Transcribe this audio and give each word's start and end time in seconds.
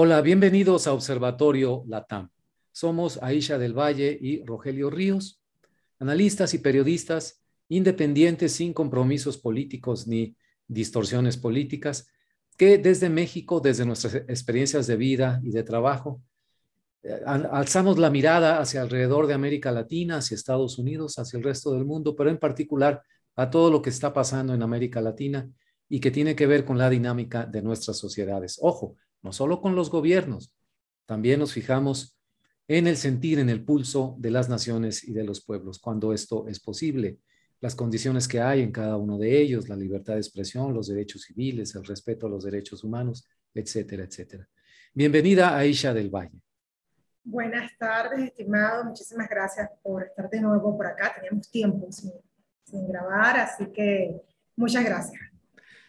Hola, 0.00 0.20
bienvenidos 0.20 0.86
a 0.86 0.92
Observatorio 0.92 1.82
Latam. 1.88 2.30
Somos 2.70 3.20
Aisha 3.20 3.58
del 3.58 3.76
Valle 3.76 4.16
y 4.20 4.44
Rogelio 4.44 4.90
Ríos, 4.90 5.42
analistas 5.98 6.54
y 6.54 6.58
periodistas 6.58 7.42
independientes 7.68 8.52
sin 8.52 8.72
compromisos 8.72 9.38
políticos 9.38 10.06
ni 10.06 10.36
distorsiones 10.68 11.36
políticas, 11.36 12.06
que 12.56 12.78
desde 12.78 13.08
México, 13.08 13.58
desde 13.58 13.84
nuestras 13.84 14.14
experiencias 14.14 14.86
de 14.86 14.94
vida 14.94 15.40
y 15.42 15.50
de 15.50 15.64
trabajo, 15.64 16.22
eh, 17.02 17.20
alzamos 17.26 17.98
la 17.98 18.08
mirada 18.08 18.60
hacia 18.60 18.82
alrededor 18.82 19.26
de 19.26 19.34
América 19.34 19.72
Latina, 19.72 20.18
hacia 20.18 20.36
Estados 20.36 20.78
Unidos, 20.78 21.18
hacia 21.18 21.38
el 21.38 21.42
resto 21.42 21.72
del 21.72 21.84
mundo, 21.84 22.14
pero 22.14 22.30
en 22.30 22.38
particular 22.38 23.02
a 23.34 23.50
todo 23.50 23.68
lo 23.68 23.82
que 23.82 23.90
está 23.90 24.12
pasando 24.12 24.54
en 24.54 24.62
América 24.62 25.00
Latina 25.00 25.50
y 25.88 25.98
que 25.98 26.12
tiene 26.12 26.36
que 26.36 26.46
ver 26.46 26.64
con 26.64 26.78
la 26.78 26.88
dinámica 26.88 27.46
de 27.46 27.62
nuestras 27.62 27.96
sociedades. 27.96 28.60
Ojo, 28.62 28.94
no 29.22 29.32
solo 29.32 29.60
con 29.60 29.74
los 29.74 29.90
gobiernos, 29.90 30.52
también 31.06 31.40
nos 31.40 31.52
fijamos 31.52 32.18
en 32.68 32.86
el 32.86 32.96
sentir, 32.96 33.38
en 33.38 33.48
el 33.48 33.64
pulso 33.64 34.14
de 34.18 34.30
las 34.30 34.48
naciones 34.48 35.02
y 35.02 35.12
de 35.12 35.24
los 35.24 35.42
pueblos, 35.42 35.78
cuando 35.78 36.12
esto 36.12 36.46
es 36.48 36.60
posible, 36.60 37.18
las 37.60 37.74
condiciones 37.74 38.28
que 38.28 38.40
hay 38.40 38.60
en 38.60 38.70
cada 38.70 38.96
uno 38.96 39.18
de 39.18 39.40
ellos, 39.40 39.68
la 39.68 39.76
libertad 39.76 40.14
de 40.14 40.20
expresión, 40.20 40.74
los 40.74 40.88
derechos 40.88 41.22
civiles, 41.22 41.74
el 41.74 41.84
respeto 41.84 42.26
a 42.26 42.30
los 42.30 42.44
derechos 42.44 42.84
humanos, 42.84 43.26
etcétera, 43.54 44.04
etcétera. 44.04 44.48
Bienvenida 44.94 45.56
Aisha 45.56 45.92
del 45.92 46.10
Valle. 46.10 46.40
Buenas 47.24 47.72
tardes, 47.78 48.20
estimado. 48.20 48.84
Muchísimas 48.84 49.28
gracias 49.28 49.68
por 49.82 50.04
estar 50.04 50.30
de 50.30 50.40
nuevo 50.40 50.76
por 50.76 50.86
acá. 50.86 51.12
Teníamos 51.14 51.50
tiempo 51.50 51.90
sin, 51.90 52.12
sin 52.64 52.86
grabar, 52.86 53.38
así 53.40 53.66
que 53.72 54.20
muchas 54.56 54.84
gracias. 54.84 55.20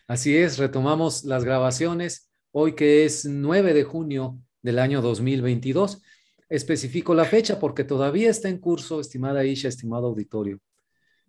Así 0.07 0.35
es, 0.35 0.57
retomamos 0.57 1.23
las 1.23 1.43
grabaciones 1.43 2.28
hoy 2.51 2.73
que 2.73 3.05
es 3.05 3.25
9 3.25 3.73
de 3.73 3.83
junio 3.83 4.39
del 4.61 4.79
año 4.79 5.01
2022. 5.01 6.01
Especifico 6.49 7.13
la 7.13 7.25
fecha 7.25 7.59
porque 7.59 7.83
todavía 7.83 8.29
está 8.29 8.49
en 8.49 8.57
curso, 8.57 8.99
estimada 8.99 9.45
Isha, 9.45 9.67
estimado 9.67 10.07
auditorio, 10.07 10.59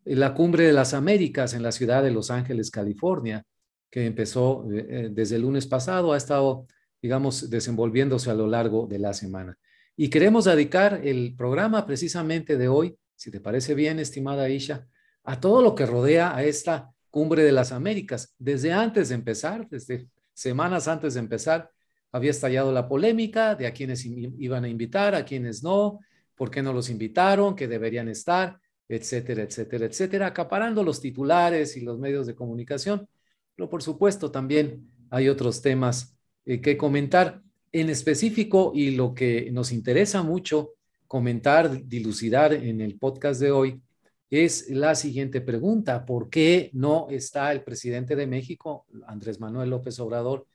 la 0.04 0.32
cumbre 0.34 0.64
de 0.64 0.72
las 0.72 0.94
Américas 0.94 1.52
en 1.54 1.62
la 1.62 1.72
ciudad 1.72 2.02
de 2.02 2.10
Los 2.10 2.30
Ángeles, 2.30 2.70
California, 2.70 3.44
que 3.90 4.06
empezó 4.06 4.64
eh, 4.70 4.86
eh, 4.88 5.08
desde 5.12 5.36
el 5.36 5.42
lunes 5.42 5.66
pasado, 5.66 6.12
ha 6.12 6.16
estado, 6.16 6.66
digamos, 7.02 7.50
desenvolviéndose 7.50 8.30
a 8.30 8.34
lo 8.34 8.46
largo 8.46 8.86
de 8.86 8.98
la 8.98 9.12
semana. 9.12 9.58
Y 9.96 10.08
queremos 10.08 10.46
dedicar 10.46 11.02
el 11.04 11.34
programa 11.36 11.86
precisamente 11.86 12.56
de 12.56 12.68
hoy, 12.68 12.96
si 13.16 13.30
te 13.30 13.40
parece 13.40 13.74
bien, 13.74 13.98
estimada 13.98 14.48
Isha, 14.48 14.86
a 15.24 15.38
todo 15.40 15.60
lo 15.60 15.74
que 15.74 15.84
rodea 15.84 16.34
a 16.34 16.44
esta 16.44 16.90
cumbre 17.10 17.42
de 17.42 17.52
las 17.52 17.72
Américas, 17.72 18.34
desde 18.38 18.72
antes 18.72 19.10
de 19.10 19.16
empezar, 19.16 19.68
desde 19.68 20.06
semanas 20.40 20.88
antes 20.88 21.14
de 21.14 21.20
empezar, 21.20 21.70
había 22.12 22.30
estallado 22.30 22.72
la 22.72 22.88
polémica 22.88 23.54
de 23.54 23.66
a 23.66 23.74
quienes 23.74 24.06
iban 24.06 24.64
a 24.64 24.68
invitar, 24.68 25.14
a 25.14 25.24
quienes 25.24 25.62
no, 25.62 26.00
por 26.34 26.50
qué 26.50 26.62
no 26.62 26.72
los 26.72 26.88
invitaron, 26.88 27.54
que 27.54 27.68
deberían 27.68 28.08
estar, 28.08 28.58
etcétera, 28.88 29.42
etcétera, 29.42 29.84
etcétera, 29.84 30.26
acaparando 30.26 30.82
los 30.82 31.00
titulares 31.00 31.76
y 31.76 31.82
los 31.82 31.98
medios 31.98 32.26
de 32.26 32.34
comunicación. 32.34 33.06
Pero 33.54 33.68
por 33.68 33.82
supuesto 33.82 34.30
también 34.30 34.90
hay 35.10 35.28
otros 35.28 35.60
temas 35.60 36.16
eh, 36.46 36.62
que 36.62 36.78
comentar 36.78 37.42
en 37.70 37.90
específico 37.90 38.72
y 38.74 38.92
lo 38.92 39.14
que 39.14 39.50
nos 39.52 39.72
interesa 39.72 40.22
mucho 40.22 40.70
comentar, 41.06 41.86
dilucidar 41.86 42.54
en 42.54 42.80
el 42.80 42.98
podcast 42.98 43.40
de 43.40 43.50
hoy 43.50 43.82
es 44.30 44.70
la 44.70 44.94
siguiente 44.94 45.40
pregunta. 45.40 46.06
¿Por 46.06 46.30
qué 46.30 46.70
no 46.72 47.08
está 47.10 47.52
el 47.52 47.62
presidente 47.62 48.14
de 48.14 48.26
México, 48.26 48.86
Andrés 49.06 49.40
Manuel 49.40 49.70
López 49.70 49.98
Obrador, 49.98 50.46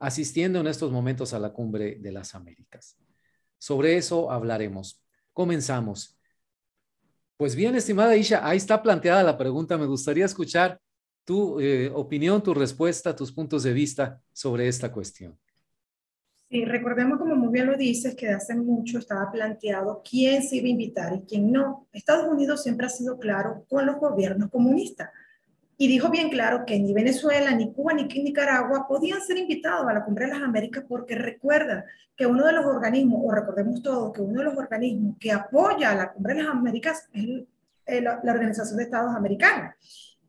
asistiendo 0.00 0.60
en 0.60 0.66
estos 0.66 0.90
momentos 0.90 1.32
a 1.32 1.38
la 1.38 1.52
cumbre 1.52 1.96
de 2.00 2.12
las 2.12 2.34
Américas? 2.34 2.96
Sobre 3.58 3.96
eso 3.96 4.30
hablaremos. 4.30 5.00
Comenzamos. 5.32 6.18
Pues 7.36 7.54
bien, 7.54 7.74
estimada 7.76 8.16
Isha, 8.16 8.46
ahí 8.46 8.56
está 8.56 8.82
planteada 8.82 9.22
la 9.22 9.38
pregunta. 9.38 9.78
Me 9.78 9.86
gustaría 9.86 10.24
escuchar 10.24 10.80
tu 11.24 11.58
eh, 11.60 11.90
opinión, 11.94 12.42
tu 12.42 12.52
respuesta, 12.52 13.16
tus 13.16 13.32
puntos 13.32 13.62
de 13.62 13.72
vista 13.72 14.20
sobre 14.32 14.68
esta 14.68 14.92
cuestión. 14.92 15.38
Sí, 16.50 16.64
recordemos, 16.64 17.18
como 17.18 17.34
muy 17.34 17.52
bien 17.52 17.66
lo 17.66 17.76
dices, 17.76 18.14
que 18.14 18.28
hace 18.28 18.54
mucho 18.54 18.98
estaba 18.98 19.30
planteado 19.30 20.02
quién 20.08 20.42
se 20.42 20.56
iba 20.56 20.66
a 20.66 20.70
invitar 20.70 21.14
y 21.14 21.22
quién 21.22 21.50
no. 21.50 21.88
Estados 21.92 22.28
Unidos 22.28 22.62
siempre 22.62 22.86
ha 22.86 22.90
sido 22.90 23.18
claro 23.18 23.64
con 23.68 23.86
los 23.86 23.96
gobiernos 23.96 24.50
comunistas 24.50 25.10
y 25.76 25.88
dijo 25.88 26.08
bien 26.10 26.28
claro 26.28 26.64
que 26.64 26.78
ni 26.78 26.92
Venezuela, 26.92 27.50
ni 27.50 27.72
Cuba, 27.72 27.94
ni 27.94 28.04
Nicaragua 28.04 28.86
podían 28.86 29.20
ser 29.20 29.38
invitados 29.38 29.88
a 29.88 29.92
la 29.92 30.04
Cumbre 30.04 30.26
de 30.26 30.32
las 30.34 30.42
Américas 30.42 30.84
porque 30.88 31.16
recuerda 31.16 31.84
que 32.14 32.26
uno 32.26 32.46
de 32.46 32.52
los 32.52 32.64
organismos, 32.64 33.20
o 33.24 33.32
recordemos 33.32 33.82
todos, 33.82 34.12
que 34.12 34.20
uno 34.20 34.38
de 34.38 34.44
los 34.44 34.56
organismos 34.56 35.16
que 35.18 35.32
apoya 35.32 35.90
a 35.90 35.94
la 35.96 36.12
Cumbre 36.12 36.34
de 36.34 36.42
las 36.42 36.52
Américas 36.52 37.08
es 37.12 38.02
la 38.02 38.32
Organización 38.32 38.76
de 38.76 38.84
Estados 38.84 39.16
Americanos, 39.16 39.74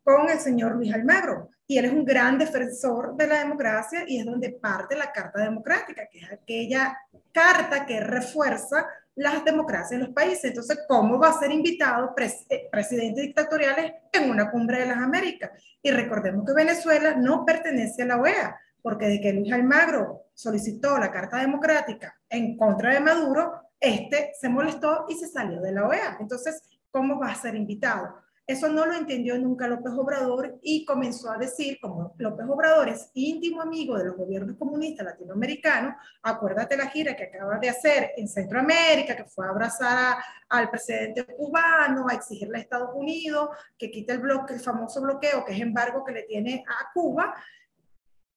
con 0.04 0.30
el 0.30 0.40
señor 0.40 0.76
Luis 0.76 0.94
Almagro 0.94 1.50
y 1.68 1.78
él 1.78 1.86
es 1.86 1.92
un 1.92 2.06
gran 2.06 2.38
defensor 2.38 3.16
de 3.16 3.28
la 3.28 3.40
democracia 3.40 4.04
y 4.08 4.20
es 4.20 4.26
donde 4.26 4.50
parte 4.50 4.96
la 4.96 5.12
Carta 5.12 5.42
Democrática, 5.42 6.08
que 6.12 6.20
es 6.20 6.32
aquella 6.32 6.98
carta 7.32 7.86
que 7.86 8.00
refuerza 8.00 8.88
las 9.16 9.44
democracias 9.44 9.94
en 9.94 10.00
los 10.02 10.10
países. 10.10 10.46
Entonces, 10.46 10.80
¿cómo 10.88 11.18
va 11.18 11.30
a 11.30 11.40
ser 11.40 11.52
invitado 11.52 12.14
eh, 12.18 12.68
presidentes 12.72 13.24
dictatoriales 13.24 13.94
en 14.12 14.30
una 14.30 14.52
cumbre 14.52 14.80
de 14.80 14.88
las 14.88 14.98
Américas? 14.98 15.52
Y 15.82 15.92
recordemos 15.92 16.46
que 16.46 16.54
Venezuela 16.54 17.16
no 17.16 17.46
pertenece 17.46 18.04
a 18.04 18.06
la 18.06 18.18
OEA, 18.18 18.60
porque 18.82 19.08
de 19.08 19.22
que 19.22 19.34
Luis 19.34 19.52
Almagro 19.52 20.26
solicitó 20.34 20.98
la 21.00 21.12
Carta 21.12 21.38
Democrática 21.38 22.16
en 22.30 22.58
contra 22.58 22.94
de 22.94 23.00
Maduro, 23.00 23.62
este 23.80 24.34
se 24.40 24.50
molestó 24.50 25.06
y 25.10 25.16
se 25.16 25.28
salió 25.28 25.62
de 25.62 25.72
la 25.72 25.88
OEA. 25.88 26.18
Entonces, 26.20 26.62
¿cómo 26.92 27.20
va 27.20 27.32
a 27.32 27.36
ser 27.36 27.56
invitado? 27.56 28.25
Eso 28.48 28.70
no 28.70 28.86
lo 28.86 28.94
entendió 28.94 29.40
nunca 29.40 29.68
López 29.68 29.92
Obrador 29.94 30.60
y 30.62 30.86
comenzó 30.86 31.32
a 31.32 31.38
decir, 31.38 31.80
como 31.82 32.14
López 32.20 32.46
Obrador 32.48 32.90
es 32.90 33.10
íntimo 33.16 33.60
amigo 33.60 33.98
de 33.98 34.06
los 34.06 34.16
gobiernos 34.16 34.56
comunistas 34.58 35.04
latinoamericanos, 35.04 35.96
acuérdate 36.22 36.78
la 36.78 36.88
gira 36.88 37.16
que 37.16 37.24
acaba 37.24 37.58
de 37.58 37.70
hacer 37.70 38.12
en 38.16 38.28
Centroamérica, 38.28 39.16
que 39.16 39.26
fue 39.26 39.48
a 39.48 39.50
abrazar 39.50 40.18
al 40.50 40.70
presidente 40.70 41.26
cubano, 41.26 42.08
a 42.08 42.14
exigirle 42.14 42.60
a 42.60 42.62
Estados 42.62 42.92
Unidos 42.94 43.50
que 43.80 43.90
quite 43.90 44.14
el 44.14 44.20
bloque, 44.20 44.54
el 44.54 44.60
famoso 44.60 45.02
bloqueo, 45.02 45.44
que 45.44 45.54
es 45.54 45.62
embargo 45.62 46.06
que 46.06 46.14
le 46.14 46.24
tiene 46.24 46.64
a 46.68 46.94
Cuba, 46.94 47.34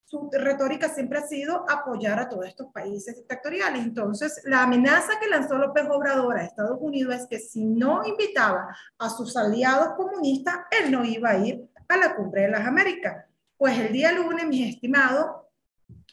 su 0.09 0.31
retórica 0.33 0.89
siempre 0.89 1.19
ha 1.19 1.27
sido 1.27 1.67
apoyar 1.69 2.19
a 2.19 2.31
todos 2.31 2.47
estos 2.47 2.73
países 2.73 3.15
dictatoriales. 3.15 3.83
Entonces, 3.83 4.41
la 4.45 4.63
amenaza 4.63 5.21
que 5.21 5.29
lanzó 5.29 5.59
López 5.59 5.85
Obrador 5.91 6.39
a 6.39 6.45
Estados 6.45 6.79
Unidos 6.81 7.15
es 7.15 7.27
que 7.27 7.39
si 7.39 7.67
no 7.67 8.07
invitaba 8.07 8.75
a 8.99 9.11
sus 9.11 9.37
aliados 9.37 9.95
comunistas, 9.97 10.61
él 10.71 10.91
no 10.91 11.05
iba 11.05 11.29
a 11.29 11.37
ir 11.37 11.69
a 11.89 11.97
la 11.99 12.17
cumbre 12.17 12.43
de 12.43 12.49
las 12.49 12.67
Américas. 12.67 13.27
Pues 13.59 13.79
el 13.79 13.93
día 13.93 14.11
lunes, 14.13 14.47
mis 14.47 14.75
estimados, 14.75 15.27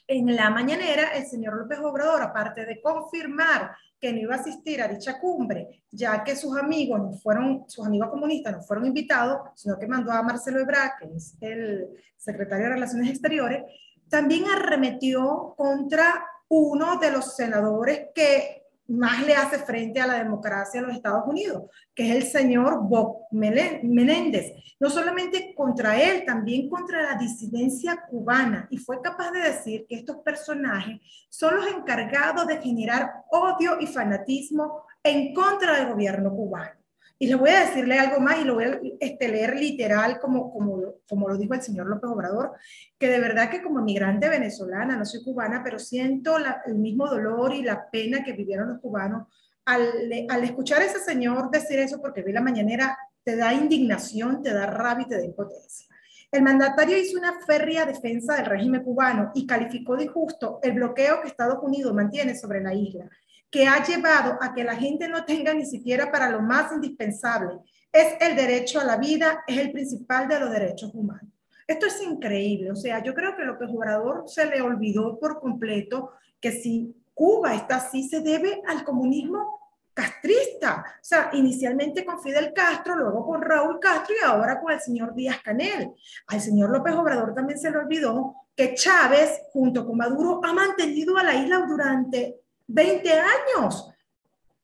en 0.07 0.35
la 0.35 0.49
mañanera, 0.49 1.15
el 1.15 1.25
señor 1.25 1.57
López 1.57 1.79
Obrador, 1.79 2.21
aparte 2.21 2.65
de 2.65 2.81
confirmar 2.81 3.75
que 3.99 4.11
no 4.11 4.19
iba 4.19 4.35
a 4.35 4.39
asistir 4.39 4.81
a 4.81 4.87
dicha 4.87 5.19
cumbre, 5.19 5.83
ya 5.91 6.23
que 6.23 6.35
sus 6.35 6.57
amigos 6.57 6.99
no 6.99 7.13
fueron, 7.13 7.65
sus 7.67 7.85
amigos 7.85 8.09
comunistas 8.09 8.53
no 8.53 8.61
fueron 8.61 8.85
invitados, 8.85 9.49
sino 9.55 9.79
que 9.79 9.87
mandó 9.87 10.11
a 10.11 10.21
Marcelo 10.21 10.59
Ebrard, 10.59 10.91
que 10.99 11.15
es 11.15 11.35
el 11.41 11.87
secretario 12.17 12.65
de 12.65 12.73
Relaciones 12.73 13.09
Exteriores, 13.09 13.63
también 14.09 14.45
arremetió 14.45 15.55
contra 15.57 16.25
uno 16.47 16.99
de 16.99 17.11
los 17.11 17.35
senadores 17.35 18.09
que 18.13 18.64
más 18.87 19.25
le 19.25 19.35
hace 19.35 19.59
frente 19.59 19.99
a 19.99 20.07
la 20.07 20.15
democracia 20.15 20.79
en 20.79 20.87
los 20.87 20.95
Estados 20.95 21.23
Unidos, 21.27 21.63
que 21.93 22.09
es 22.09 22.15
el 22.15 22.23
señor 22.23 22.87
Bob 22.87 23.25
Menéndez. 23.31 24.53
No 24.79 24.89
solamente 24.89 25.53
contra 25.55 26.01
él, 26.01 26.23
también 26.25 26.69
contra 26.69 27.01
la 27.01 27.17
disidencia 27.17 28.05
cubana. 28.09 28.67
Y 28.69 28.77
fue 28.77 29.01
capaz 29.01 29.31
de 29.31 29.41
decir 29.41 29.85
que 29.87 29.95
estos 29.95 30.17
personajes 30.17 30.99
son 31.29 31.55
los 31.55 31.67
encargados 31.67 32.45
de 32.47 32.61
generar 32.61 33.11
odio 33.31 33.79
y 33.79 33.87
fanatismo 33.87 34.83
en 35.03 35.33
contra 35.33 35.77
del 35.77 35.93
gobierno 35.93 36.29
cubano. 36.31 36.84
Y 37.17 37.27
le 37.27 37.35
voy 37.35 37.49
a 37.49 37.61
decirle 37.61 37.97
algo 37.97 38.19
más 38.19 38.39
y 38.41 38.43
lo 38.43 38.55
voy 38.55 38.65
a 38.65 38.79
este, 38.99 39.29
leer 39.29 39.55
literal 39.55 40.19
como, 40.19 40.51
como, 40.51 40.95
como 41.07 41.29
lo 41.29 41.37
dijo 41.37 41.53
el 41.53 41.61
señor 41.61 41.87
López 41.87 42.09
Obrador, 42.09 42.51
que 42.99 43.07
de 43.07 43.19
verdad 43.19 43.49
que 43.49 43.61
como 43.61 43.81
migrante 43.81 44.27
venezolana, 44.27 44.97
no 44.97 45.05
soy 45.05 45.23
cubana, 45.23 45.61
pero 45.63 45.79
siento 45.79 46.35
el 46.65 46.75
mismo 46.75 47.07
dolor 47.07 47.53
y 47.53 47.63
la 47.63 47.89
pena 47.89 48.23
que 48.23 48.33
vivieron 48.33 48.69
los 48.69 48.81
cubanos 48.81 49.27
al, 49.63 49.89
al 50.29 50.43
escuchar 50.43 50.81
a 50.81 50.85
ese 50.85 50.99
señor 50.99 51.49
decir 51.51 51.79
eso, 51.79 52.01
porque 52.01 52.21
vi 52.21 52.33
la 52.33 52.41
mañanera, 52.41 52.97
te 53.23 53.35
da 53.35 53.53
indignación, 53.53 54.43
te 54.43 54.53
da 54.53 54.65
rabia 54.67 55.05
y 55.05 55.09
te 55.09 55.17
da 55.17 55.23
impotencia. 55.25 55.87
El 56.31 56.41
mandatario 56.41 56.97
hizo 56.97 57.17
una 57.17 57.39
férrea 57.47 57.85
defensa 57.85 58.35
del 58.35 58.45
régimen 58.45 58.83
cubano 58.83 59.31
y 59.33 59.47
calificó 59.47 59.95
de 59.95 60.03
injusto 60.03 60.59
el 60.61 60.73
bloqueo 60.73 61.21
que 61.21 61.29
Estados 61.29 61.59
Unidos 61.61 61.93
mantiene 61.93 62.35
sobre 62.35 62.61
la 62.61 62.73
isla 62.73 63.09
que 63.55 63.65
ha 63.65 63.81
llevado 63.81 64.37
a 64.41 64.53
que 64.53 64.65
la 64.65 64.75
gente 64.75 65.07
no 65.07 65.23
tenga 65.23 65.53
ni 65.53 65.65
siquiera 65.65 66.11
para 66.11 66.29
lo 66.29 66.41
más 66.41 66.73
indispensable. 66.73 67.57
Es 67.89 68.17
el 68.19 68.35
derecho 68.35 68.81
a 68.81 68.83
la 68.83 68.97
vida, 68.97 69.45
es 69.47 69.57
el 69.57 69.71
principal 69.71 70.27
de 70.27 70.41
los 70.41 70.51
derechos 70.51 70.93
humanos. 70.93 71.31
Esto 71.65 71.85
es 71.85 72.01
increíble. 72.03 72.71
O 72.71 72.75
sea, 72.75 73.01
yo 73.01 73.13
creo 73.13 73.33
que 73.37 73.45
López 73.45 73.69
Obrador 73.73 74.25
se 74.27 74.45
le 74.45 74.59
olvidó 74.59 75.17
por 75.21 75.39
completo 75.39 76.11
que 76.41 76.51
si 76.51 76.93
Cuba 77.13 77.55
está 77.55 77.77
así, 77.77 78.09
se 78.09 78.19
debe 78.19 78.61
al 78.67 78.83
comunismo 78.83 79.57
castrista. 79.93 80.83
O 81.01 81.05
sea, 81.05 81.29
inicialmente 81.31 82.03
con 82.03 82.21
Fidel 82.21 82.51
Castro, 82.53 82.97
luego 82.97 83.25
con 83.25 83.41
Raúl 83.41 83.79
Castro 83.79 84.15
y 84.21 84.25
ahora 84.25 84.59
con 84.59 84.73
el 84.73 84.81
señor 84.81 85.15
Díaz 85.15 85.39
Canel. 85.41 85.93
Al 86.27 86.41
señor 86.41 86.71
López 86.71 86.93
Obrador 86.93 87.33
también 87.33 87.57
se 87.57 87.71
le 87.71 87.77
olvidó 87.77 88.35
que 88.53 88.73
Chávez, 88.73 89.43
junto 89.53 89.85
con 89.85 89.95
Maduro, 89.95 90.41
ha 90.43 90.51
mantenido 90.51 91.17
a 91.17 91.23
la 91.23 91.35
isla 91.35 91.65
durante 91.65 92.41
20 92.67 93.11
años. 93.11 93.89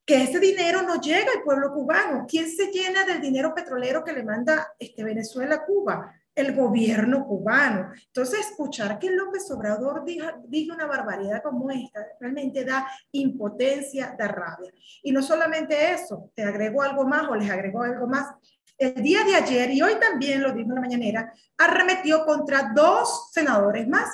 Que 0.06 0.24
ese 0.24 0.40
dinero 0.40 0.82
no 0.82 1.00
llega 1.00 1.32
al 1.36 1.44
pueblo 1.44 1.72
cubano. 1.74 2.26
¿Quién 2.28 2.50
se 2.50 2.72
llena 2.72 3.06
del 3.06 3.22
dinero 3.22 3.54
petrolero 3.54 4.04
que 4.04 4.14
le 4.14 4.24
manda 4.24 4.74
este 4.80 5.04
Venezuela 5.04 5.56
a 5.56 5.66
Cuba? 5.66 6.16
el 6.36 6.56
gobierno 6.56 7.26
cubano. 7.26 7.92
Entonces, 8.08 8.40
escuchar 8.40 9.00
que 9.00 9.12
López 9.12 9.50
Obrador 9.52 10.04
diga, 10.06 10.42
una 10.74 10.86
barbaridad 10.86 11.44
como 11.44 11.70
esta 11.70 12.06
realmente 12.20 12.64
da 12.64 12.88
impotencia, 13.12 14.16
da 14.18 14.28
rabia. 14.28 14.72
Y 15.04 15.12
no 15.12 15.22
solamente 15.22 15.94
eso, 15.94 16.32
te 16.34 16.44
agrego 16.44 16.82
algo 16.82 17.06
más 17.06 17.28
o 17.30 17.36
les 17.36 17.50
agrego 17.50 17.84
algo 17.84 18.08
más. 18.08 18.34
El 18.78 18.96
día 19.04 19.24
de 19.24 19.36
ayer, 19.36 19.72
y 19.72 19.82
hoy 19.82 19.96
también 20.00 20.42
lo 20.42 20.54
dijo 20.54 20.70
en 20.70 20.76
la 20.76 20.82
mañanera, 20.82 21.34
arremetió 21.58 22.26
contra 22.26 22.72
dos 22.74 23.30
senadores 23.32 23.88
más, 23.88 24.10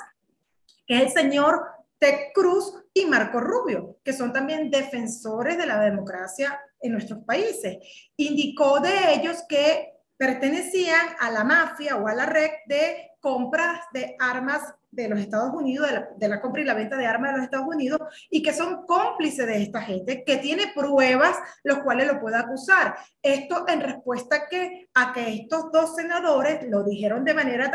es 0.86 1.02
el 1.02 1.10
señor 1.10 1.62
Ted 1.98 2.32
Cruz 2.34 2.74
y 3.02 3.06
Marco 3.06 3.40
Rubio, 3.40 3.98
que 4.04 4.12
son 4.12 4.32
también 4.32 4.70
defensores 4.70 5.56
de 5.56 5.66
la 5.66 5.80
democracia 5.80 6.60
en 6.80 6.92
nuestros 6.92 7.24
países. 7.24 7.78
Indicó 8.16 8.80
de 8.80 9.14
ellos 9.14 9.44
que 9.48 9.94
pertenecían 10.16 11.06
a 11.20 11.30
la 11.30 11.44
mafia 11.44 11.96
o 11.96 12.08
a 12.08 12.14
la 12.14 12.26
red 12.26 12.50
de 12.66 13.12
compras 13.20 13.80
de 13.92 14.16
armas 14.18 14.62
de 14.90 15.08
los 15.08 15.20
Estados 15.20 15.52
Unidos, 15.52 15.88
de 16.16 16.28
la, 16.28 16.40
compra 16.40 16.62
y 16.62 16.64
la 16.64 16.74
venta 16.74 16.96
de 16.96 17.06
armas 17.06 17.32
de 17.32 17.36
los 17.36 17.44
Estados 17.44 17.68
Unidos, 17.68 18.00
y 18.30 18.42
que 18.42 18.52
son 18.52 18.86
cómplices 18.86 19.46
de 19.46 19.62
esta 19.62 19.82
gente, 19.82 20.24
que 20.24 20.38
tiene 20.38 20.72
pruebas 20.74 21.36
los 21.62 21.80
cuales 21.80 22.06
lo 22.06 22.20
puede 22.20 22.36
acusar. 22.36 22.96
Esto 23.22 23.66
en 23.68 23.80
respuesta 23.80 24.48
que, 24.48 24.88
a 24.94 25.12
que 25.12 25.34
estos 25.34 25.70
dos 25.72 25.94
senadores 25.94 26.66
lo 26.68 26.84
dijeron 26.84 27.24
de 27.24 27.34
manera 27.34 27.70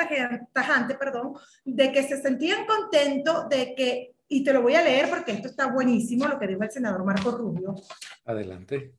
tajante, 0.54 0.96
perdón, 0.96 1.34
de 1.64 1.92
que 1.92 2.04
se 2.04 2.22
sentían 2.22 2.66
contentos 2.66 3.48
de 3.48 3.76
que, 3.76 4.13
y 4.28 4.44
te 4.44 4.54
lo 4.54 4.62
voy 4.62 4.76
a 4.76 4.82
leer 4.82 5.10
porque 5.10 5.34
esto 5.34 5.48
está 5.48 5.68
buenísimo, 5.68 6.28
lo 6.28 6.40
que 6.40 6.48
dijo 6.48 6.64
el 6.64 6.72
senador 6.72 7.04
Marco 7.04 7.32
Rubio. 7.32 7.76
Adelante 8.26 8.96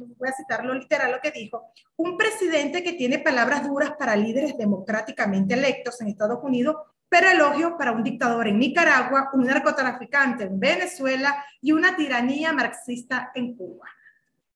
voy 0.00 0.28
a 0.28 0.32
citarlo 0.32 0.74
literal 0.74 1.12
lo 1.12 1.20
que 1.20 1.30
dijo, 1.30 1.72
un 1.96 2.16
presidente 2.16 2.82
que 2.82 2.94
tiene 2.94 3.18
palabras 3.18 3.66
duras 3.66 3.92
para 3.98 4.16
líderes 4.16 4.56
democráticamente 4.56 5.54
electos 5.54 6.00
en 6.00 6.08
Estados 6.08 6.42
Unidos, 6.42 6.76
pero 7.08 7.30
elogios 7.30 7.72
para 7.78 7.92
un 7.92 8.02
dictador 8.02 8.48
en 8.48 8.58
Nicaragua, 8.58 9.30
un 9.32 9.44
narcotraficante 9.44 10.44
en 10.44 10.58
Venezuela 10.58 11.44
y 11.60 11.72
una 11.72 11.96
tiranía 11.96 12.52
marxista 12.52 13.30
en 13.34 13.56
Cuba. 13.56 13.88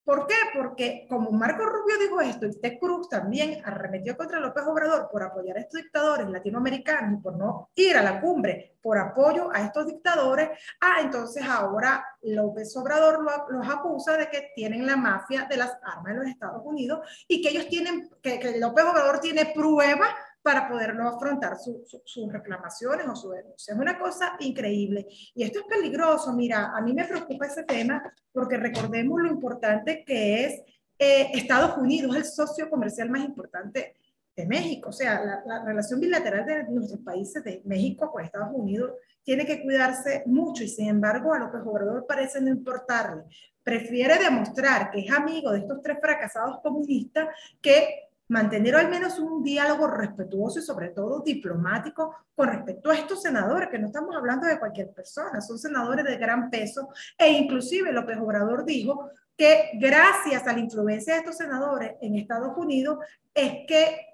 ¿Por 0.05 0.27
qué? 0.27 0.35
Porque 0.55 1.07
como 1.09 1.31
Marco 1.31 1.65
Rubio 1.67 1.99
dijo 1.99 2.21
esto 2.21 2.47
y 2.47 2.59
Ted 2.59 2.79
Cruz 2.79 3.09
también 3.09 3.63
arremetió 3.65 4.17
contra 4.17 4.41
López 4.41 4.65
Obrador 4.67 5.09
por 5.11 5.23
apoyar 5.23 5.57
a 5.57 5.61
estos 5.61 5.83
dictadores 5.83 6.29
latinoamericanos 6.29 7.19
y 7.19 7.23
por 7.23 7.37
no 7.37 7.71
ir 7.75 7.97
a 7.97 8.03
la 8.03 8.21
cumbre 8.21 8.77
por 8.83 8.99
apoyo 8.99 9.51
a 9.53 9.61
estos 9.61 9.87
dictadores, 9.87 10.49
ah, 10.81 10.97
entonces 11.01 11.45
ahora 11.47 12.05
López 12.23 12.75
Obrador 12.77 13.21
los 13.51 13.69
acusa 13.69 14.17
de 14.17 14.31
que 14.31 14.53
tienen 14.55 14.87
la 14.87 14.97
mafia 14.97 15.45
de 15.45 15.59
las 15.59 15.77
armas 15.83 16.13
en 16.13 16.17
los 16.17 16.27
Estados 16.27 16.63
Unidos 16.65 17.01
y 17.29 17.43
que 17.43 17.51
ellos 17.51 17.69
tienen, 17.69 18.09
que, 18.23 18.39
que 18.39 18.59
López 18.59 18.85
Obrador 18.85 19.21
tiene 19.21 19.53
pruebas 19.55 20.11
para 20.43 20.69
poderlo 20.69 21.09
afrontar 21.09 21.57
sus 21.59 22.33
reclamaciones 22.33 23.07
o 23.07 23.15
su 23.15 23.31
denuncia. 23.31 23.75
Es 23.75 23.81
una 23.81 23.99
cosa 23.99 24.37
increíble. 24.41 25.07
Y 25.35 25.43
esto 25.43 25.61
es 25.61 25.67
peligroso. 25.67 26.33
Mira, 26.33 26.73
a 26.75 26.81
mí 26.81 26.95
me 26.95 27.05
preocupa 27.05 27.47
ese 27.47 27.65
tema 27.65 28.03
porque 28.33 28.57
recordemos 28.57 29.21
lo 29.21 29.29
importante 29.29 30.05
que 30.05 30.45
es 30.45 30.63
eh, 30.99 31.31
Estados 31.35 31.77
Unidos, 31.77 32.17
el 32.17 32.25
socio 32.25 32.71
comercial 32.71 33.11
más 33.11 33.25
importante 33.25 33.95
de 34.37 34.47
México. 34.47 34.91
O 34.91 34.93
sea, 34.93 35.23
la, 35.25 35.43
la, 35.45 35.65
relación 35.65 36.01
bilateral 36.01 36.47
de 36.47 36.65
nuestros 36.65 37.01
países, 37.01 37.45
de 37.45 37.63
México 37.65 38.11
con 38.11 38.25
Estados 38.25 38.51
Unidos, 38.55 38.93
tiene 39.23 39.45
que 39.45 39.63
cuidarse 39.63 40.23
mucho 40.27 40.65
y 40.65 40.69
sin 40.69 40.89
embargo 40.89 41.35
a 41.35 41.39
López 41.39 41.61
Obrador 41.65 42.07
parece 42.07 42.41
no 42.41 42.49
importarle. 42.49 43.25
Prefiere 43.63 44.19
demostrar 44.19 44.91
que 44.91 45.01
es 45.01 45.11
amigo 45.11 45.53
de 45.53 45.61
estos 45.61 45.83
tres 45.83 45.99
fracasados 46.01 46.61
comunistas 46.63 47.29
que 47.61 48.10
mantener 48.31 48.77
al 48.77 48.89
menos 48.89 49.19
un 49.19 49.43
diálogo 49.43 49.89
respetuoso 49.89 50.61
y 50.61 50.63
sobre 50.63 50.91
todo 50.91 51.21
diplomático 51.21 52.15
con 52.35 52.49
respecto 52.49 52.91
a 52.91 52.97
estos 52.97 53.23
senadores, 53.23 53.69
que 53.69 53.79
no 53.79 53.89
estamos 53.89 54.15
hablando 54.15 54.47
de 54.47 54.59
cualquier 54.59 54.93
persona, 54.93 55.41
son 55.41 55.59
senadores 55.59 56.05
de 56.05 56.17
gran 56.17 56.49
peso 56.49 56.89
e 57.19 57.29
inclusive 57.29 57.93
López 57.93 58.19
Obrador 58.19 58.65
dijo 58.65 59.11
que 59.37 59.71
gracias 59.75 60.47
a 60.47 60.53
la 60.53 60.61
influencia 60.61 61.15
de 61.15 61.21
estos 61.21 61.39
senadores 61.39 61.95
en 62.01 62.15
Estados 62.15 62.57
Unidos 62.57 62.99
es 63.35 63.67
que 63.67 64.07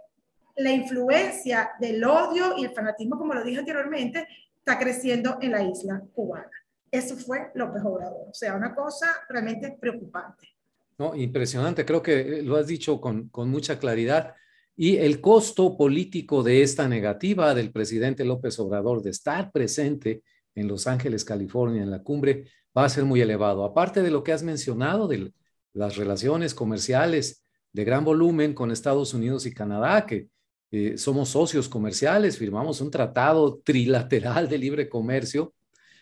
la 0.56 0.70
influencia 0.70 1.72
del 1.78 2.02
odio 2.02 2.56
y 2.56 2.64
el 2.64 2.74
fanatismo, 2.74 3.18
como 3.18 3.34
lo 3.34 3.44
dije 3.44 3.58
anteriormente, 3.58 4.26
está 4.56 4.78
creciendo 4.78 5.36
en 5.42 5.52
la 5.52 5.62
isla 5.62 6.02
cubana. 6.14 6.50
Eso 6.90 7.16
fue 7.16 7.50
López 7.54 7.82
Obrador. 7.84 8.30
O 8.30 8.34
sea, 8.34 8.54
una 8.54 8.74
cosa 8.74 9.08
realmente 9.28 9.76
preocupante. 9.78 10.55
No, 10.98 11.14
impresionante, 11.14 11.84
creo 11.84 12.02
que 12.02 12.42
lo 12.42 12.56
has 12.56 12.66
dicho 12.66 13.00
con, 13.00 13.30
mucha 13.50 13.78
claridad. 13.78 14.34
Y 14.74 14.96
el 14.96 15.20
costo 15.20 15.76
político 15.76 16.42
de 16.42 16.62
esta 16.62 16.88
negativa 16.88 17.54
del 17.54 17.70
presidente 17.70 18.24
López 18.24 18.58
Obrador 18.58 19.02
de 19.02 19.10
estar 19.10 19.52
presente 19.52 20.22
en 20.54 20.68
Los 20.68 20.86
Ángeles, 20.86 21.24
California, 21.24 21.82
en 21.82 21.90
la 21.90 22.02
cumbre, 22.02 22.46
va 22.76 22.84
a 22.84 22.88
ser 22.88 23.04
muy 23.04 23.20
elevado. 23.20 23.64
Aparte 23.64 24.02
de 24.02 24.10
lo 24.10 24.22
que 24.22 24.32
has 24.32 24.42
mencionado 24.42 25.06
de 25.06 25.32
las 25.74 25.96
relaciones 25.96 26.54
comerciales 26.54 27.44
de 27.72 27.84
gran 27.84 28.04
volumen 28.04 28.54
con 28.54 28.70
Estados 28.70 29.12
Unidos 29.12 29.44
y 29.44 29.52
Canadá, 29.52 30.06
que 30.06 30.28
eh, 30.70 30.96
somos 30.96 31.28
socios 31.28 31.68
comerciales, 31.68 32.38
firmamos 32.38 32.80
un 32.80 32.90
tratado 32.90 33.60
trilateral 33.62 34.48
de 34.48 34.58
libre 34.58 34.88
comercio, 34.88 35.54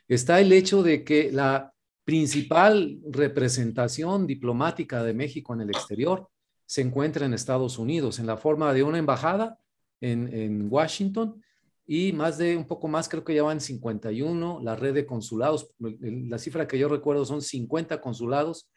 está 0.06 0.40
el 0.40 0.52
hecho 0.52 0.84
de 0.84 1.02
que 1.02 1.32
la 1.32 1.73
principal 2.04 2.98
representación 3.10 4.26
diplomática 4.26 5.02
de 5.02 5.14
México 5.14 5.54
en 5.54 5.62
el 5.62 5.70
exterior 5.70 6.28
se 6.66 6.82
encuentra 6.82 7.26
en 7.26 7.34
Estados 7.34 7.78
Unidos, 7.78 8.18
en 8.18 8.26
la 8.26 8.36
forma 8.36 8.72
de 8.72 8.82
una 8.82 8.98
embajada 8.98 9.58
en, 10.00 10.68
Washington 10.70 11.42
y 11.86 12.12
más 12.12 12.38
de 12.38 12.56
un 12.56 12.66
poco 12.66 12.88
más, 12.88 13.08
creo 13.08 13.24
que 13.24 13.34
ya 13.34 13.42
van 13.42 13.60
51, 13.60 14.60
la 14.62 14.76
red 14.76 14.94
de 14.94 15.06
consulados, 15.06 15.70
la 15.78 16.38
cifra 16.38 16.66
que 16.66 16.78
yo 16.78 16.88
recuerdo 16.88 17.24
son 17.24 17.42
50 17.42 18.00
consulados 18.00 18.68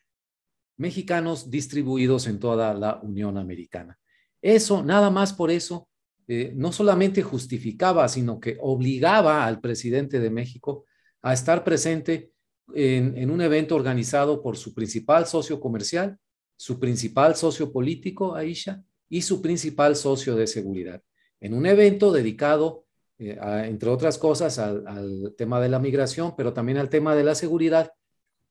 mexicanos 0.77 1.49
distribuidos 1.49 2.27
en 2.27 2.39
toda 2.39 2.73
la 2.73 2.99
Unión 3.01 3.37
Americana. 3.37 3.97
Eso, 4.41 4.83
nada 4.83 5.09
más 5.09 5.33
por 5.33 5.51
eso, 5.51 5.89
eh, 6.27 6.53
no 6.55 6.71
solamente 6.71 7.23
justificaba, 7.23 8.07
sino 8.09 8.39
que 8.39 8.57
obligaba 8.61 9.45
al 9.45 9.59
presidente 9.59 10.19
de 10.19 10.29
México 10.29 10.85
a 11.21 11.33
estar 11.33 11.63
presente 11.63 12.31
en, 12.73 13.29
un 13.29 13.41
evento 13.41 13.75
organizado 13.75 14.41
por 14.41 14.57
su 14.57 14.73
principal 14.73 15.25
socio 15.25 15.59
comercial, 15.59 16.17
su 16.55 16.79
principal 16.79 17.35
socio 17.35 17.71
político, 17.71 18.35
Aisha, 18.35 18.83
y 19.09 19.21
su 19.21 19.41
principal 19.41 19.95
socio 19.95 20.35
de 20.35 20.47
seguridad, 20.47 21.01
en 21.39 21.53
un 21.53 21.65
evento 21.65 22.11
dedicado, 22.11 22.85
eh, 23.19 23.37
entre 23.65 23.89
otras 23.89 24.17
cosas, 24.17 24.59
al, 24.59 25.33
tema 25.37 25.61
de 25.61 25.69
la 25.69 25.79
migración, 25.79 26.35
pero 26.35 26.53
también 26.53 26.77
al 26.77 26.89
tema 26.89 27.15
de 27.15 27.23
la 27.23 27.35
seguridad, 27.35 27.93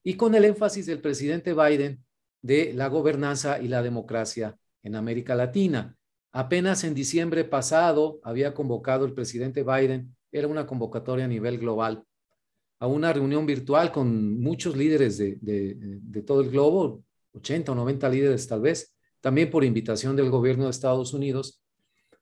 y 0.02 0.14
con 0.14 0.34
el 0.34 0.44
énfasis 0.44 0.86
del 0.86 1.00
presidente 1.00 1.52
Biden 1.52 2.04
de 2.40 2.72
la 2.72 2.88
gobernanza 2.88 3.60
y 3.60 3.68
la 3.68 3.82
democracia 3.82 4.56
en 4.82 4.94
América 4.94 5.34
Latina. 5.34 5.96
Apenas 6.32 6.84
en 6.84 6.94
diciembre 6.94 7.44
pasado 7.44 8.20
había 8.22 8.54
convocado 8.54 9.04
el 9.04 9.14
presidente 9.14 9.62
Biden, 9.62 10.14
era 10.30 10.46
una 10.48 10.66
convocatoria 10.66 11.24
a 11.24 11.28
nivel 11.28 11.58
global 11.58 12.04
a 12.78 12.86
una 12.86 13.12
reunión 13.12 13.46
virtual 13.46 13.90
con 13.90 14.40
muchos 14.40 14.76
líderes 14.76 15.18
de, 15.18 16.22
todo 16.26 16.40
el 16.42 16.50
globo, 16.50 17.02
80 17.32 17.72
o 17.72 17.74
90 17.74 18.08
líderes 18.08 18.46
tal 18.46 18.60
vez, 18.60 18.94
también 19.20 19.50
por 19.50 19.64
invitación 19.64 20.14
del 20.14 20.30
gobierno 20.30 20.64
de 20.64 20.70
Estados 20.70 21.14
Unidos, 21.14 21.62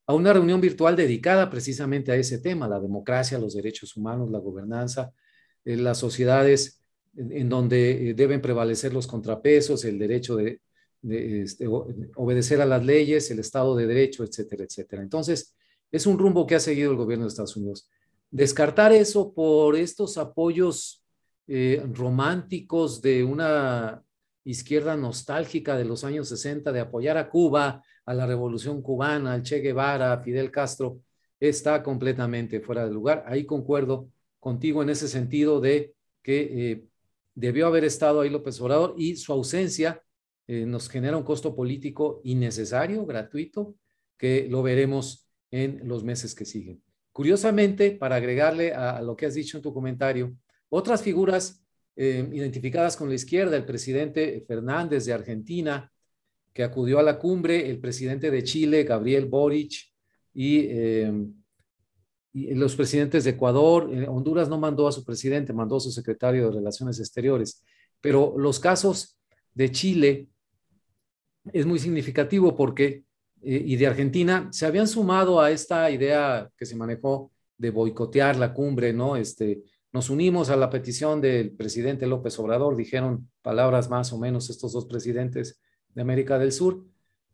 a 0.07 0.15
una 0.15 0.33
reunión 0.33 0.61
virtual 0.61 0.97
dedicada 0.97 1.51
precisamente 1.51 2.13
a 2.13 2.17
ese 2.17 2.39
tema, 2.39 2.69
la 2.69 2.79
democracia, 2.79 3.39
los 3.39 3.55
derechos 3.55 3.97
humanos, 3.97 4.31
la 4.31 4.39
gobernanza, 4.39 5.13
eh, 5.65 5.77
las 5.77 5.99
sociedades 5.99 6.81
en, 7.17 7.49
donde 7.49 8.11
eh, 8.11 8.15
deben 8.15 8.43
prevalecer 8.43 8.93
los 8.93 9.07
contrapesos, 9.07 9.85
el 9.85 9.99
derecho 9.99 10.37
de, 10.37 10.61
este, 11.03 11.67
obedecer 11.69 12.61
a 12.61 12.67
las 12.67 12.85
leyes, 12.85 13.31
el 13.31 13.39
Estado 13.39 13.77
de 13.77 13.87
Derecho, 13.87 14.25
etcétera, 14.25 14.65
etcétera. 14.65 15.03
Entonces, 15.03 15.55
es 15.91 16.07
un 16.07 16.19
rumbo 16.19 16.47
que 16.47 16.55
ha 16.55 16.61
seguido 16.61 16.91
el 16.91 16.97
gobierno 16.97 17.25
de 17.25 17.29
Estados 17.29 17.57
Unidos 17.57 17.89
descartar 18.31 18.93
eso 18.93 19.33
por 19.33 19.77
estos 19.77 20.19
apoyos 20.19 21.05
eh, 21.47 21.85
románticos 21.93 23.03
de 23.03 23.23
una 23.25 24.03
izquierda 24.45 24.97
nostálgica 24.97 25.77
de 25.77 25.85
los 25.85 26.05
años 26.05 26.29
60 26.29 26.73
de 26.73 26.81
apoyar 26.81 27.17
a 27.17 27.29
Cuba, 27.29 27.83
a 28.07 28.15
la 28.15 28.27
revolución 28.27 28.83
cubana, 28.83 29.33
al 29.33 29.43
Che 29.43 29.61
Guevara, 29.61 30.13
a 30.13 30.21
Fidel 30.21 30.51
Castro, 30.51 31.01
está 31.41 31.83
completamente 31.83 32.61
fuera 32.61 32.87
de 32.87 32.93
lugar. 32.93 33.25
Ahí 33.27 33.45
concuerdo 33.45 34.09
contigo 34.41 34.83
en 34.83 34.91
ese 34.91 35.09
sentido 35.09 35.61
de 35.61 35.95
que 36.23 36.71
eh, 36.71 36.85
debió 37.35 37.67
haber 37.67 37.85
estado 37.85 38.21
ahí 38.21 38.31
López 38.31 38.61
Obrador 38.61 38.95
y 38.97 39.17
su 39.17 39.33
ausencia 39.33 40.03
eh, 40.47 40.67
nos 40.67 40.89
genera 40.89 41.17
un 41.17 41.23
costo 41.23 41.55
político 41.57 42.21
innecesario, 42.25 43.07
gratuito, 43.07 43.75
que 44.19 44.47
lo 44.49 44.63
veremos 44.63 45.27
en 45.51 45.89
los 45.89 46.05
meses 46.05 46.35
que 46.35 46.45
siguen. 46.45 46.83
Curiosamente, 47.15 47.93
para 47.93 48.17
agregarle 48.17 48.75
a, 48.75 49.01
lo 49.01 49.15
que 49.15 49.27
has 49.27 49.35
dicho 49.35 49.57
en 49.57 49.63
tu 49.63 49.73
comentario, 49.73 50.37
otras 50.69 51.01
figuras 51.01 51.65
eh, 51.95 52.29
identificadas 52.33 52.97
con 52.97 53.09
la 53.09 53.15
izquierda, 53.15 53.57
el 53.57 53.65
presidente 53.65 54.45
Fernández 54.49 55.07
de 55.07 55.13
Argentina, 55.13 55.93
que 56.53 56.65
acudió 56.65 56.99
a 56.99 57.05
la 57.05 57.21
cumbre, 57.21 57.71
el 57.71 57.79
presidente 57.79 58.33
de 58.33 58.43
Chile, 58.43 58.83
Gabriel 58.83 59.27
Boric, 59.27 59.75
y, 60.33 60.67
eh, 60.69 61.13
los 62.33 62.75
presidentes 62.75 63.23
de 63.23 63.31
Ecuador, 63.31 63.89
eh, 63.95 64.09
Honduras 64.09 64.49
no 64.49 64.59
mandó 64.59 64.89
a 64.89 64.93
su 64.93 65.05
presidente, 65.05 65.53
mandó 65.53 65.77
a 65.77 65.81
su 65.81 65.93
secretario 65.93 66.47
de 66.47 66.57
Relaciones 66.57 66.99
Exteriores, 66.99 67.63
pero 68.01 68.35
los 68.37 68.59
casos 68.59 69.17
de 69.55 69.71
Chile 69.71 70.29
es 71.53 71.65
muy 71.65 71.79
significativo 71.79 72.57
porque 72.57 73.05
y 73.45 73.77
de 73.77 73.87
Argentina 73.87 74.49
se 74.53 74.67
habían 74.67 74.89
sumado 74.89 75.41
a 75.41 75.51
esta 75.51 75.91
idea 75.91 76.51
que 76.57 76.67
se 76.67 76.77
manejó 76.77 77.33
de 77.59 77.71
boicotear 77.71 78.37
la 78.37 78.53
cumbre, 78.53 78.93
¿no? 78.93 79.17
Este, 79.17 79.63
nos 79.93 80.11
unimos 80.11 80.51
a 80.51 80.57
la 80.57 80.71
petición 80.71 81.21
del 81.21 81.53
presidente 81.53 82.07
López 82.07 82.39
Obrador, 82.39 82.77
dijeron 82.77 83.31
palabras 83.43 83.89
más 83.89 84.13
o 84.13 84.19
menos 84.19 84.51
estos 84.51 84.73
dos 84.73 84.87
presidentes 84.87 85.61
de 85.95 86.03
América 86.03 86.39
del 86.39 86.53
Sur, 86.53 86.85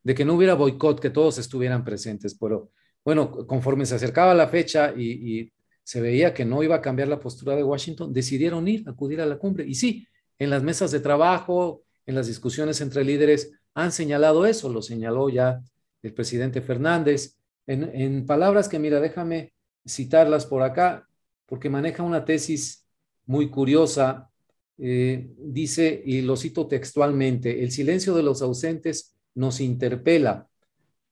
de 0.03 0.15
que 0.15 0.25
no 0.25 0.35
hubiera 0.35 0.55
boicot, 0.55 1.01
que 1.01 1.11
todos 1.11 1.39
estuvieran 1.39 1.85
presentes. 1.85 2.37
Pero 2.39 2.71
bueno, 3.05 3.47
conforme 3.47 3.87
se 3.87 3.95
acercaba 3.95 4.35
la 4.35 4.49
fecha 4.49 4.93
y, 4.95 5.41
y 5.41 5.53
se 5.83 6.01
veía 6.01 6.35
que 6.35 6.45
no 6.45 6.63
iba 6.63 6.77
a 6.77 6.83
cambiar 6.83 7.09
la 7.09 7.21
postura 7.21 7.57
de 7.57 7.65
Washington, 7.65 8.13
decidieron 8.13 8.69
ir, 8.69 8.89
acudir 8.89 9.21
a 9.21 9.27
la 9.27 9.39
cumbre. 9.39 9.67
Y 9.67 9.75
sí, 9.75 10.07
en 10.39 10.51
las 10.51 10.63
mesas 10.63 10.91
de 10.91 11.01
trabajo, 11.01 11.83
en 12.07 12.15
las 12.15 12.27
discusiones 12.27 12.81
entre 12.81 13.05
líderes, 13.05 13.53
han 13.75 13.93
señalado 13.93 14.47
eso, 14.47 14.69
lo 14.69 14.83
señaló 14.83 15.29
ya 15.29 15.63
el 16.03 16.15
presidente 16.15 16.61
Fernández, 16.61 17.37
en, 17.67 18.27
palabras 18.27 18.69
que, 18.69 18.79
mira, 18.79 19.01
déjame 19.01 19.53
citarlas 19.87 20.47
por 20.47 20.63
acá, 20.63 21.07
porque 21.47 21.71
maneja 21.71 22.03
una 22.03 22.25
tesis 22.25 22.87
muy 23.27 23.49
curiosa. 23.49 24.31
Eh, 24.79 25.31
dice, 25.39 26.03
y 26.05 26.23
lo 26.23 26.37
cito 26.37 26.67
textualmente, 26.67 27.63
el 27.63 27.71
silencio 27.71 28.15
de 28.15 28.23
los 28.23 28.43
ausentes 28.43 29.15
nos 29.35 29.61
interpela. 29.61 30.49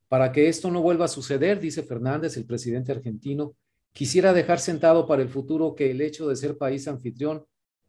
Para 0.09 0.33
que 0.33 0.49
esto 0.49 0.71
no 0.71 0.81
vuelva 0.81 1.05
a 1.05 1.09
suceder, 1.09 1.61
dice 1.61 1.83
Fernández, 1.83 2.37
el 2.37 2.47
presidente 2.47 2.93
argentino, 2.93 3.55
quisiera 3.93 4.33
dejar 4.33 4.59
sentado 4.59 5.07
para 5.07 5.23
el 5.23 5.29
futuro 5.29 5.75
que 5.75 5.91
el 5.91 6.01
hecho 6.01 6.29
de 6.29 6.37
ser 6.37 6.57
país 6.57 6.89
anfitrión 6.89 7.45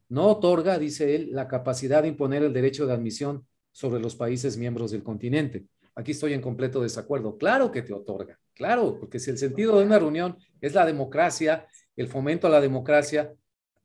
no 0.10 0.28
otorga, 0.28 0.78
dice 0.80 1.16
él, 1.16 1.30
la 1.32 1.48
capacidad 1.48 2.02
de 2.02 2.10
imponer 2.10 2.44
el 2.44 2.54
derecho 2.54 2.86
de 2.86 2.94
admisión 2.94 3.46
sobre 3.72 4.02
los 4.02 4.16
países 4.16 4.58
miembros 4.58 4.92
del 4.92 5.04
continente. 5.04 5.66
Aquí 6.00 6.12
estoy 6.12 6.32
en 6.32 6.40
completo 6.40 6.82
desacuerdo. 6.82 7.38
Claro 7.38 7.72
que 7.72 7.82
te 7.82 7.94
otorga, 7.94 8.40
claro, 8.54 8.96
porque 8.98 9.20
si 9.20 9.32
el 9.32 9.38
sentido 9.38 9.78
de 9.78 9.86
una 9.86 10.00
reunión 10.00 10.38
es 10.62 10.74
la 10.74 10.86
democracia, 10.86 11.68
el 11.98 12.08
fomento 12.08 12.48
a 12.48 12.50
la 12.50 12.62
democracia, 12.62 13.34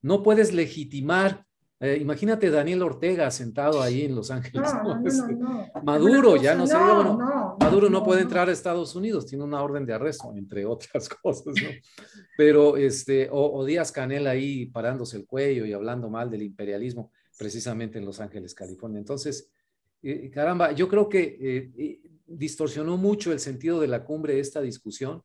no 0.01 0.23
puedes 0.23 0.53
legitimar. 0.53 1.45
Eh, 1.81 1.99
imagínate 2.01 2.53
Daniel 2.53 2.83
Ortega 2.83 3.29
sentado 3.33 3.83
ahí 3.83 4.05
en 4.05 4.15
Los 4.15 4.31
Ángeles. 4.31 4.73
No, 4.75 4.95
no, 5.01 5.29
no, 5.33 5.71
Maduro, 5.83 6.37
ya 6.37 6.55
no 6.55 6.69
sé, 6.69 6.77
Maduro 6.77 7.91
no, 7.91 8.05
puede 8.05 8.23
entrar 8.23 8.49
a 8.49 8.53
Estados 8.53 8.95
Unidos, 8.95 9.27
tiene 9.27 9.43
una 9.43 9.61
orden 9.61 9.85
de 9.85 9.95
arresto, 9.95 10.33
entre 10.37 10.65
otras 10.67 11.09
cosas, 11.09 11.47
¿no? 11.47 11.69
Pero, 12.37 12.77
este, 12.77 13.29
o, 13.29 13.59
o 13.59 13.65
Díaz 13.65 13.91
Canel 13.91 14.29
ahí 14.29 14.67
parándose 14.67 15.17
el 15.17 15.27
cuello 15.27 15.67
y 15.67 15.73
hablando 15.73 16.09
mal 16.09 16.31
del 16.31 16.43
imperialismo, 16.43 17.11
precisamente 17.37 17.99
en 17.99 18.05
Los 18.05 18.21
Ángeles, 18.21 18.55
California. 18.55 19.01
Entonces, 19.01 19.51
eh, 20.07 20.31
caramba, 20.31 20.73
yo 20.73 20.87
creo 20.87 21.09
que 21.09 21.39
eh, 21.41 22.01
distorsionó 22.27 22.97
mucho 22.97 23.33
el 23.33 23.41
sentido 23.41 23.81
de 23.81 23.89
la 23.89 24.05
cumbre 24.05 24.41
esta 24.41 24.61
discusión. 24.61 25.23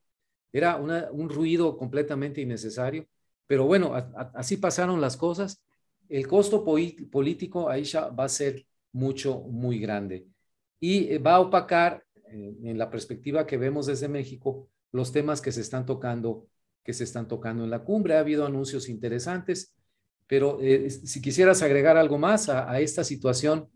Era 0.52 0.78
un 0.78 1.30
ruido 1.30 1.78
completamente 1.78 2.42
innecesario, 2.42 3.08
pero 3.46 3.66
bueno, 3.66 3.94
así 4.34 4.58
pasaron 4.58 5.00
las 5.00 5.16
cosas. 5.16 5.64
El 6.08 6.28
costo 6.28 6.64
político, 6.64 7.70
Aisha, 7.70 8.10
va 8.10 8.26
a 8.26 8.30
ser 8.30 8.66
mucho, 8.92 9.42
muy 9.42 9.80
grande 9.80 10.28
y 10.80 11.14
eh, 11.14 11.20
va 11.20 11.36
a 11.36 11.40
opacar, 11.42 12.04
en 12.32 12.78
la 12.78 12.92
perspectiva 12.92 13.48
que 13.48 13.58
vemos 13.58 13.88
desde 13.88 14.08
México, 14.08 14.70
los 14.92 15.12
temas 15.12 15.42
que 15.42 15.52
se 15.52 15.62
están 15.62 15.86
tocando, 15.88 16.46
que 16.84 16.94
se 16.94 17.04
están 17.04 17.28
tocando 17.28 17.64
en 17.64 17.72
la 17.72 17.84
cumbre. 17.84 18.16
Ha 18.16 18.20
habido 18.20 18.46
anuncios 18.46 18.88
interesantes, 18.88 19.76
pero 20.28 20.60
si 20.90 21.22
quisieras 21.24 21.64
agregar 21.64 21.98
algo 21.98 22.20
más 22.20 22.48
a 22.50 22.80
esta 22.80 23.04
situación 23.04 23.68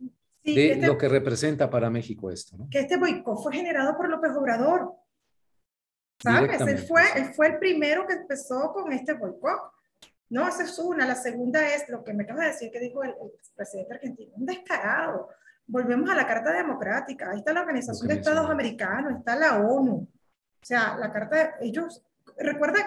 de 0.43 0.71
este 0.73 0.88
lo 0.88 0.97
que 0.97 1.07
representa 1.07 1.69
para 1.69 1.89
México 1.89 2.29
esto. 2.29 2.57
¿no? 2.57 2.67
Que 2.69 2.79
este 2.79 2.97
boicot 2.97 3.41
fue 3.41 3.53
generado 3.53 3.95
por 3.95 4.09
López 4.09 4.31
Obrador. 4.31 4.93
¿Sabes? 6.21 6.62
Él 6.62 6.77
fue, 6.79 7.01
él 7.15 7.33
fue 7.33 7.47
el 7.47 7.59
primero 7.59 8.05
que 8.05 8.13
empezó 8.13 8.71
con 8.73 8.91
este 8.91 9.13
boicot. 9.13 9.71
No, 10.29 10.47
esa 10.47 10.63
es 10.63 10.77
una. 10.79 11.05
La 11.05 11.15
segunda 11.15 11.65
es 11.73 11.88
lo 11.89 12.03
que 12.03 12.13
me 12.13 12.23
acaba 12.23 12.43
de 12.43 12.51
decir 12.51 12.71
que 12.71 12.79
dijo 12.79 13.03
el, 13.03 13.13
presidente 13.55 13.93
argentino. 13.93 14.33
Un 14.35 14.45
descarado. 14.45 15.29
Volvemos 15.65 16.09
a 16.09 16.15
la 16.15 16.27
Carta 16.27 16.51
Democrática. 16.51 17.31
Ahí 17.31 17.39
está 17.39 17.53
la 17.53 17.62
Organización 17.62 18.07
de 18.07 18.15
Estados 18.15 18.50
Americanos, 18.50 19.19
está 19.19 19.35
la 19.35 19.57
ONU. 19.57 19.95
O 19.95 20.65
sea, 20.65 20.97
la 20.97 21.12
Carta, 21.12 21.55
ellos, 21.62 22.03
recuerda, 22.38 22.79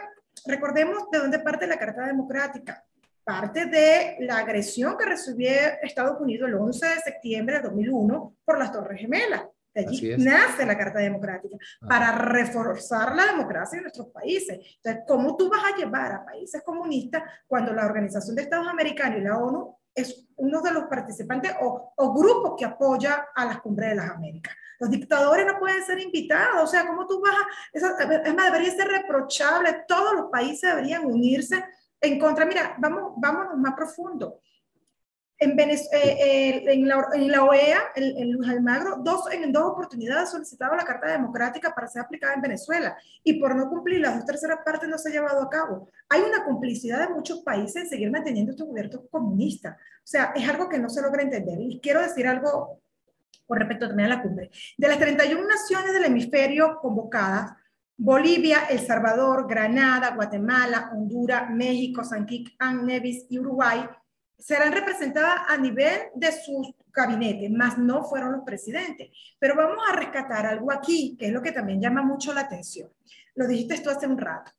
recordemos 0.47 1.11
de 1.11 1.19
dónde 1.19 1.39
parte 1.39 1.67
la 1.67 1.79
Carta 1.79 2.07
Democrática 2.07 2.85
parte 3.27 3.67
de 3.67 4.19
la 4.21 4.39
agresión 4.39 4.97
que 4.97 5.05
recibió 5.05 5.51
Estados 5.83 6.21
Unidos 6.21 6.49
el 6.49 6.55
11 6.55 6.87
de 6.87 7.01
septiembre 7.01 7.57
de 7.57 7.63
2001 7.63 8.37
por 8.45 8.57
las 8.57 8.71
Torres 8.71 9.01
Gemelas. 9.01 9.43
De 9.75 9.81
allí 9.81 10.17
nace 10.17 10.65
la 10.65 10.79
Carta 10.79 11.01
Democrática, 11.01 11.57
ah. 11.83 11.89
para 11.89 12.13
reforzar 12.13 13.17
la 13.17 13.27
democracia 13.27 13.79
en 13.79 13.83
nuestros 13.83 14.07
países. 14.11 14.61
Entonces, 14.77 15.03
¿cómo 15.09 15.37
tú 15.37 15.51
vas 15.51 15.61
a 15.65 15.77
llevar 15.77 16.13
a 16.13 16.25
países 16.25 16.63
comunistas 16.63 17.25
cuando 17.49 17.73
la 17.73 17.85
Organización 17.85 18.37
de 18.37 18.43
Estados 18.43 18.69
Americanos 18.69 19.19
y 19.19 19.23
la 19.25 19.37
ONU 19.37 19.77
es 19.93 20.29
uno 20.37 20.63
de 20.63 20.73
los 20.73 20.85
participantes 20.85 21.53
o, 21.61 21.95
o 21.97 22.15
grupos 22.15 22.55
que 22.57 22.65
apoya 22.65 23.27
a 23.35 23.45
las 23.45 23.61
cumbres 23.61 23.91
de 23.91 23.97
las 23.97 24.11
Américas? 24.11 24.55
Los 24.79 24.91
dictadores 24.91 25.45
no 25.45 25.59
pueden 25.59 25.83
ser 25.85 25.99
invitados, 25.99 26.63
o 26.63 26.67
sea, 26.67 26.87
¿cómo 26.87 27.09
tú 27.09 27.21
vas 27.21 27.35
a...? 27.35 28.23
es 28.25 28.35
más, 28.35 28.53
debería 28.53 28.71
ser 28.71 28.87
reprochable, 28.87 29.85
todos 29.89 30.15
los 30.15 30.31
países 30.31 30.71
deberían 30.71 31.05
unirse 31.05 31.65
en 32.01 32.19
contra, 32.19 32.45
mira, 32.45 32.77
vamos, 32.79 33.15
vámonos 33.17 33.57
más 33.59 33.75
profundo. 33.75 34.41
En, 35.39 35.59
eh, 35.61 35.77
eh, 35.93 36.65
en, 36.67 36.89
la, 36.89 37.09
en, 37.13 37.31
la, 37.31 37.45
OEA, 37.45 37.79
en, 37.95 38.33
Luis 38.33 38.49
Almagro, 38.49 38.97
dos, 39.01 39.31
en 39.31 39.53
dos 39.53 39.65
oportunidades 39.65 40.31
solicitaba 40.31 40.77
la 40.77 40.85
Carta 40.85 41.13
Democrática 41.13 41.75
para 41.75 41.89
ser 41.89 42.03
aplicada 42.03 42.33
en 42.33 42.41
Venezuela 42.41 42.97
y 43.23 43.39
por 43.39 43.55
no 43.55 43.69
cumplir 43.69 44.01
las 44.01 44.17
dos 44.17 44.25
terceras 44.25 44.61
partes 44.65 44.89
no 44.89 44.97
se 44.97 45.11
ha 45.11 45.13
llevado 45.13 45.43
a 45.43 45.51
cabo. 45.51 45.91
Hay 46.09 46.23
una 46.23 46.43
complicidad 46.43 47.07
de 47.07 47.15
muchos 47.15 47.41
países 47.41 47.83
en 47.83 47.89
seguir 47.89 48.11
manteniendo 48.11 48.53
estos 48.53 48.67
gobiernos 48.67 49.03
comunistas. 49.11 49.77
O 49.77 50.07
sea, 50.07 50.33
es 50.35 50.49
algo 50.49 50.71
que 50.71 50.79
no 50.79 50.89
se 50.89 51.03
logra 51.03 51.23
entender. 51.23 51.61
Y 51.61 51.81
quiero 51.81 52.01
decir 52.01 52.27
algo 52.27 52.81
con 53.47 53.59
respecto 53.59 53.89
también 53.89 54.11
a 54.11 54.17
la 54.17 54.23
cumbre. 54.23 54.51
De 54.79 54.89
las 54.89 54.99
31 54.99 55.47
naciones 55.47 55.93
del 55.93 56.07
hemisferio 56.07 56.79
convocadas, 56.81 57.53
Bolivia, 57.99 58.67
El 58.69 58.81
Salvador, 58.81 59.49
Granada, 59.49 60.15
Guatemala, 60.15 60.91
Honduras, 60.93 61.51
México, 61.51 62.05
San 62.05 62.27
Kitts 62.27 62.53
Nevis 62.83 63.27
y 63.31 63.39
Uruguay 63.39 63.89
serán 64.39 64.73
representadas 64.73 65.41
a 65.49 65.57
nivel 65.57 66.09
de 66.15 66.31
sus 66.31 66.75
gabinetes, 66.93 67.51
más 67.51 67.79
no 67.79 68.05
fueron 68.05 68.33
los 68.33 68.43
presidentes. 68.45 69.11
Pero 69.39 69.55
vamos 69.57 69.79
a 69.89 69.97
rescatar 69.97 70.47
algo 70.47 70.71
aquí, 70.71 71.17
que 71.19 71.27
es 71.27 71.33
lo 71.33 71.41
que 71.41 71.53
también 71.53 71.81
llama 71.81 72.03
mucho 72.03 72.35
la 72.35 72.43
atención. 72.43 72.91
Lo 73.35 73.47
dijiste 73.47 73.81
tú 73.81 73.91
hace 73.91 74.07
un 74.07 74.19
rato. 74.19 74.53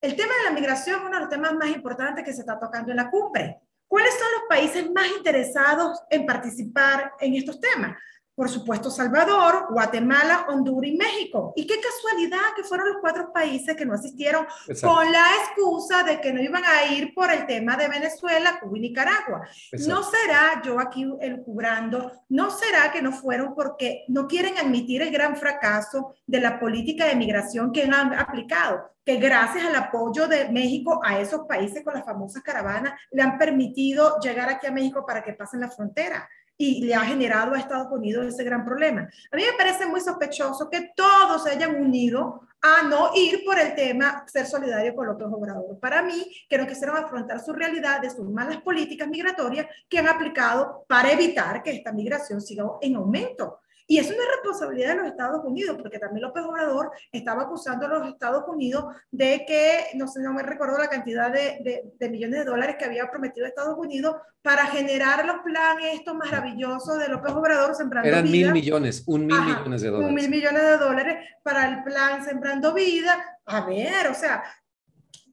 El 0.00 0.16
tema 0.16 0.32
de 0.38 0.50
la 0.50 0.54
migración 0.58 0.96
es 0.96 1.06
uno 1.06 1.14
de 1.14 1.20
los 1.20 1.28
temas 1.28 1.54
más 1.54 1.68
importantes 1.70 2.24
que 2.24 2.32
se 2.32 2.40
está 2.40 2.58
tocando 2.58 2.90
en 2.90 2.96
la 2.96 3.10
cumbre. 3.10 3.60
¿Cuáles 3.86 4.14
son 4.14 4.28
los 4.32 4.42
países 4.48 4.90
más 4.90 5.08
interesados 5.16 6.02
en 6.08 6.24
participar 6.24 7.12
en 7.20 7.34
estos 7.34 7.60
temas? 7.60 7.96
Por 8.40 8.48
supuesto, 8.48 8.90
Salvador, 8.90 9.66
Guatemala, 9.68 10.46
Honduras 10.48 10.90
y 10.90 10.96
México. 10.96 11.52
Y 11.56 11.66
qué 11.66 11.74
casualidad 11.78 12.38
que 12.56 12.64
fueron 12.64 12.88
los 12.88 12.96
cuatro 13.02 13.30
países 13.34 13.76
que 13.76 13.84
no 13.84 13.92
asistieron 13.92 14.46
con 14.80 15.12
la 15.12 15.26
excusa 15.42 16.04
de 16.04 16.22
que 16.22 16.32
no 16.32 16.40
iban 16.40 16.62
a 16.64 16.90
ir 16.90 17.12
por 17.12 17.30
el 17.30 17.44
tema 17.44 17.76
de 17.76 17.88
Venezuela, 17.88 18.58
Cuba 18.58 18.78
y 18.78 18.80
Nicaragua. 18.80 19.46
No 19.86 20.02
será, 20.02 20.62
yo 20.64 20.80
aquí 20.80 21.06
cubrando, 21.44 22.12
no 22.30 22.50
será 22.50 22.90
que 22.90 23.02
no 23.02 23.12
fueron 23.12 23.54
porque 23.54 24.06
no 24.08 24.26
quieren 24.26 24.56
admitir 24.56 25.02
el 25.02 25.10
gran 25.10 25.36
fracaso 25.36 26.14
de 26.26 26.40
la 26.40 26.58
política 26.58 27.04
de 27.04 27.16
migración 27.16 27.72
que 27.72 27.82
han 27.82 28.14
aplicado 28.14 28.88
que 29.04 29.16
gracias 29.16 29.64
al 29.64 29.74
apoyo 29.74 30.28
de 30.28 30.50
México 30.50 31.00
a 31.02 31.18
esos 31.18 31.46
países 31.46 31.82
con 31.82 31.94
las 31.94 32.04
famosas 32.04 32.42
caravanas 32.42 32.92
le 33.10 33.22
han 33.22 33.38
permitido 33.38 34.18
llegar 34.20 34.48
aquí 34.48 34.66
a 34.66 34.72
México 34.72 35.04
para 35.06 35.22
que 35.22 35.32
pasen 35.32 35.60
la 35.60 35.70
frontera 35.70 36.28
y 36.60 36.82
le 36.82 36.94
ha 36.94 37.00
generado 37.00 37.54
a 37.54 37.58
Estados 37.58 37.90
Unidos 37.90 38.26
ese 38.26 38.44
gran 38.44 38.66
problema. 38.66 39.08
A 39.32 39.36
mí 39.36 39.42
me 39.50 39.56
parece 39.56 39.86
muy 39.86 39.98
sospechoso 39.98 40.68
que 40.68 40.90
todos 40.94 41.42
se 41.42 41.52
hayan 41.52 41.74
unido 41.74 42.42
a 42.60 42.82
no 42.86 43.12
ir 43.14 43.42
por 43.46 43.58
el 43.58 43.74
tema 43.74 44.26
ser 44.26 44.44
solidario 44.44 44.94
con 44.94 45.06
López 45.06 45.26
Obrador. 45.30 45.80
Para 45.80 46.02
mí, 46.02 46.30
que 46.50 46.58
no 46.58 46.66
quisieron 46.66 46.98
afrontar 46.98 47.40
su 47.40 47.54
realidad 47.54 48.02
de 48.02 48.10
sus 48.10 48.28
malas 48.28 48.58
políticas 48.58 49.08
migratorias 49.08 49.68
que 49.88 49.98
han 49.98 50.08
aplicado 50.08 50.84
para 50.86 51.10
evitar 51.10 51.62
que 51.62 51.70
esta 51.70 51.92
migración 51.92 52.42
siga 52.42 52.64
en 52.82 52.96
aumento. 52.96 53.60
Y 53.90 53.98
es 53.98 54.06
una 54.06 54.22
responsabilidad 54.36 54.90
de 54.90 55.02
los 55.02 55.06
Estados 55.08 55.44
Unidos, 55.44 55.76
porque 55.76 55.98
también 55.98 56.22
López 56.22 56.44
Obrador 56.44 56.92
estaba 57.10 57.42
acusando 57.42 57.86
a 57.86 57.88
los 57.88 58.08
Estados 58.08 58.44
Unidos 58.46 58.84
de 59.10 59.44
que, 59.44 59.86
no 59.96 60.06
sé, 60.06 60.20
no 60.22 60.32
me 60.32 60.44
recuerdo 60.44 60.78
la 60.78 60.86
cantidad 60.86 61.28
de, 61.32 61.82
de, 61.98 62.08
millones 62.08 62.38
de 62.38 62.44
dólares 62.44 62.76
que 62.78 62.84
había 62.84 63.10
prometido 63.10 63.48
Estados 63.48 63.76
Unidos 63.76 64.14
para 64.42 64.66
generar 64.66 65.26
los 65.26 65.38
planes 65.38 65.94
estos 65.94 66.14
maravillosos 66.14 67.00
de 67.00 67.08
López 67.08 67.32
Obrador 67.32 67.74
Sembrando 67.74 68.08
Vida. 68.08 68.18
Eran 68.20 68.30
mil 68.30 68.52
millones, 68.52 69.02
un 69.08 69.26
mil 69.26 69.40
millones 69.40 69.82
de 69.82 69.88
dólares. 69.88 70.08
Un 70.08 70.14
mil 70.14 70.30
millones 70.30 70.62
de 70.62 70.76
dólares 70.76 71.28
para 71.42 71.68
el 71.68 71.82
plan 71.82 72.24
Sembrando 72.24 72.72
Vida. 72.72 73.40
A 73.46 73.62
ver, 73.62 74.06
o 74.06 74.14
sea, 74.14 74.44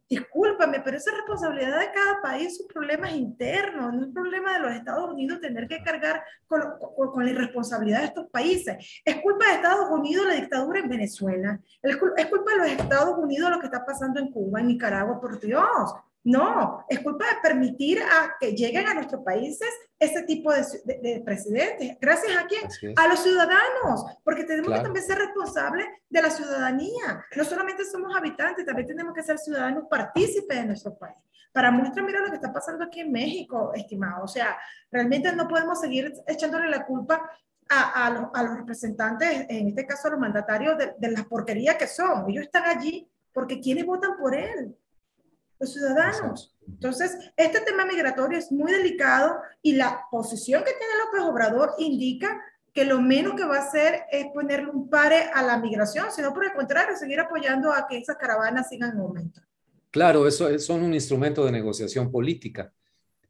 discúlpame, 0.10 0.82
pero 0.82 0.98
esa 0.98 1.12
es 1.12 1.18
responsabilidad 1.18 1.80
de 1.80 1.92
cada 1.92 2.22
país, 2.22 2.58
sus 2.58 2.68
problemas 2.68 3.14
internos, 3.14 3.94
no 3.94 4.06
es 4.06 4.14
problema 4.14 4.54
de 4.54 4.60
los 4.60 4.72
Estados 4.72 5.10
Unidos 5.10 5.42
tener 5.42 5.68
que 5.68 5.84
cargar 5.84 6.24
con, 6.48 6.62
con, 6.96 7.26
la 7.26 7.32
irresponsabilidad 7.32 8.00
de 8.00 8.06
estos 8.06 8.28
países. 8.30 9.02
Es 9.04 9.22
culpa 9.22 9.48
de 9.48 9.56
Estados 9.56 9.90
Unidos 9.92 10.28
la 10.28 10.36
dictadura 10.36 10.80
en 10.80 10.90
Venezuela, 10.90 11.60
es 11.82 11.98
culpa 11.98 12.52
de 12.52 12.58
los 12.58 12.68
Estados 12.68 13.18
Unidos 13.18 13.52
lo 13.52 13.60
que 13.60 13.68
está 13.68 13.86
pasando 13.86 14.20
en 14.20 14.32
Cuba, 14.32 14.60
en 14.60 14.68
Nicaragua, 14.68 15.20
por 15.20 15.40
Dios. 15.40 15.94
No, 16.28 16.84
es 16.90 17.00
culpa 17.00 17.24
de 17.24 17.42
permitir 17.42 18.02
a 18.02 18.36
que 18.38 18.52
lleguen 18.52 18.86
a 18.86 18.94
nuestros 18.94 19.24
países 19.24 19.70
ese 19.98 20.24
tipo 20.24 20.52
de, 20.52 21.22
presidentes. 21.24 21.98
¿Gracias 22.02 22.36
a 22.36 22.46
quién? 22.46 22.64
A 22.98 23.08
los 23.08 23.24
ciudadanos, 23.24 24.04
porque 24.26 24.44
tenemos 24.44 24.74
que 24.74 24.82
también 24.82 25.06
ser 25.06 25.20
responsables 25.20 25.88
de 26.10 26.22
la 26.22 26.30
ciudadanía. 26.30 27.26
No 27.34 27.46
solamente 27.46 27.86
somos 27.86 28.14
habitantes, 28.14 28.66
también 28.66 28.90
tenemos 28.90 29.14
que 29.14 29.24
ser 29.24 29.38
ciudadanos 29.38 29.86
partícipes 29.90 30.58
de 30.58 30.66
nuestro 30.66 30.98
país. 30.98 31.16
Para 31.54 31.72
muestra, 31.72 32.04
mira 32.04 32.20
lo 32.20 32.28
que 32.28 32.36
está 32.36 32.52
pasando 32.52 32.84
aquí 32.84 33.00
en 33.00 33.12
México, 33.14 33.72
estimado. 33.74 34.26
O 34.26 34.28
sea, 34.28 34.58
realmente 34.92 35.32
no 35.32 35.48
podemos 35.48 35.80
seguir 35.80 36.12
echándole 36.28 36.70
la 36.70 36.86
culpa 36.86 37.22
a, 37.70 38.10
los, 38.10 38.58
representantes, 38.58 39.46
en 39.48 39.70
este 39.70 39.88
caso 39.88 40.10
a 40.10 40.12
los 40.12 40.20
mandatarios, 40.20 40.78
de, 40.78 40.94
de 40.98 41.10
las 41.10 41.26
porquerías 41.26 41.78
que 41.78 41.88
son. 41.88 42.30
Ellos 42.30 42.44
están 42.44 42.66
allí 42.66 43.10
porque 43.32 43.62
quienes 43.62 43.86
votan 43.86 44.18
por 44.18 44.36
él 44.36 44.76
los 45.60 45.74
ciudadanos. 45.74 46.56
Entonces, 46.68 47.18
este 47.36 47.62
tema 47.62 47.86
migratorio 47.86 48.38
es 48.38 48.52
muy 48.52 48.72
delicado 48.72 49.36
y 49.62 49.74
la 49.74 50.06
posición 50.12 50.64
que 50.64 50.72
tiene 50.72 50.94
López 51.06 51.22
Obrador 51.30 51.72
indica 51.80 52.42
que 52.74 52.86
lo 52.86 53.02
menos 53.02 53.34
que 53.34 53.46
va 53.46 53.58
a 53.58 53.68
hacer 53.68 54.02
es 54.12 54.28
ponerle 54.34 54.70
un 54.70 54.90
pare 54.90 55.30
a 55.34 55.42
la 55.42 55.58
migración, 55.58 56.12
sino 56.12 56.34
por 56.34 56.46
el 56.46 56.54
contrario, 56.54 56.96
seguir 56.96 57.20
apoyando 57.20 57.72
a 57.72 57.88
que 57.88 57.98
esas 57.98 58.18
caravanas 58.18 58.70
sigan 58.70 58.92
en 58.92 59.00
aumento. 59.00 59.42
Claro, 59.90 60.28
eso 60.28 60.48
es, 60.48 60.66
son 60.66 60.84
un 60.84 60.94
instrumento 60.94 61.44
de 61.44 61.52
negociación 61.52 62.12
política. 62.12 62.72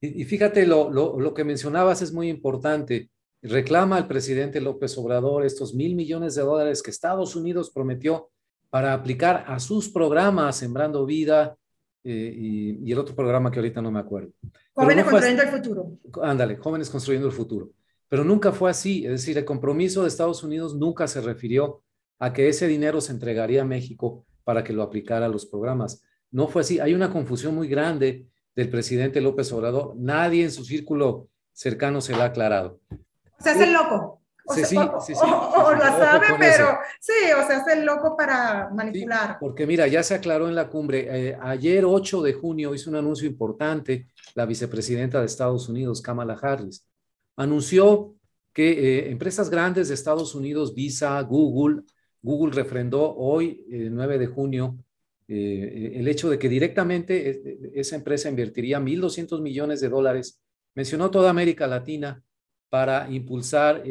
Y, 0.02 0.26
fíjate, 0.26 0.66
lo, 0.68 0.92
lo, 0.92 1.20
lo, 1.20 1.34
que 1.34 1.44
mencionabas 1.44 2.02
es 2.02 2.12
muy 2.12 2.30
importante. 2.30 3.10
Reclama 3.42 3.96
al 3.98 4.08
presidente 4.08 4.60
López 4.60 4.98
Obrador 4.98 5.46
estos 5.46 5.74
mil 5.74 5.96
millones 5.96 6.36
de 6.36 6.42
dólares 6.42 6.84
que 6.84 6.92
Estados 6.92 7.36
Unidos 7.36 7.72
prometió 7.72 8.30
para 8.70 8.94
aplicar 8.94 9.46
a 9.48 9.60
sus 9.60 9.90
programas 9.90 10.58
Sembrando 10.58 11.06
Vida, 11.06 11.58
eh, 12.10 12.34
y, 12.84 12.90
el 12.90 13.00
otro 13.00 13.14
programa 13.14 13.52
que 13.52 13.60
ahorita 13.60 13.82
no 13.82 13.92
me 13.92 14.00
acuerdo. 14.00 14.32
Jóvenes 14.74 15.04
Construyendo 15.04 15.44
el 15.44 15.50
Futuro. 15.50 15.92
Ándale, 16.24 16.56
Jóvenes 16.56 16.90
Construyendo 16.90 17.28
el 17.28 17.34
Futuro. 17.34 17.72
Pero 18.08 18.24
nunca 18.24 18.54
fue 18.54 18.70
así, 18.70 19.06
es 19.06 19.12
decir, 19.12 19.38
el 19.38 19.44
compromiso 19.44 20.04
de 20.04 20.08
Estados 20.08 20.42
Unidos 20.42 20.74
nunca 20.76 21.08
se 21.10 21.20
refirió 21.20 21.84
a 22.20 22.32
que 22.32 22.48
ese 22.48 22.66
dinero 22.66 23.02
se 23.02 23.12
entregaría 23.12 23.64
a 23.64 23.66
México 23.66 24.26
para 24.46 24.64
que 24.64 24.72
lo 24.72 24.84
aplicara 24.84 25.26
a 25.26 25.30
los 25.30 25.46
programas. 25.46 26.02
No 26.32 26.48
fue 26.48 26.62
así. 26.62 26.80
Hay 26.80 26.94
una 26.94 27.12
confusión 27.12 27.54
muy 27.54 27.68
grande 27.68 28.26
del 28.56 28.70
presidente 28.70 29.20
López 29.20 29.52
Obrador. 29.52 29.94
Nadie 29.98 30.46
en 30.46 30.52
su 30.52 30.64
círculo 30.64 31.28
cercano 31.52 32.00
se 32.00 32.14
la 32.14 32.24
ha 32.24 32.28
aclarado. 32.28 32.80
Sea, 33.40 33.52
es 33.52 33.60
el 33.60 33.74
loco. 33.74 34.22
O, 34.50 34.54
sí, 34.54 34.64
sí, 34.64 34.78
sí, 35.06 35.14
o, 35.22 35.74
lo 35.74 35.82
sabe, 35.82 36.28
pero 36.40 36.78
sí, 37.02 37.12
o 37.38 37.46
sea, 37.46 37.58
es 37.58 37.68
el 37.68 37.84
loco 37.86 38.16
para 38.16 38.70
manipular. 38.70 39.38
porque 39.42 39.68
mira, 39.68 39.88
ya 39.88 40.02
se 40.04 40.16
aclaró 40.16 40.48
en 40.48 40.56
la 40.56 40.70
cumbre. 40.70 41.08
Eh, 41.10 41.38
ayer, 41.42 41.84
8 41.84 42.22
de 42.22 42.32
junio, 42.32 42.74
hizo 42.74 42.90
un 42.90 42.96
anuncio 42.96 43.28
importante 43.28 44.08
la 44.36 44.46
vicepresidenta 44.46 45.20
de 45.20 45.26
Estados 45.26 45.68
Unidos, 45.68 46.02
Kamala 46.02 46.40
Harris. 46.42 46.88
Anunció 47.36 48.16
que 48.54 48.72
eh, 48.72 49.12
empresas 49.12 49.50
grandes 49.50 49.90
de 49.90 49.96
Estados 49.96 50.34
Unidos, 50.34 50.74
Visa, 50.74 51.22
Google, 51.24 51.84
Google 52.22 52.56
refrendó 52.56 53.16
hoy, 53.18 53.66
9 53.70 54.16
eh, 54.16 54.18
de 54.18 54.28
junio, 54.28 54.78
el 55.28 56.08
hecho 56.08 56.30
de 56.30 56.40
que 56.40 56.48
directamente 56.48 57.60
esa 57.78 57.98
empresa 57.98 58.30
invertiría 58.30 58.80
1.200 58.80 59.42
millones 59.42 59.82
de 59.82 59.90
dólares. 59.90 60.42
Mencionó 60.74 61.12
toda 61.12 61.30
América 61.32 61.68
Latina 61.68 62.24
para 62.70 63.12
impulsar 63.12 63.84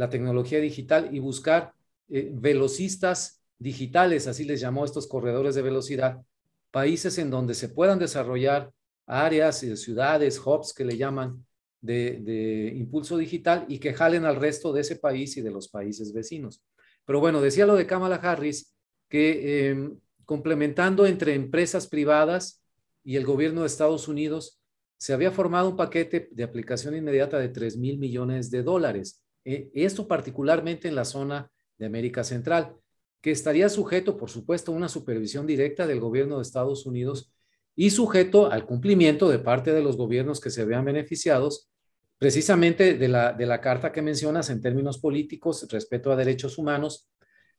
la 0.00 0.08
tecnología 0.08 0.60
digital 0.60 1.14
y 1.14 1.18
buscar 1.18 1.74
eh, 2.08 2.30
velocistas 2.32 3.42
digitales, 3.58 4.26
así 4.26 4.44
les 4.44 4.58
llamó 4.58 4.86
estos 4.86 5.06
corredores 5.06 5.54
de 5.54 5.60
velocidad, 5.60 6.22
países 6.70 7.18
en 7.18 7.28
donde 7.28 7.52
se 7.52 7.68
puedan 7.68 7.98
desarrollar 7.98 8.72
áreas, 9.06 9.62
y 9.62 9.76
ciudades, 9.76 10.40
hubs 10.42 10.72
que 10.72 10.86
le 10.86 10.96
llaman 10.96 11.44
de, 11.82 12.72
impulso 12.74 13.18
digital 13.18 13.66
y 13.68 13.78
que 13.78 13.92
jalen 13.92 14.24
al 14.24 14.36
resto 14.36 14.72
de 14.72 14.80
ese 14.80 14.96
país 14.96 15.36
y 15.36 15.42
de 15.42 15.50
los 15.50 15.68
países 15.68 16.14
vecinos. 16.14 16.62
Pero 17.04 17.20
bueno, 17.20 17.42
decía 17.42 17.66
lo 17.66 17.74
de 17.74 17.86
Kamala 17.86 18.16
Harris, 18.16 18.74
que 19.06 19.68
em, 19.68 19.98
complementando 20.24 21.04
entre 21.04 21.34
empresas 21.34 21.86
privadas 21.86 22.62
y 23.04 23.16
el 23.16 23.26
gobierno 23.26 23.60
de 23.60 23.66
Estados 23.66 24.08
Unidos, 24.08 24.62
se 24.96 25.12
había 25.12 25.30
formado 25.30 25.68
un 25.68 25.76
paquete 25.76 26.30
de 26.30 26.42
aplicación 26.42 26.96
inmediata 26.96 27.38
de 27.38 27.50
3 27.50 27.76
mil 27.76 27.98
millones 27.98 28.50
de 28.50 28.62
dólares 28.62 29.22
eh, 29.44 29.70
esto 29.74 30.06
particularmente 30.06 30.88
en 30.88 30.94
la 30.94 31.04
zona 31.04 31.50
de 31.78 31.86
América 31.86 32.24
Central, 32.24 32.74
que 33.20 33.30
estaría 33.30 33.68
sujeto, 33.68 34.16
por 34.16 34.30
supuesto, 34.30 34.72
a 34.72 34.76
una 34.76 34.88
supervisión 34.88 35.46
directa 35.46 35.86
del 35.86 36.00
gobierno 36.00 36.36
de 36.36 36.42
Estados 36.42 36.86
Unidos 36.86 37.32
y 37.76 37.90
sujeto 37.90 38.50
al 38.50 38.66
cumplimiento 38.66 39.28
de 39.28 39.38
parte 39.38 39.72
de 39.72 39.82
los 39.82 39.96
gobiernos 39.96 40.40
que 40.40 40.50
se 40.50 40.64
vean 40.64 40.84
beneficiados 40.84 41.70
precisamente 42.18 42.98
de 42.98 43.08
la, 43.08 43.32
de 43.32 43.46
la 43.46 43.60
carta 43.62 43.92
que 43.92 44.02
mencionas 44.02 44.50
en 44.50 44.60
términos 44.60 44.98
políticos, 44.98 45.66
respeto 45.70 46.12
a 46.12 46.16
derechos 46.16 46.58
humanos, 46.58 47.08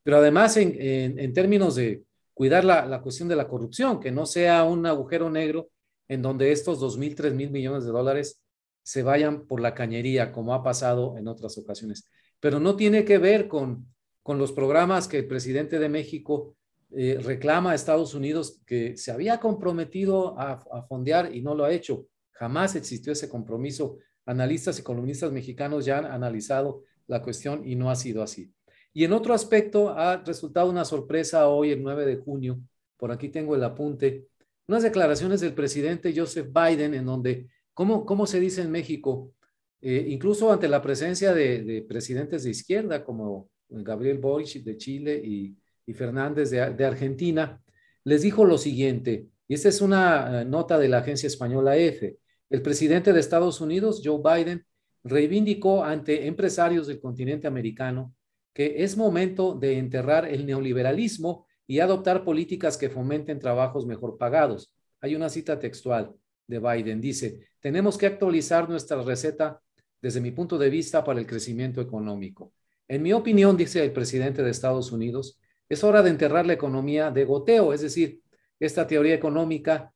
pero 0.04 0.18
además 0.18 0.56
en, 0.56 0.76
en, 0.78 1.32
términos 1.32 1.74
de 1.74 2.04
cuidar 2.32 2.64
la, 2.64 2.86
la, 2.86 3.02
cuestión 3.02 3.28
de 3.28 3.36
la 3.36 3.48
corrupción, 3.48 3.98
que 3.98 4.12
no 4.12 4.24
sea 4.24 4.62
un 4.62 4.86
agujero 4.86 5.30
negro 5.30 5.70
en 6.06 6.22
donde 6.22 6.52
estos 6.52 6.78
dos 6.78 6.96
mil, 6.96 7.14
tres 7.14 7.34
mil 7.34 7.50
millones 7.50 7.84
de 7.84 7.90
dólares 7.90 8.41
se 8.82 9.02
vayan 9.02 9.46
por 9.46 9.60
la 9.60 9.74
cañería, 9.74 10.32
como 10.32 10.54
ha 10.54 10.62
pasado 10.62 11.16
en 11.18 11.28
otras 11.28 11.56
ocasiones. 11.58 12.08
Pero 12.40 12.60
no 12.60 12.76
tiene 12.76 13.04
que 13.04 13.18
ver 13.18 13.48
con, 13.48 13.86
con 14.22 14.38
los 14.38 14.52
programas 14.52 15.08
que 15.08 15.18
el 15.18 15.26
presidente 15.26 15.78
de 15.78 15.88
México 15.88 16.56
eh, 16.90 17.18
reclama 17.22 17.72
a 17.72 17.74
Estados 17.74 18.14
Unidos, 18.14 18.60
que 18.66 18.96
se 18.96 19.12
había 19.12 19.40
comprometido 19.40 20.38
a, 20.38 20.62
a 20.72 20.82
fondear 20.82 21.34
y 21.34 21.42
no 21.42 21.54
lo 21.54 21.64
ha 21.64 21.72
hecho. 21.72 22.06
Jamás 22.32 22.74
existió 22.74 23.12
ese 23.12 23.28
compromiso. 23.28 23.98
Analistas 24.26 24.78
y 24.78 24.82
columnistas 24.82 25.32
mexicanos 25.32 25.84
ya 25.84 25.98
han 25.98 26.06
analizado 26.06 26.82
la 27.06 27.22
cuestión 27.22 27.66
y 27.66 27.76
no 27.76 27.90
ha 27.90 27.96
sido 27.96 28.22
así. 28.22 28.52
Y 28.92 29.04
en 29.04 29.12
otro 29.12 29.32
aspecto, 29.32 29.90
ha 29.90 30.18
resultado 30.18 30.68
una 30.70 30.84
sorpresa 30.84 31.48
hoy, 31.48 31.70
el 31.70 31.82
9 31.82 32.04
de 32.04 32.16
junio, 32.16 32.60
por 32.96 33.10
aquí 33.10 33.28
tengo 33.28 33.56
el 33.56 33.64
apunte, 33.64 34.28
unas 34.68 34.82
declaraciones 34.82 35.40
del 35.40 35.54
presidente 35.54 36.14
Joseph 36.14 36.48
Biden 36.52 36.94
en 36.94 37.04
donde 37.04 37.48
¿Cómo, 37.74 38.26
se 38.26 38.40
dice 38.40 38.62
en 38.62 38.70
México? 38.70 39.32
Eh, 39.80 40.06
incluso 40.08 40.52
ante 40.52 40.68
la 40.68 40.82
presencia 40.82 41.32
de, 41.32 41.84
presidentes 41.88 42.44
de 42.44 42.50
izquierda 42.50 43.04
como 43.04 43.50
Gabriel 43.68 44.18
Boric 44.18 44.62
de 44.62 44.76
Chile 44.76 45.20
y, 45.24 45.56
Fernández 45.94 46.50
de, 46.50 46.84
Argentina, 46.84 47.62
les 48.04 48.22
dijo 48.22 48.44
lo 48.44 48.56
siguiente, 48.56 49.26
y 49.46 49.54
esta 49.54 49.68
es 49.68 49.82
una 49.82 50.40
eh, 50.40 50.44
nota 50.46 50.78
de 50.78 50.88
la 50.88 50.98
agencia 50.98 51.26
española 51.26 51.76
EFE. 51.76 52.18
El 52.48 52.62
presidente 52.62 53.12
de 53.12 53.20
Estados 53.20 53.60
Unidos, 53.60 54.00
Joe 54.02 54.20
Biden, 54.22 54.64
reivindicó 55.04 55.84
ante 55.84 56.26
empresarios 56.26 56.86
del 56.86 57.00
continente 57.00 57.46
americano 57.46 58.14
que 58.54 58.82
es 58.84 58.96
momento 58.96 59.54
de 59.54 59.78
enterrar 59.78 60.28
el 60.28 60.46
neoliberalismo 60.46 61.46
y 61.66 61.80
adoptar 61.80 62.24
políticas 62.24 62.76
que 62.76 62.90
fomenten 62.90 63.38
trabajos 63.38 63.86
mejor 63.86 64.18
pagados. 64.18 64.74
Hay 65.00 65.14
una 65.14 65.28
cita 65.28 65.58
textual 65.58 66.14
de 66.46 66.58
Biden. 66.58 67.00
Dice, 67.00 67.48
tenemos 67.60 67.96
que 67.96 68.06
actualizar 68.06 68.68
nuestra 68.68 69.02
receta 69.02 69.60
desde 70.00 70.20
mi 70.20 70.32
punto 70.32 70.58
de 70.58 70.70
vista 70.70 71.04
para 71.04 71.20
el 71.20 71.26
crecimiento 71.26 71.80
económico. 71.80 72.52
En 72.88 73.02
mi 73.02 73.12
opinión, 73.12 73.56
dice 73.56 73.84
el 73.84 73.92
presidente 73.92 74.42
de 74.42 74.50
Estados 74.50 74.92
Unidos, 74.92 75.38
es 75.68 75.82
hora 75.84 76.02
de 76.02 76.10
enterrar 76.10 76.44
la 76.44 76.52
economía 76.52 77.10
de 77.10 77.24
goteo, 77.24 77.72
es 77.72 77.80
decir, 77.80 78.20
esta 78.58 78.86
teoría 78.86 79.14
económica 79.14 79.92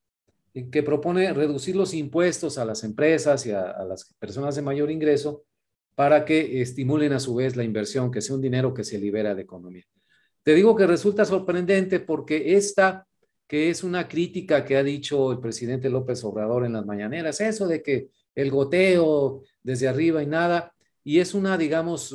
que 0.70 0.82
propone 0.82 1.32
reducir 1.34 1.76
los 1.76 1.92
impuestos 1.92 2.56
a 2.56 2.64
las 2.64 2.82
empresas 2.82 3.44
y 3.46 3.50
a, 3.50 3.84
las 3.84 4.14
personas 4.18 4.56
de 4.56 4.62
mayor 4.62 4.90
ingreso 4.90 5.44
para 5.94 6.24
que 6.24 6.62
estimulen 6.62 7.12
a 7.12 7.20
su 7.20 7.34
vez 7.34 7.56
la 7.56 7.64
inversión, 7.64 8.10
que 8.10 8.22
sea 8.22 8.36
un 8.36 8.40
dinero 8.40 8.72
que 8.72 8.84
se 8.84 8.98
libera 8.98 9.34
de 9.34 9.42
economía. 9.42 9.84
Te 10.42 10.54
digo 10.54 10.74
que 10.76 10.86
resulta 10.86 11.24
sorprendente 11.24 12.00
porque 12.00 12.56
esta, 12.56 13.06
que 13.46 13.70
es 13.70 13.84
una 13.84 14.08
crítica 14.08 14.64
que 14.64 14.76
ha 14.76 14.82
dicho 14.82 15.32
el 15.32 15.40
presidente 15.40 15.90
López 15.90 16.22
Obrador 16.24 16.64
en 16.64 16.72
las 16.72 16.84
mañaneras, 16.84 17.40
eso 17.40 17.66
de 17.68 17.82
que 17.82 18.08
el 18.34 18.50
goteo 18.50 19.42
desde 19.62 19.88
arriba 19.88 20.22
y 20.22 20.26
nada, 20.26 20.72
y 21.04 21.20
es 21.20 21.34
una, 21.34 21.56
digamos, 21.56 22.14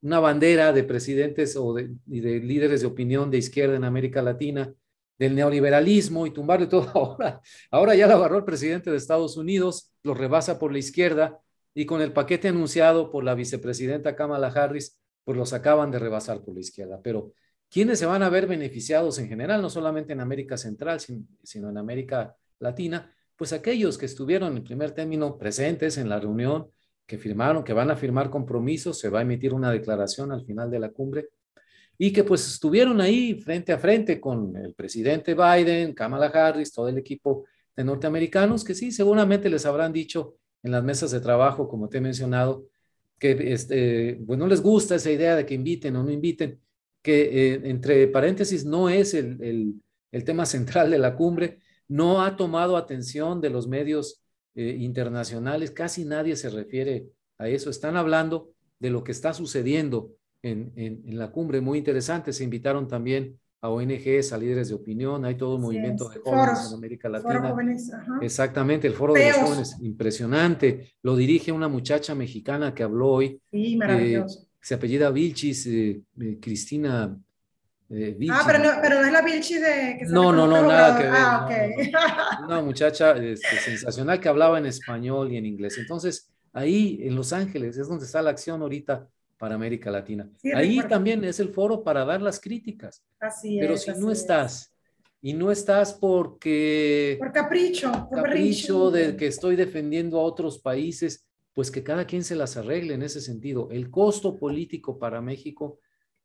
una 0.00 0.20
bandera 0.20 0.72
de 0.72 0.84
presidentes 0.84 1.56
o 1.56 1.74
de, 1.74 1.90
de 2.06 2.40
líderes 2.40 2.80
de 2.80 2.86
opinión 2.86 3.30
de 3.30 3.38
izquierda 3.38 3.76
en 3.76 3.84
América 3.84 4.22
Latina, 4.22 4.72
del 5.18 5.34
neoliberalismo 5.34 6.26
y 6.26 6.30
tumbarle 6.30 6.66
todo 6.66 6.88
ahora. 6.94 7.40
Ahora 7.70 7.94
ya 7.94 8.06
lo 8.06 8.14
agarró 8.14 8.38
el 8.38 8.44
presidente 8.44 8.90
de 8.90 8.96
Estados 8.96 9.36
Unidos, 9.36 9.92
lo 10.02 10.14
rebasa 10.14 10.58
por 10.58 10.72
la 10.72 10.78
izquierda 10.78 11.40
y 11.74 11.86
con 11.86 12.00
el 12.00 12.12
paquete 12.12 12.48
anunciado 12.48 13.10
por 13.10 13.24
la 13.24 13.34
vicepresidenta 13.34 14.16
Kamala 14.16 14.48
Harris, 14.48 14.98
pues 15.24 15.36
los 15.36 15.52
acaban 15.52 15.90
de 15.90 15.98
rebasar 15.98 16.42
por 16.42 16.54
la 16.54 16.60
izquierda. 16.60 17.00
Pero 17.02 17.32
¿quiénes 17.70 17.98
se 17.98 18.06
van 18.06 18.22
a 18.22 18.28
ver 18.28 18.46
beneficiados 18.46 19.18
en 19.18 19.28
general, 19.28 19.62
no 19.62 19.70
solamente 19.70 20.12
en 20.12 20.20
América 20.20 20.56
Central, 20.56 21.00
sino 21.00 21.70
en 21.70 21.76
América 21.76 22.36
Latina? 22.58 23.12
Pues 23.36 23.52
aquellos 23.52 23.98
que 23.98 24.06
estuvieron 24.06 24.56
en 24.56 24.64
primer 24.64 24.92
término 24.92 25.38
presentes 25.38 25.98
en 25.98 26.08
la 26.08 26.18
reunión, 26.18 26.68
que 27.06 27.18
firmaron, 27.18 27.64
que 27.64 27.72
van 27.72 27.90
a 27.90 27.96
firmar 27.96 28.30
compromisos, 28.30 28.98
se 28.98 29.08
va 29.08 29.20
a 29.20 29.22
emitir 29.22 29.54
una 29.54 29.70
declaración 29.70 30.32
al 30.32 30.44
final 30.44 30.70
de 30.70 30.78
la 30.78 30.90
cumbre, 30.90 31.28
y 31.96 32.12
que 32.12 32.22
pues 32.22 32.46
estuvieron 32.46 33.00
ahí 33.00 33.40
frente 33.40 33.72
a 33.72 33.78
frente 33.78 34.20
con 34.20 34.56
el 34.56 34.74
presidente 34.74 35.34
Biden, 35.34 35.94
Kamala 35.94 36.26
Harris, 36.26 36.72
todo 36.72 36.88
el 36.88 36.98
equipo 36.98 37.44
de 37.76 37.84
norteamericanos, 37.84 38.62
que 38.62 38.74
sí, 38.74 38.92
seguramente 38.92 39.48
les 39.50 39.66
habrán 39.66 39.92
dicho 39.92 40.36
en 40.62 40.72
las 40.72 40.84
mesas 40.84 41.10
de 41.10 41.20
trabajo, 41.20 41.68
como 41.68 41.88
te 41.88 41.98
he 41.98 42.00
mencionado, 42.00 42.66
que 43.18 43.52
este, 43.52 44.20
pues 44.26 44.38
no 44.38 44.46
les 44.46 44.62
gusta 44.62 44.94
esa 44.94 45.10
idea 45.10 45.34
de 45.34 45.44
que 45.44 45.54
inviten 45.54 45.96
o 45.96 46.04
no 46.04 46.10
inviten, 46.10 46.60
que 47.02 47.22
eh, 47.54 47.60
entre 47.64 48.08
paréntesis 48.08 48.64
no 48.64 48.88
es 48.88 49.14
el, 49.14 49.42
el, 49.42 49.74
el, 50.12 50.24
tema 50.24 50.46
central 50.46 50.90
de 50.90 50.98
la 50.98 51.14
cumbre, 51.14 51.60
no 51.86 52.22
ha 52.22 52.36
tomado 52.36 52.76
atención 52.76 53.40
de 53.40 53.50
los 53.50 53.66
medios 53.66 54.22
eh, 54.54 54.76
internacionales, 54.78 55.70
casi 55.70 56.04
nadie 56.04 56.36
se 56.36 56.50
refiere 56.50 57.06
a 57.38 57.48
eso, 57.48 57.70
están 57.70 57.96
hablando 57.96 58.50
de 58.78 58.90
lo 58.90 59.04
que 59.04 59.12
está 59.12 59.32
sucediendo 59.32 60.12
en, 60.42 60.72
en, 60.76 61.02
en 61.06 61.18
la 61.18 61.30
cumbre, 61.30 61.60
muy 61.60 61.78
interesante, 61.78 62.32
se 62.32 62.44
invitaron 62.44 62.88
también 62.88 63.38
a 63.60 63.70
ONGs, 63.70 64.32
a 64.32 64.38
líderes 64.38 64.68
de 64.68 64.74
opinión, 64.74 65.24
hay 65.24 65.36
todo 65.36 65.56
un 65.56 65.62
movimiento 65.62 66.08
de 66.08 66.20
jóvenes 66.20 66.68
en 66.68 66.74
América 66.74 67.08
Latina. 67.08 67.50
Jóvenes, 67.50 67.90
Exactamente, 68.22 68.86
el 68.86 68.92
foro 68.92 69.14
de 69.14 69.28
los 69.30 69.36
jóvenes, 69.38 69.76
impresionante. 69.80 70.92
Lo 71.02 71.16
dirige 71.16 71.50
una 71.50 71.66
muchacha 71.66 72.14
mexicana 72.14 72.72
que 72.72 72.84
habló 72.84 73.08
hoy. 73.08 73.42
Sí, 73.50 73.76
maravilloso. 73.76 74.42
Eh, 74.42 74.47
se 74.60 74.74
apellida 74.74 75.10
Vilchis, 75.10 75.66
eh, 75.66 76.00
eh, 76.20 76.38
Cristina. 76.40 77.16
ah, 78.30 78.42
pero 78.46 78.58
no, 78.58 78.70
pero 78.82 79.00
no 79.00 79.06
es 79.06 79.12
la 79.12 79.22
Vilchis 79.22 79.60
de... 79.60 79.96
Que 79.98 80.04
no, 80.06 80.32
no, 80.32 80.46
no, 80.46 80.62
nada 80.62 80.98
que 80.98 81.04
ver. 81.04 81.14
Ah, 81.16 81.46
ok. 81.46 82.44
una 82.44 82.60
muchacha 82.60 83.16
este, 83.16 83.56
sensacional 83.58 84.20
que 84.20 84.28
hablaba 84.28 84.58
en 84.58 84.66
español 84.66 85.32
y 85.32 85.36
en 85.36 85.46
inglés. 85.46 85.78
Entonces, 85.78 86.30
ahí 86.52 87.00
en 87.02 87.14
Los 87.14 87.32
Ángeles 87.32 87.76
es 87.78 87.88
donde 87.88 88.04
está 88.04 88.20
la 88.22 88.30
acción 88.30 88.60
ahorita 88.62 89.08
para 89.38 89.54
América 89.54 89.90
Latina. 89.90 90.28
Ahí 90.54 90.80
también 90.88 91.24
es 91.24 91.38
el 91.40 91.50
foro 91.50 91.82
para 91.84 92.04
dar 92.04 92.20
las 92.20 92.40
críticas. 92.40 93.04
Así 93.20 93.58
Pero 93.60 93.76
si 93.76 93.92
no 93.92 94.10
estás, 94.10 94.72
y 95.20 95.32
no 95.32 95.50
estás 95.50 95.94
porque... 95.94 97.16
Por 97.18 97.32
capricho. 97.32 98.08
Por 98.08 98.22
capricho 98.22 98.90
de 98.90 99.16
que 99.16 99.26
estoy 99.26 99.56
defendiendo 99.56 100.18
a 100.18 100.22
otros 100.22 100.58
países, 100.58 101.27
pues 101.58 101.72
que 101.72 101.82
cada 101.82 102.06
quien 102.06 102.22
se 102.22 102.36
las 102.36 102.56
arregle 102.56 102.94
en 102.94 103.02
ese 103.02 103.20
sentido. 103.20 103.68
El 103.72 103.90
costo 103.90 104.36
político 104.36 104.96
para 104.96 105.20
México 105.20 105.80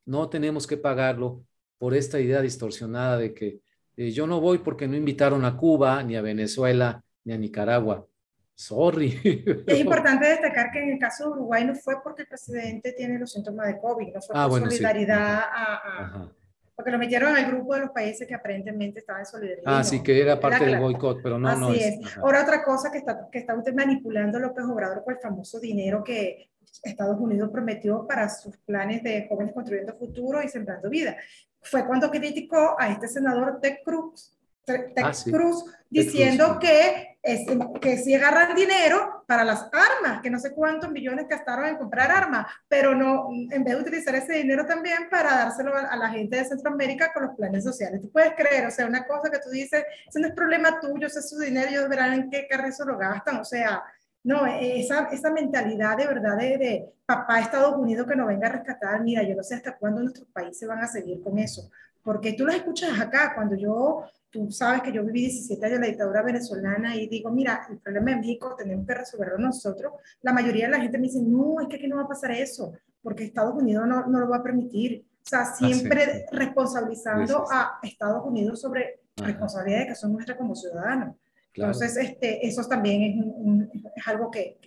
no 0.06 0.30
tenemos 0.30 0.68
que 0.68 0.78
pagarlo 0.78 1.44
por 1.80 1.96
esta 1.96 2.20
idea 2.20 2.40
distorsionada 2.40 3.18
de 3.18 3.34
que 3.34 3.60
eh, 3.98 4.12
yo 4.12 4.28
no 4.28 4.40
voy 4.40 4.60
porque 4.60 4.88
no 4.88 4.96
invitaron 4.96 5.44
a 5.44 5.58
Cuba, 5.58 6.04
ni 6.04 6.16
a 6.16 6.22
Venezuela, 6.22 7.04
ni 7.24 7.34
a 7.34 7.40
Nicaragua. 7.40 8.06
Sorry. 8.54 9.64
Es 9.66 9.80
importante 9.80 10.28
destacar 10.28 10.70
que 10.72 10.84
en 10.84 10.92
el 10.92 11.00
caso 11.00 11.24
de 11.24 11.30
Uruguay 11.32 11.66
no 11.66 11.74
fue 11.74 11.96
porque 12.04 12.22
el 12.22 12.28
presidente 12.28 12.94
tiene 12.94 13.18
los 13.18 13.32
síntomas 13.32 13.66
de 13.66 13.80
COVID, 13.80 14.14
no 14.14 14.22
fue 14.22 14.36
ah, 14.38 14.48
por 14.48 14.60
solidaridad 14.60 15.40
a, 15.52 16.32
porque 16.76 16.92
lo 16.92 16.98
metieron 16.98 17.36
al 17.36 17.46
grupo 17.46 17.76
de 17.76 17.82
los 17.82 17.92
países 17.92 18.28
que 18.28 18.34
aparentemente 18.34 19.00
estaban 19.00 19.22
en 19.22 19.26
solidaridad. 19.26 19.64
Ah, 19.66 19.84
sí, 19.84 20.02
que 20.02 20.20
era 20.20 20.40
parte 20.40 20.66
del 20.66 20.80
boicot, 20.80 21.22
pero 21.22 21.38
no, 21.38 21.50
Así 21.50 21.60
no 21.60 21.74
es. 21.74 22.18
Ahora 22.18 22.42
otra 22.42 22.64
cosa 22.64 22.92
que 22.92 22.98
está, 22.98 23.28
que 23.32 23.40
está 23.40 23.56
usted 23.56 23.74
manipulando 23.74 24.40
López 24.40 24.66
Obrador 24.66 25.04
con 25.04 25.14
el 25.14 25.20
famoso 25.20 25.60
dinero 25.60 26.04
que 26.04 26.50
Estados 26.82 27.20
Unidos 27.20 27.50
prometió 27.52 28.08
para 28.08 28.28
sus 28.30 28.58
planes 28.58 29.04
de 29.04 29.28
jóvenes 29.30 29.54
construyendo 29.54 29.96
futuro 29.96 30.42
y 30.42 30.50
sembrando 30.50 30.90
vida. 30.90 31.16
Fue 31.62 31.86
cuando 31.86 32.10
criticó 32.10 32.76
a 32.78 32.90
este 32.90 33.08
senador 33.08 33.60
Ted 33.62 33.78
Cruz, 33.86 34.36
Ah, 34.66 35.12
Cruz 35.26 35.66
diciendo 35.90 36.58
que, 36.58 37.18
es, 37.22 37.42
que 37.82 37.98
si 37.98 38.16
agarran 38.16 38.56
dinero 38.56 39.24
para 39.28 39.44
las 39.44 39.68
armas, 39.74 40.22
que 40.22 40.30
no 40.30 40.40
sé 40.40 40.54
cuántos 40.54 40.90
millones 40.90 41.28
gastaron 41.30 41.66
en 41.66 41.78
comprar 41.78 42.10
armas, 42.12 42.48
pero 42.70 42.96
no, 42.96 43.28
en 43.30 43.64
vez 43.64 43.76
de 43.76 43.82
utilizar 43.82 44.16
ese 44.16 44.34
dinero 44.34 44.66
también 44.66 45.10
para 45.12 45.36
dárselo 45.36 45.76
a, 45.76 45.96
la 45.98 46.10
gente 46.10 46.38
de 46.38 46.46
Centroamérica 46.46 47.12
con 47.14 47.24
los 47.24 47.36
planes 47.36 47.64
sociales. 47.64 48.02
Tú 48.02 48.10
puedes 48.10 48.34
creer, 48.36 48.66
o 48.66 48.72
sea, 48.72 48.86
una 48.86 49.06
cosa 49.06 49.30
que 49.30 49.40
tú 49.40 49.50
dices, 49.50 49.84
eso 50.08 50.20
no 50.20 50.28
es 50.28 50.34
problema 50.34 50.80
tuyo, 50.80 51.08
ese 51.08 51.20
es 51.20 51.30
su 51.30 51.38
dinero, 51.40 51.70
ellos 51.70 51.90
verán 51.90 52.14
en 52.14 52.30
qué 52.30 52.48
carrizo 52.48 52.86
lo 52.86 52.98
gastan, 52.98 53.42
o 53.42 53.46
sea, 53.46 53.84
no, 54.24 54.46
esa, 54.46 55.10
esa 55.12 55.32
mentalidad 55.32 55.98
de 55.98 56.08
verdad 56.08 56.38
de, 56.38 56.58
de, 56.58 56.94
papá 57.06 57.40
Estados 57.40 57.76
Unidos 57.76 58.08
que 58.08 58.16
nos 58.16 58.28
venga 58.28 58.48
a 58.48 58.52
rescatar, 58.54 59.02
mira, 59.04 59.24
yo 59.24 59.36
no 59.36 59.44
sé 59.44 59.56
hasta 59.56 59.78
cuándo 59.78 60.02
nuestros 60.02 60.28
países 60.30 60.68
van 60.68 60.80
a 60.80 60.88
seguir 60.88 61.22
con 61.22 61.38
eso, 61.38 61.70
porque 62.02 62.34
tú 62.34 62.46
lo 62.46 62.54
escuchas 62.54 63.00
acá, 63.00 63.34
cuando 63.36 63.56
yo 63.56 64.06
tú 64.34 64.50
sabes 64.50 64.82
que 64.82 64.92
yo 64.92 65.06
viví 65.06 65.22
17 65.22 65.64
años 65.64 65.76
en 65.76 65.82
la 65.82 65.88
dictadura 65.88 66.24
venezolana 66.24 66.96
y 66.96 67.08
digo, 67.08 67.30
mira, 67.30 67.68
el 67.70 67.78
problema 67.78 68.12
de 68.12 68.18
México 68.18 68.56
tenemos 68.58 68.88
que 68.88 68.96
resolverlo 68.96 69.38
nosotros. 69.38 69.94
La 70.24 70.34
mayoría 70.34 70.66
de 70.66 70.72
la 70.72 70.80
gente 70.82 70.98
me 70.98 71.04
dice, 71.04 71.22
no, 71.22 71.62
es 71.62 71.68
que 71.68 71.76
aquí 71.76 71.88
no 71.88 71.98
va 71.98 72.02
a 72.02 72.08
pasar 72.08 72.32
eso, 72.32 72.74
porque 73.04 73.26
Estados 73.26 73.54
Unidos 73.54 73.86
no, 73.88 74.08
no 74.08 74.20
lo 74.20 74.28
va 74.28 74.38
a 74.38 74.44
permitir. 74.44 75.06
O 75.24 75.30
sea, 75.30 75.46
siempre 75.46 76.26
responsabilizando 76.32 77.46
a 77.50 77.80
Estados 77.84 78.26
Unidos 78.26 78.60
sobre 78.60 79.02
responsabilidades 79.18 79.90
que 79.90 79.96
son 79.96 80.14
nuestras 80.14 80.36
como 80.36 80.56
ciudadanos. 80.56 81.16
Entonces, 81.54 81.98
este, 81.98 82.46
eso 82.46 82.64
también 82.68 83.70
es, 83.72 83.92
es 83.96 84.08
algo 84.08 84.32
que, 84.32 84.58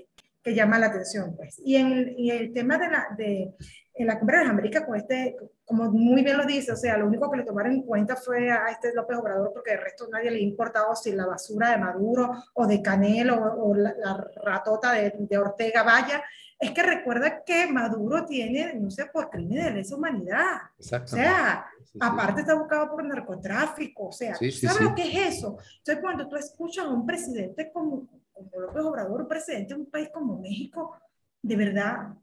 llama 0.55 0.79
la 0.79 0.87
atención. 0.87 1.35
Pues. 1.37 1.61
Y, 1.65 1.77
en, 1.77 2.15
y 2.17 2.31
el 2.31 2.53
tema 2.53 2.79
de 2.79 2.89
la, 2.89 3.09
de, 3.17 3.55
en 3.95 4.07
la 4.07 4.19
Cumbre 4.19 4.39
de 4.39 4.45
las 4.45 4.53
Américas, 4.53 4.85
con 4.85 4.97
este, 4.97 5.37
como 5.65 5.91
muy 5.91 6.23
bien 6.23 6.37
lo 6.37 6.45
dice, 6.45 6.73
o 6.73 6.77
sea, 6.77 6.97
lo 6.97 7.07
único 7.07 7.31
que 7.31 7.39
le 7.39 7.45
tomaron 7.45 7.73
en 7.73 7.83
cuenta 7.83 8.17
fue 8.17 8.51
a 8.51 8.69
este 8.71 8.95
López 8.95 9.17
Obrador, 9.19 9.53
porque 9.53 9.73
el 9.73 9.81
resto 9.81 10.07
nadie 10.11 10.31
le 10.31 10.39
ha 10.39 10.43
importado 10.43 10.95
si 10.95 11.13
la 11.13 11.27
basura 11.27 11.71
de 11.71 11.79
Maduro 11.79 12.31
o 12.55 12.67
de 12.67 12.83
Canel 12.83 13.31
o, 13.31 13.75
la, 13.75 14.27
ratota 14.45 14.93
de, 14.93 15.13
de, 15.19 15.39
Ortega 15.39 15.83
vaya. 15.83 16.23
Es 16.59 16.71
que 16.71 16.83
recuerda 16.83 17.43
que 17.45 17.67
Maduro 17.67 18.25
tiene 18.25 18.69
denuncia 18.69 19.11
por 19.13 19.29
crímenes 19.29 19.65
de 19.67 19.71
lesa 19.73 19.97
humanidad. 19.97 20.57
O 20.79 21.07
sea, 21.07 21.67
aparte 22.01 22.43
está 22.43 22.55
buscado 22.55 22.91
por 22.91 23.05
narcotráfico. 23.05 24.09
O 24.09 24.13
sea, 24.13 24.35
¿sabes 24.35 24.81
lo 24.81 24.95
que 24.95 25.03
es 25.03 25.37
eso? 25.37 25.59
Entonces, 25.79 25.99
cuando 26.01 26.29
tú 26.29 26.37
escuchas 26.37 26.87
a 26.87 26.91
un 26.91 27.05
presidente 27.05 27.71
como, 27.73 28.09
como 28.37 28.61
López 28.61 28.83
Obrador, 28.83 29.27
presidente 29.27 29.75
de 29.75 29.81
un 29.81 29.91
país 29.91 30.11
como 30.13 30.39
México, 30.39 30.97
de 31.43 31.57
verdad, 31.57 32.15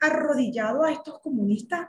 arrodillado 0.00 0.84
a 0.84 0.92
estos 0.92 1.20
comunistas? 1.20 1.86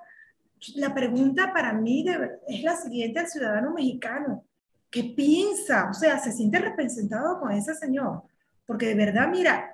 La 0.75 0.93
pregunta 0.93 1.51
para 1.54 1.73
mí 1.73 2.06
es 2.47 2.63
la 2.63 2.75
siguiente 2.75 3.19
al 3.19 3.27
ciudadano 3.27 3.73
mexicano. 3.73 4.45
¿Qué 4.91 5.13
piensa? 5.15 5.89
O 5.89 5.93
sea, 5.93 6.19
¿se 6.19 6.32
siente 6.32 6.60
representado 6.60 7.39
con 7.39 7.51
ese 7.51 7.73
señor? 7.73 8.23
Porque 8.65 8.88
de 8.88 8.95
verdad, 8.95 9.27
mira, 9.30 9.71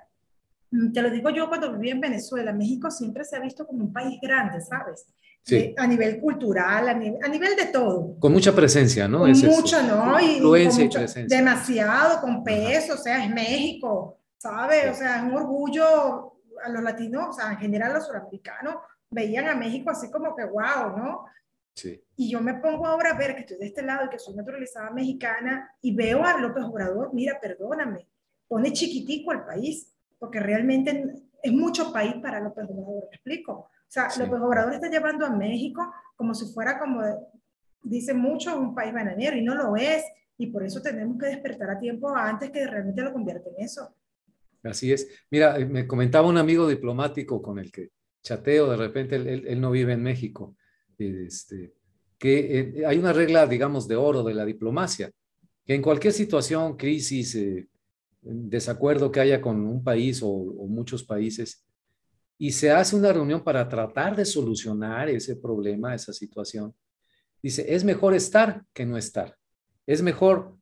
te 0.92 1.02
lo 1.02 1.10
digo 1.10 1.30
yo 1.30 1.48
cuando 1.48 1.72
viví 1.72 1.90
en 1.90 2.00
Venezuela, 2.00 2.52
México 2.52 2.90
siempre 2.90 3.24
se 3.24 3.36
ha 3.36 3.40
visto 3.40 3.66
como 3.66 3.84
un 3.84 3.92
país 3.92 4.18
grande, 4.20 4.60
¿sabes? 4.60 5.06
Sí. 5.42 5.56
Eh, 5.56 5.74
a 5.78 5.86
nivel 5.86 6.20
cultural, 6.20 6.88
a 6.88 6.94
nivel, 6.94 7.18
a 7.24 7.28
nivel, 7.28 7.56
de 7.56 7.66
todo. 7.66 8.18
Con 8.18 8.32
mucha 8.32 8.54
presencia, 8.54 9.08
¿no? 9.08 9.20
Con 9.20 9.30
mucha, 9.30 9.82
¿no? 9.82 10.20
Y, 10.20 10.34
influencia 10.34 10.84
y, 10.84 10.88
presencia. 10.88 11.38
Demasiado, 11.38 12.20
con 12.20 12.44
peso, 12.44 12.94
o 12.94 12.98
sea, 12.98 13.24
es 13.24 13.30
México, 13.30 14.18
¿sabes? 14.36 14.90
O 14.90 14.94
sea, 14.94 15.18
es 15.18 15.22
un 15.22 15.34
orgullo 15.34 16.34
a 16.62 16.68
los 16.68 16.82
latinos, 16.82 17.28
o 17.30 17.32
sea, 17.32 17.52
en 17.52 17.58
general 17.58 17.94
los 17.94 18.06
suramericanos, 18.06 18.76
veían 19.10 19.48
a 19.48 19.54
México 19.54 19.90
así 19.90 20.10
como 20.10 20.36
que 20.36 20.44
wow, 20.44 20.96
¿no? 20.96 21.24
Sí. 21.74 22.02
Y 22.16 22.30
yo 22.30 22.40
me 22.40 22.54
pongo 22.54 22.86
ahora 22.86 23.12
a 23.12 23.16
ver 23.16 23.34
que 23.34 23.42
estoy 23.42 23.58
de 23.58 23.66
este 23.66 23.82
lado 23.82 24.06
y 24.06 24.08
que 24.10 24.18
soy 24.18 24.34
naturalizada 24.34 24.90
mexicana 24.90 25.70
y 25.80 25.94
veo 25.94 26.24
a 26.24 26.38
López 26.38 26.64
Obrador, 26.64 27.14
mira, 27.14 27.38
perdóname, 27.40 28.08
pone 28.48 28.72
chiquitico 28.72 29.32
el 29.32 29.44
país, 29.44 29.94
porque 30.18 30.40
realmente 30.40 31.04
es 31.42 31.52
mucho 31.52 31.92
país 31.92 32.14
para 32.22 32.40
López 32.40 32.64
Obrador, 32.64 33.04
¿me 33.10 33.16
explico? 33.16 33.52
O 33.52 33.90
sea, 33.90 34.08
López 34.18 34.40
Obrador 34.40 34.74
está 34.74 34.88
llevando 34.88 35.24
a 35.24 35.30
México 35.30 35.92
como 36.16 36.34
si 36.34 36.52
fuera 36.52 36.78
como, 36.78 37.00
dice 37.82 38.12
mucho, 38.12 38.58
un 38.58 38.74
país 38.74 38.92
bananero 38.92 39.36
y 39.36 39.42
no 39.42 39.54
lo 39.54 39.76
es. 39.76 40.04
Y 40.36 40.48
por 40.48 40.64
eso 40.64 40.82
tenemos 40.82 41.18
que 41.18 41.26
despertar 41.26 41.70
a 41.70 41.78
tiempo 41.78 42.14
antes 42.14 42.50
que 42.50 42.66
realmente 42.66 43.02
lo 43.02 43.12
convierta 43.12 43.48
en 43.56 43.64
eso. 43.64 43.94
Así 44.62 44.92
es. 44.92 45.08
Mira, 45.30 45.58
me 45.58 45.86
comentaba 45.86 46.28
un 46.28 46.38
amigo 46.38 46.68
diplomático 46.68 47.40
con 47.40 47.58
el 47.58 47.72
que 47.72 47.90
chateo, 48.22 48.70
de 48.70 48.76
repente 48.76 49.16
él, 49.16 49.60
no 49.60 49.70
vive 49.70 49.92
en 49.92 50.02
México, 50.02 50.56
este, 50.98 51.72
que 52.18 52.58
eh, 52.58 52.86
hay 52.86 52.98
una 52.98 53.12
regla, 53.12 53.46
digamos, 53.46 53.86
de 53.88 53.96
oro 53.96 54.22
de 54.22 54.34
la 54.34 54.44
diplomacia, 54.44 55.10
que 55.64 55.74
en 55.74 55.82
cualquier 55.82 56.12
situación, 56.12 56.76
crisis, 56.76 57.34
eh, 57.36 57.68
desacuerdo 58.28 59.10
que 59.10 59.20
haya 59.20 59.40
con 59.40 59.66
un 59.66 59.82
país 59.82 60.20
o, 60.22 60.28
muchos 60.68 61.02
países, 61.02 61.64
y 62.36 62.52
se 62.52 62.70
hace 62.70 62.94
una 62.94 63.12
reunión 63.12 63.42
para 63.42 63.68
tratar 63.68 64.14
de 64.14 64.24
solucionar 64.24 65.08
ese 65.08 65.36
problema, 65.36 65.94
esa 65.94 66.12
situación, 66.12 66.74
dice, 67.42 67.74
es 67.74 67.82
mejor 67.84 68.14
estar 68.14 68.64
que 68.72 68.86
no 68.86 68.96
estar. 68.96 69.36
Es 69.86 70.02
mejor 70.02 70.56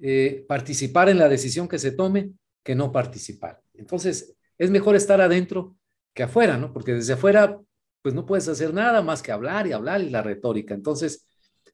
eh, 0.00 0.44
participar 0.48 1.08
en 1.08 1.18
la 1.18 1.28
decisión 1.28 1.68
que 1.68 1.78
se 1.78 1.92
tome 1.92 2.32
que 2.64 2.74
no 2.74 2.90
participar. 2.90 3.60
Entonces, 3.74 4.34
es 4.58 4.70
mejor 4.70 4.96
estar 4.96 5.20
adentro 5.20 5.76
que 6.14 6.24
afuera, 6.24 6.56
¿no? 6.56 6.72
Porque 6.72 6.94
desde 6.94 7.12
afuera, 7.12 7.60
pues 8.02 8.14
no 8.14 8.26
puedes 8.26 8.48
hacer 8.48 8.74
nada 8.74 9.02
más 9.02 9.22
que 9.22 9.30
hablar 9.30 9.66
y 9.66 9.72
hablar 9.72 10.00
y 10.00 10.10
la 10.10 10.22
retórica. 10.22 10.74
Entonces, 10.74 11.28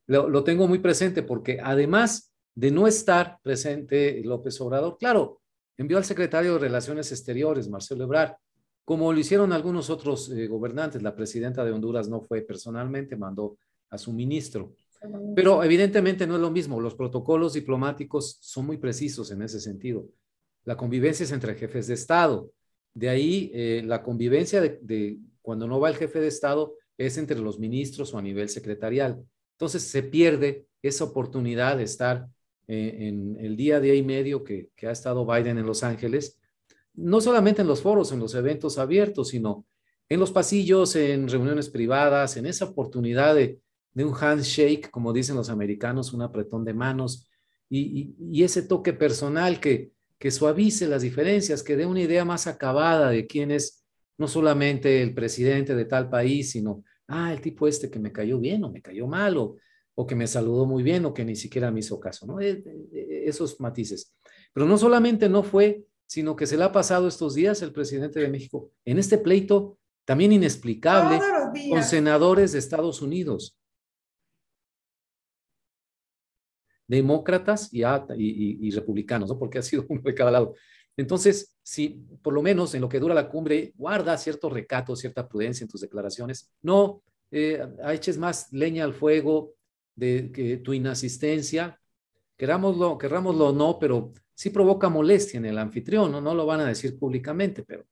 lo, 0.06 0.28
lo 0.28 0.44
tengo 0.44 0.66
muy 0.66 0.80
presente 0.80 1.22
porque 1.22 1.60
además 1.62 2.29
de 2.60 2.70
no 2.70 2.86
estar 2.86 3.38
presente 3.42 4.20
López 4.22 4.60
Obrador, 4.60 4.98
claro, 4.98 5.40
envió 5.78 5.96
al 5.96 6.04
secretario 6.04 6.52
de 6.52 6.58
Relaciones 6.58 7.10
Exteriores, 7.10 7.70
Marcelo 7.70 8.04
Ebrard, 8.04 8.34
como 8.84 9.10
lo 9.10 9.18
hicieron 9.18 9.54
algunos 9.54 9.88
otros 9.88 10.28
eh, 10.28 10.46
gobernantes. 10.46 11.02
La 11.02 11.16
presidenta 11.16 11.64
de 11.64 11.72
Honduras 11.72 12.10
no 12.10 12.20
fue 12.20 12.42
personalmente, 12.42 13.16
mandó 13.16 13.56
a 13.88 13.96
su 13.96 14.12
ministro. 14.12 14.74
Pero 15.34 15.64
evidentemente 15.64 16.26
no 16.26 16.34
es 16.34 16.42
lo 16.42 16.50
mismo. 16.50 16.82
Los 16.82 16.94
protocolos 16.94 17.54
diplomáticos 17.54 18.36
son 18.42 18.66
muy 18.66 18.76
precisos 18.76 19.30
en 19.30 19.40
ese 19.40 19.58
sentido. 19.58 20.06
La 20.64 20.76
convivencia 20.76 21.24
es 21.24 21.32
entre 21.32 21.54
jefes 21.54 21.86
de 21.86 21.94
Estado. 21.94 22.52
De 22.92 23.08
ahí 23.08 23.50
eh, 23.54 23.82
la 23.86 24.02
convivencia 24.02 24.60
de, 24.60 25.18
cuando 25.40 25.66
no 25.66 25.80
va 25.80 25.88
el 25.88 25.96
jefe 25.96 26.20
de 26.20 26.28
Estado 26.28 26.74
es 26.98 27.16
entre 27.16 27.38
los 27.38 27.58
ministros 27.58 28.12
o 28.12 28.18
a 28.18 28.22
nivel 28.22 28.50
secretarial. 28.50 29.24
Entonces 29.52 29.82
se 29.82 30.02
pierde 30.02 30.66
esa 30.82 31.04
oportunidad 31.04 31.78
de 31.78 31.84
estar 31.84 32.28
en 32.72 33.36
el 33.40 33.56
día, 33.56 33.80
día 33.80 33.94
y 33.94 34.02
medio 34.02 34.44
que, 34.44 34.70
ha 34.82 34.90
estado 34.90 35.26
Biden 35.26 35.58
en 35.58 35.66
Los 35.66 35.82
Ángeles, 35.82 36.38
no 36.94 37.20
solamente 37.20 37.62
en 37.62 37.68
los 37.68 37.82
foros, 37.82 38.12
en 38.12 38.20
los 38.20 38.34
eventos 38.34 38.78
abiertos, 38.78 39.28
sino 39.28 39.66
en 40.08 40.20
los 40.20 40.30
pasillos, 40.30 40.94
en 40.96 41.28
reuniones 41.28 41.68
privadas, 41.68 42.36
en 42.36 42.46
esa 42.46 42.66
oportunidad 42.66 43.34
de, 43.34 43.60
un 43.96 44.14
handshake, 44.14 44.88
como 44.90 45.12
dicen 45.12 45.36
los 45.36 45.50
americanos, 45.50 46.12
un 46.12 46.22
apretón 46.22 46.64
de 46.64 46.72
manos 46.72 47.28
y, 47.68 48.42
ese 48.42 48.62
toque 48.62 48.92
personal 48.92 49.60
que, 49.60 49.90
que 50.18 50.30
suavice 50.30 50.86
las 50.86 51.02
diferencias, 51.02 51.62
que 51.62 51.76
dé 51.76 51.86
una 51.86 52.00
idea 52.00 52.24
más 52.24 52.46
acabada 52.46 53.10
de 53.10 53.26
quién 53.26 53.50
es 53.50 53.84
no 54.16 54.28
solamente 54.28 55.02
el 55.02 55.12
presidente 55.12 55.74
de 55.74 55.86
tal 55.86 56.08
país, 56.08 56.52
sino, 56.52 56.84
ah, 57.08 57.32
el 57.32 57.40
tipo 57.40 57.66
este 57.66 57.90
que 57.90 57.98
me 57.98 58.12
cayó 58.12 58.38
bien 58.38 58.62
o 58.62 58.70
me 58.70 58.80
cayó 58.80 59.06
mal, 59.06 59.36
o 60.00 60.06
que 60.06 60.14
me 60.14 60.26
saludó 60.26 60.64
muy 60.64 60.82
bien 60.82 61.04
o 61.04 61.12
que 61.12 61.26
ni 61.26 61.36
siquiera 61.36 61.70
me 61.70 61.80
hizo 61.80 62.00
caso, 62.00 62.24
¿no? 62.24 62.40
Eh, 62.40 62.64
eh, 62.64 63.24
esos 63.26 63.60
matices. 63.60 64.16
Pero 64.54 64.64
no 64.64 64.78
solamente 64.78 65.28
no 65.28 65.42
fue, 65.42 65.84
sino 66.06 66.34
que 66.34 66.46
se 66.46 66.56
le 66.56 66.64
ha 66.64 66.72
pasado 66.72 67.06
estos 67.06 67.34
días 67.34 67.60
el 67.60 67.70
presidente 67.70 68.18
de 68.18 68.30
México 68.30 68.70
en 68.86 68.98
este 68.98 69.18
pleito 69.18 69.76
también 70.06 70.32
inexplicable 70.32 71.20
con 71.68 71.82
senadores 71.84 72.52
de 72.52 72.60
Estados 72.60 73.02
Unidos. 73.02 73.58
Demócratas 76.88 77.68
y, 77.70 77.82
y, 77.84 78.70
republicanos, 78.70 79.28
¿no? 79.28 79.38
Porque 79.38 79.58
ha 79.58 79.62
sido 79.62 79.84
uno 79.90 80.00
de 80.02 80.14
cada 80.14 80.30
lado. 80.30 80.54
Entonces, 80.96 81.58
si 81.62 82.06
por 82.22 82.32
lo 82.32 82.40
menos 82.40 82.74
en 82.74 82.80
lo 82.80 82.88
que 82.88 83.00
dura 83.00 83.14
la 83.14 83.28
cumbre 83.28 83.74
guarda 83.76 84.16
cierto 84.16 84.48
recato, 84.48 84.96
cierta 84.96 85.28
prudencia 85.28 85.62
en 85.62 85.68
tus 85.68 85.82
declaraciones, 85.82 86.50
no 86.62 87.02
eh, 87.30 87.62
eches 87.92 88.16
más 88.16 88.50
leña 88.50 88.84
al 88.84 88.94
fuego, 88.94 89.54
de 89.94 90.60
tu 90.64 90.72
inasistencia, 90.72 91.78
querámoslo, 92.36 92.96
querrámoslo 92.96 93.48
o 93.48 93.52
no, 93.52 93.78
pero 93.78 94.12
sí 94.34 94.50
provoca 94.50 94.88
molestia 94.88 95.38
en 95.38 95.44
el 95.44 95.58
anfitrión, 95.58 96.10
¿no? 96.10 96.20
no 96.20 96.34
lo 96.34 96.46
van 96.46 96.60
a 96.60 96.66
decir 96.66 96.98
públicamente, 96.98 97.62
pero 97.62 97.84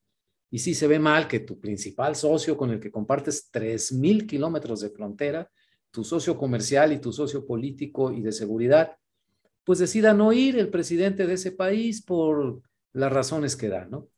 y 0.50 0.58
sí 0.58 0.74
se 0.74 0.86
ve 0.86 0.98
mal 0.98 1.28
que 1.28 1.40
tu 1.40 1.60
principal 1.60 2.16
socio 2.16 2.56
con 2.56 2.70
el 2.70 2.80
que 2.80 2.90
compartes 2.90 3.50
3.000 3.52 4.26
kilómetros 4.26 4.80
de 4.80 4.90
frontera, 4.90 5.50
tu 5.90 6.04
socio 6.04 6.38
comercial 6.38 6.92
y 6.92 7.00
tu 7.00 7.12
socio 7.12 7.46
político 7.46 8.12
y 8.12 8.22
de 8.22 8.32
seguridad, 8.32 8.96
pues 9.64 9.78
decida 9.78 10.14
no 10.14 10.32
ir 10.32 10.58
el 10.58 10.70
presidente 10.70 11.26
de 11.26 11.34
ese 11.34 11.52
país 11.52 12.02
por 12.02 12.62
las 12.94 13.12
razones 13.12 13.56
que 13.56 13.68
da, 13.68 13.84
¿no? 13.84 14.08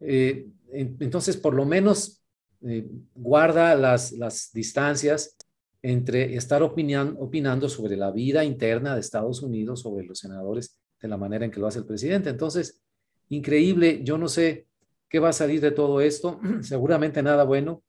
Eh, 0.00 0.46
entonces, 0.72 1.36
por 1.36 1.54
lo 1.54 1.64
menos 1.64 2.22
eh, 2.62 2.86
guarda 3.14 3.74
las, 3.74 4.12
las 4.12 4.52
distancias 4.52 5.36
entre 5.82 6.36
estar 6.36 6.62
opinando 6.62 7.68
sobre 7.68 7.96
la 7.96 8.10
vida 8.10 8.44
interna 8.44 8.94
de 8.94 9.00
Estados 9.00 9.42
Unidos, 9.42 9.80
sobre 9.80 10.04
los 10.04 10.18
senadores, 10.18 10.78
de 11.00 11.08
la 11.08 11.16
manera 11.16 11.44
en 11.44 11.50
que 11.50 11.60
lo 11.60 11.66
hace 11.66 11.78
el 11.78 11.86
presidente. 11.86 12.28
Entonces, 12.28 12.82
increíble, 13.28 14.02
yo 14.04 14.18
no 14.18 14.28
sé 14.28 14.66
qué 15.08 15.18
va 15.18 15.30
a 15.30 15.32
salir 15.32 15.60
de 15.60 15.70
todo 15.70 16.00
esto, 16.00 16.38
seguramente 16.60 17.22
nada 17.22 17.44
bueno, 17.44 17.82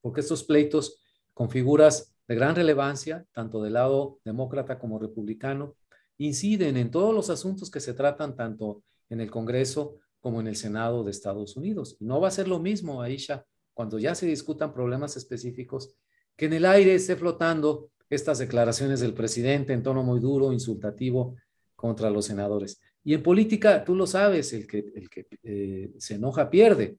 porque 0.00 0.20
estos 0.20 0.44
pleitos 0.44 1.02
con 1.32 1.50
figuras 1.50 2.14
de 2.28 2.34
gran 2.34 2.54
relevancia, 2.54 3.26
tanto 3.32 3.62
del 3.62 3.72
lado 3.74 4.20
demócrata 4.24 4.78
como 4.78 4.98
republicano, 4.98 5.76
inciden 6.18 6.76
en 6.76 6.90
todos 6.90 7.14
los 7.14 7.30
asuntos 7.30 7.70
que 7.70 7.80
se 7.80 7.94
tratan 7.94 8.36
tanto 8.36 8.82
en 9.08 9.20
el 9.20 9.30
Congreso 9.30 9.96
como 10.20 10.40
en 10.40 10.46
el 10.46 10.56
Senado 10.56 11.02
de 11.02 11.10
Estados 11.10 11.56
Unidos. 11.56 11.96
No 11.98 12.20
va 12.20 12.28
a 12.28 12.32
ser 12.32 12.46
lo 12.46 12.60
mismo, 12.60 13.00
Aisha, 13.00 13.46
cuando 13.72 13.98
ya 13.98 14.14
se 14.14 14.26
discutan 14.26 14.74
problemas 14.74 15.16
específicos 15.16 15.94
que 16.40 16.46
en 16.46 16.54
el 16.54 16.64
aire 16.64 16.94
esté 16.94 17.16
flotando 17.16 17.90
estas 18.08 18.38
declaraciones 18.38 19.00
del 19.00 19.12
presidente 19.12 19.74
en 19.74 19.82
tono 19.82 20.02
muy 20.02 20.20
duro, 20.20 20.54
insultativo 20.54 21.36
contra 21.76 22.08
los 22.08 22.24
senadores. 22.24 22.80
Y 23.04 23.12
en 23.12 23.22
política, 23.22 23.84
tú 23.84 23.94
lo 23.94 24.06
sabes, 24.06 24.54
el 24.54 24.66
que, 24.66 24.78
el 24.78 25.10
que 25.10 25.26
eh, 25.42 25.90
se 25.98 26.14
enoja 26.14 26.48
pierde. 26.48 26.96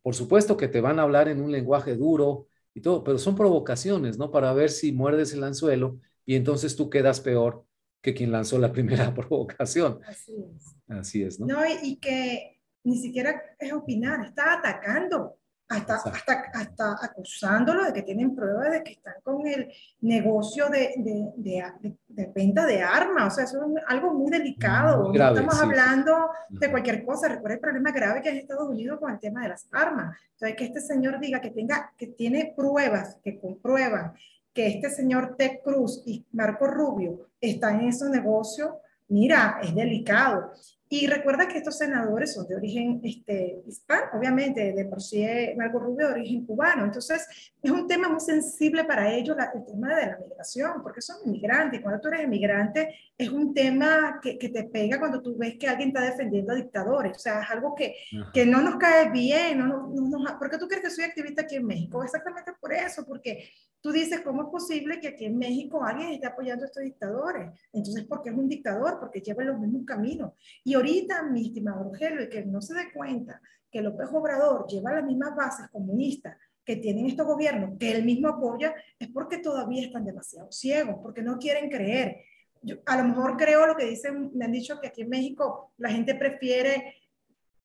Por 0.00 0.14
supuesto 0.14 0.56
que 0.56 0.68
te 0.68 0.80
van 0.80 0.98
a 0.98 1.02
hablar 1.02 1.28
en 1.28 1.42
un 1.42 1.52
lenguaje 1.52 1.96
duro 1.96 2.46
y 2.72 2.80
todo, 2.80 3.04
pero 3.04 3.18
son 3.18 3.36
provocaciones, 3.36 4.16
¿no? 4.16 4.30
Para 4.30 4.54
ver 4.54 4.70
si 4.70 4.90
muerdes 4.90 5.34
el 5.34 5.44
anzuelo 5.44 5.98
y 6.24 6.36
entonces 6.36 6.74
tú 6.74 6.88
quedas 6.88 7.20
peor 7.20 7.66
que 8.00 8.14
quien 8.14 8.32
lanzó 8.32 8.58
la 8.58 8.72
primera 8.72 9.12
provocación. 9.12 10.00
Así 10.06 10.32
es. 10.32 10.76
Así 10.88 11.22
es, 11.22 11.38
¿no? 11.38 11.44
No, 11.44 11.60
y 11.82 11.96
que 11.96 12.58
ni 12.84 12.96
siquiera 12.96 13.38
es 13.58 13.70
opinar, 13.70 14.24
está 14.24 14.54
atacando 14.54 15.36
hasta, 15.68 15.94
hasta, 15.94 16.32
hasta 16.52 16.96
acusándolo 17.00 17.84
de 17.84 17.92
que 17.92 18.02
tienen 18.02 18.34
pruebas 18.34 18.70
de 18.70 18.82
que 18.82 18.92
están 18.92 19.14
con 19.22 19.46
el 19.46 19.72
negocio 20.00 20.68
de, 20.68 20.92
de, 20.98 21.64
de, 22.08 22.32
venta 22.34 22.66
de 22.66 22.82
armas. 22.82 23.32
O 23.32 23.36
sea, 23.36 23.44
eso 23.44 23.58
es 23.64 23.82
algo 23.88 24.12
muy 24.12 24.30
delicado. 24.30 25.12
no 25.12 25.28
estamos 25.28 25.60
hablando 25.60 26.30
de 26.50 26.70
cualquier 26.70 27.04
cosa. 27.04 27.28
Recuerda 27.28 27.54
el 27.54 27.60
problema 27.60 27.90
grave 27.90 28.20
que 28.20 28.28
hay 28.28 28.36
en 28.36 28.42
Estados 28.42 28.68
Unidos 28.68 28.98
con 29.00 29.10
el 29.10 29.18
tema 29.18 29.42
de 29.42 29.48
las 29.48 29.66
armas. 29.72 30.16
Entonces, 30.32 30.56
que 30.56 30.64
este 30.64 30.80
señor 30.80 31.18
diga 31.20 31.40
que, 31.40 31.50
tenga, 31.50 31.92
que 31.96 32.08
tiene 32.08 32.52
pruebas 32.56 33.16
que 33.22 33.40
comprueban 33.40 34.14
que 34.52 34.68
este 34.68 34.90
señor 34.90 35.36
Ted 35.36 35.60
Cruz 35.64 36.02
y 36.04 36.26
Marco 36.32 36.66
Rubio 36.66 37.28
están 37.40 37.80
en 37.80 37.88
esos 37.88 38.10
negocios, 38.10 38.70
mira, 39.08 39.60
es 39.62 39.74
delicado. 39.74 40.52
Y 40.92 41.06
recuerda 41.06 41.48
que 41.48 41.56
estos 41.56 41.78
senadores 41.78 42.34
son 42.34 42.46
de 42.46 42.54
origen 42.54 43.00
este, 43.02 43.62
hispano, 43.66 44.10
obviamente, 44.12 44.74
de 44.74 44.84
por 44.84 45.00
sí 45.00 45.26
Marco 45.56 45.78
Rubio 45.78 46.08
de 46.08 46.12
origen 46.12 46.44
cubano. 46.44 46.84
Entonces, 46.84 47.26
es 47.62 47.70
un 47.70 47.86
tema 47.88 48.10
muy 48.10 48.20
sensible 48.20 48.84
para 48.84 49.10
ellos 49.10 49.34
el 49.54 49.64
tema 49.64 49.96
de 49.96 50.06
la 50.08 50.18
migración, 50.18 50.82
porque 50.82 51.00
son 51.00 51.16
inmigrantes. 51.24 51.80
Y 51.80 51.82
cuando 51.82 51.98
tú 51.98 52.08
eres 52.08 52.24
inmigrante, 52.24 52.94
es 53.16 53.30
un 53.30 53.54
tema 53.54 54.20
que, 54.22 54.36
que, 54.36 54.50
te 54.50 54.64
pega 54.64 54.98
cuando 54.98 55.22
tú 55.22 55.34
ves 55.38 55.56
que 55.58 55.66
alguien 55.66 55.88
está 55.88 56.02
defendiendo 56.02 56.52
a 56.52 56.56
dictadores. 56.56 57.16
O 57.16 57.20
sea, 57.20 57.40
es 57.40 57.50
algo 57.50 57.74
que, 57.74 57.94
que 58.34 58.44
no 58.44 58.60
nos 58.60 58.76
cae 58.76 59.10
bien. 59.10 59.60
No, 59.60 59.88
no, 59.88 60.38
¿Por 60.38 60.50
qué 60.50 60.58
tú 60.58 60.68
crees 60.68 60.82
que 60.82 60.90
soy 60.90 61.04
activista 61.04 61.40
aquí 61.40 61.56
en 61.56 61.66
México? 61.66 62.02
Exactamente 62.04 62.52
por 62.60 62.70
eso, 62.70 63.06
porque 63.06 63.48
tú 63.80 63.92
dices, 63.92 64.20
¿cómo 64.20 64.42
es 64.42 64.48
posible 64.48 65.00
que 65.00 65.08
aquí 65.08 65.24
en 65.24 65.38
México 65.38 65.84
alguien 65.84 66.10
esté 66.12 66.26
apoyando 66.26 66.64
a 66.64 66.66
estos 66.66 66.82
dictadores? 66.82 67.50
Entonces, 67.72 68.04
¿por 68.04 68.22
qué 68.22 68.30
es 68.30 68.36
un 68.36 68.48
dictador? 68.48 69.00
Porque 69.00 69.20
lleva 69.20 69.42
los 69.42 69.58
mismos 69.58 69.84
caminos. 69.84 70.32
Y 70.64 70.74
ahorita, 70.82 71.22
mi 71.22 71.46
estimado 71.46 71.84
Rogelio, 71.84 72.22
y 72.22 72.28
que 72.28 72.44
no 72.44 72.60
se 72.60 72.74
dé 72.74 72.92
cuenta 72.92 73.40
que 73.70 73.80
López 73.80 74.08
Obrador 74.12 74.66
lleva 74.66 74.92
las 74.92 75.04
mismas 75.04 75.34
bases 75.36 75.68
comunistas 75.70 76.36
que 76.64 76.76
tienen 76.76 77.06
estos 77.06 77.26
gobiernos, 77.26 77.78
que 77.78 77.92
él 77.92 78.04
mismo 78.04 78.28
apoya, 78.28 78.74
es 78.98 79.08
porque 79.08 79.38
todavía 79.38 79.86
están 79.86 80.04
demasiado 80.04 80.50
ciegos, 80.52 80.96
porque 81.02 81.22
no 81.22 81.38
quieren 81.38 81.70
creer. 81.70 82.16
Yo, 82.62 82.76
a 82.86 82.96
lo 82.96 83.04
mejor 83.04 83.36
creo 83.36 83.66
lo 83.66 83.76
que 83.76 83.86
dicen, 83.86 84.30
me 84.34 84.44
han 84.44 84.52
dicho 84.52 84.80
que 84.80 84.88
aquí 84.88 85.02
en 85.02 85.08
México 85.08 85.72
la 85.78 85.90
gente 85.90 86.14
prefiere 86.14 86.94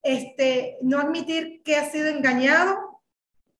este, 0.01 0.77
no 0.82 0.99
admitir 0.99 1.62
que 1.63 1.75
ha 1.75 1.89
sido 1.89 2.08
engañado, 2.08 3.01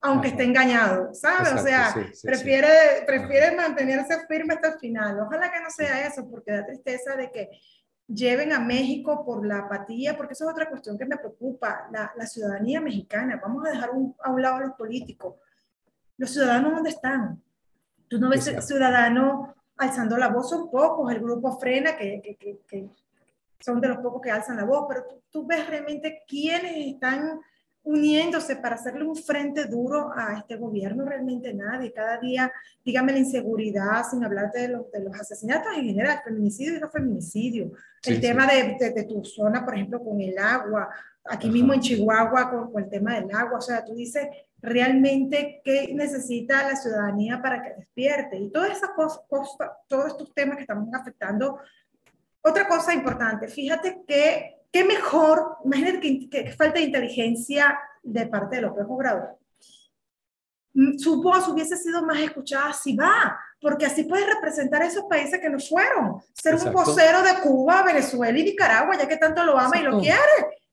aunque 0.02 0.30
esté 0.30 0.44
engañado, 0.44 1.14
¿sabes? 1.14 1.54
o 1.54 1.58
sea, 1.58 1.94
prefiere, 2.24 3.04
prefiere 3.06 3.56
mantenerse 3.56 4.26
firme 4.28 4.54
hasta 4.54 4.70
el 4.70 4.80
final. 4.80 5.20
Ojalá 5.20 5.52
que 5.52 5.60
no 5.60 5.70
sea 5.70 6.08
eso, 6.08 6.28
porque 6.30 6.52
da 6.52 6.66
tristeza 6.66 7.16
de 7.16 7.32
que 7.32 7.50
lleven 8.08 8.54
a 8.54 8.60
México 8.60 9.26
por 9.26 9.46
la 9.46 9.60
apatía, 9.60 10.16
porque 10.16 10.34
eso 10.34 10.46
es 10.46 10.52
otra 10.52 10.70
cuestión 10.70 10.98
que 10.98 11.06
me 11.06 11.18
preocupa, 11.18 11.88
la, 11.92 12.12
la 12.16 12.26
ciudadanía 12.26 12.82
mexicana. 12.82 13.40
Vamos 13.42 13.66
a 13.66 13.72
dejar 13.72 13.92
a 14.24 14.32
un 14.32 14.42
lado 14.42 14.56
a 14.56 14.62
los 14.62 14.72
políticos. 14.74 15.36
¿Los 16.18 16.32
ciudadanos 16.32 16.74
dónde 16.74 16.90
están? 16.90 17.42
Tú 18.08 18.20
no 18.20 18.30
ves 18.30 18.52
ciudadanos 18.66 19.50
alzando 19.78 20.18
la 20.18 20.30
voz, 20.30 20.50
son 20.50 20.72
pocos, 20.72 21.12
el 21.12 21.20
grupo 21.20 21.60
frena, 21.60 21.96
que, 21.96 22.22
que, 22.22 22.60
que, 22.68 22.90
son 23.60 23.80
de 23.82 23.90
los 23.90 23.98
pocos 23.98 24.22
que 24.22 24.32
alzan 24.32 24.58
la 24.58 24.66
voz, 24.66 24.86
pero 24.88 25.06
tú, 25.08 25.22
tú 25.30 25.48
ves 25.48 25.68
realmente 25.68 26.24
quiénes 26.28 26.94
están 26.94 27.40
uniéndose 27.88 28.58
para 28.58 28.76
hacerle 28.76 29.06
un 29.06 29.16
frente 29.16 29.66
duro 29.66 30.12
a 30.14 30.38
este 30.38 30.58
gobierno, 30.58 31.06
realmente 31.06 31.54
nadie. 31.54 31.94
Cada 31.94 32.18
día, 32.18 32.52
dígame 32.84 33.14
la 33.14 33.20
inseguridad, 33.20 34.04
sin 34.10 34.26
hablar 34.26 34.52
de 34.52 34.68
los, 34.68 34.92
de 34.92 35.00
los 35.00 35.18
asesinatos 35.18 35.72
en 35.78 35.86
general, 35.86 36.20
feminicidio 36.22 36.76
y 36.76 36.82
no 36.82 36.90
feminicidio. 36.90 37.72
el 38.04 38.20
tema 38.20 38.46
de, 38.46 38.92
de, 38.94 39.04
tu 39.06 39.24
zona, 39.24 39.64
por 39.64 39.76
ejemplo, 39.76 40.04
con 40.04 40.20
el 40.20 40.38
agua, 40.38 40.90
aquí 41.24 41.50
mismo 41.50 41.74
en 41.74 41.80
Chihuahua 41.80 42.50
con, 42.50 42.74
con, 42.74 42.84
el 42.84 42.90
tema 42.90 43.16
del 43.16 43.34
agua. 43.34 43.60
O 43.60 43.62
sea, 43.62 43.86
tú 43.86 43.96
dices 43.96 44.28
realmente 44.62 45.62
qué 45.64 45.94
necesita 45.94 46.68
la 46.68 46.76
ciudadanía 46.76 47.42
para 47.42 47.64
que 47.64 47.74
despierte. 47.74 48.38
Y 48.38 48.52
todas 48.52 48.72
esas 48.72 48.90
cosas, 48.90 49.22
todos 49.88 50.08
estos 50.08 50.34
temas 50.34 50.58
que 50.58 50.64
estamos 50.64 50.94
afectando. 50.94 51.58
Otra 52.42 52.68
cosa 52.68 52.94
importante, 52.94 53.48
fíjate 53.48 54.04
que 54.06 54.57
qué 54.78 54.84
mejor, 54.84 55.58
imagínate 55.66 56.00
que, 56.00 56.30
que, 56.30 56.52
falta 56.52 56.80
de 56.80 56.86
inteligencia 56.86 57.80
de 58.04 58.28
parte 58.28 58.58
de 58.58 58.62
López 58.62 58.86
Obrador. 58.88 59.40
Mm, 60.74 61.00
su 61.00 61.22
voz 61.24 61.48
hubiese 61.48 61.76
sido 61.78 62.04
más 62.04 62.20
escuchada 62.20 62.72
si 62.74 62.96
va, 62.96 63.40
porque 63.60 63.88
así 63.88 64.04
puede 64.04 64.28
representar 64.28 64.84
a 64.84 64.86
esos 64.86 65.06
países 65.06 65.40
que 65.40 65.50
no 65.50 65.60
fueron. 65.60 66.22
Ser 66.32 66.56
un 66.56 66.72
vocero 66.72 67.24
de 67.24 67.40
Cuba, 67.42 67.82
Venezuela 67.82 68.38
y 68.38 68.44
Nicaragua, 68.44 68.96
ya 68.96 69.08
que 69.08 69.18
tanto 69.18 69.44
lo 69.44 69.58
ama 69.58 69.78
y 69.80 69.84
lo 69.84 70.00
quiere. 70.00 70.20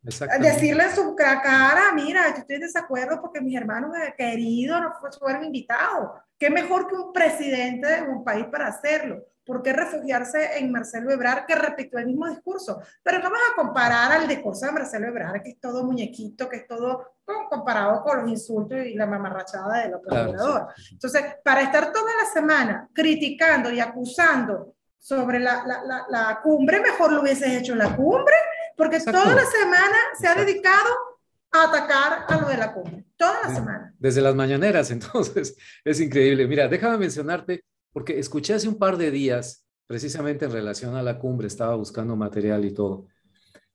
Decirle 0.03 0.85
en 0.85 0.95
su 0.95 1.17
cara, 1.17 1.91
mira, 1.95 2.29
yo 2.29 2.41
estoy 2.41 2.57
en 2.57 2.63
desacuerdo 2.63 3.23
porque 3.23 3.41
mis 3.41 3.57
hermanos 3.57 3.97
queridos 4.19 4.83
no 4.83 4.93
fueron 5.19 5.45
invitados. 5.45 6.21
¿Qué 6.39 6.51
mejor 6.51 6.89
que 6.89 6.95
un 6.95 7.11
presidente 7.11 7.89
de 7.89 8.03
un 8.03 8.23
país 8.23 8.45
para 8.53 8.67
hacerlo? 8.67 9.25
¿Por 9.45 9.63
qué 9.63 9.73
refugiarse 9.73 10.59
en 10.59 10.73
Marcelo 10.73 11.11
Ebrard, 11.11 11.45
que 11.47 11.55
repitió 11.55 11.99
el 11.99 12.07
mismo 12.07 12.29
discurso? 12.29 12.81
Pero 13.03 13.19
no 13.19 13.31
vas 13.31 13.41
a 13.53 13.57
comparar 13.57 14.13
al 14.13 14.27
discurso 14.27 14.67
de 14.67 14.73
Marcelo 14.73 15.09
Ebrard, 15.09 15.43
que 15.43 15.51
es 15.51 15.61
todo 15.61 15.85
muñequito, 15.85 16.49
que 16.49 16.57
es 16.57 16.67
todo 16.67 17.15
comparado 17.51 18.03
con 18.03 18.23
los 18.23 18.31
insultos 18.31 18.79
y 18.87 18.95
la 18.95 19.07
mamarrachada 19.07 19.83
del 19.83 19.95
otro 19.95 20.69
Entonces, 20.91 21.23
para 21.43 21.63
estar 21.63 21.93
toda 21.93 22.11
la 22.23 22.27
semana 22.33 22.89
criticando 22.93 23.71
y 23.71 23.81
acusando 23.81 24.75
sobre 24.99 25.39
la, 25.39 25.65
la, 25.67 26.07
la, 26.09 26.41
cumbre, 26.43 26.81
mejor 26.81 27.13
lo 27.13 27.21
hubieses 27.21 27.49
hecho 27.49 27.73
en 27.73 27.79
la 27.79 27.95
cumbre, 27.95 28.35
porque 28.77 29.01
toda 29.01 29.35
la 29.35 29.45
semana 29.45 29.97
se 30.19 30.27
ha 30.27 30.35
dedicado 30.35 30.91
a 31.53 31.65
atacar 31.65 32.25
a 32.27 32.41
lo 32.41 32.49
de 32.49 32.57
la 32.57 32.73
cumbre. 32.73 33.05
Toda 33.17 33.43
la 33.43 33.55
semana. 33.55 33.95
Desde 33.99 34.23
las 34.23 34.35
mañaneras, 34.35 34.91
entonces, 34.91 35.57
es 35.85 36.01
increíble. 36.01 36.47
Mira, 36.47 36.69
déjame 36.69 36.97
mencionarte 36.97 37.65
porque 37.95 38.19
escuché 38.19 38.55
hace 38.55 38.69
un 38.69 38.77
par 38.77 38.99
de 38.99 39.13
días, 39.13 39.65
precisamente 39.87 40.45
en 40.45 40.51
relación 40.51 40.97
a 40.97 41.03
la 41.03 41.17
cumbre, 41.17 41.47
estaba 41.47 41.77
buscando 41.77 42.17
material 42.17 42.65
y 42.65 42.75
todo. 42.75 43.07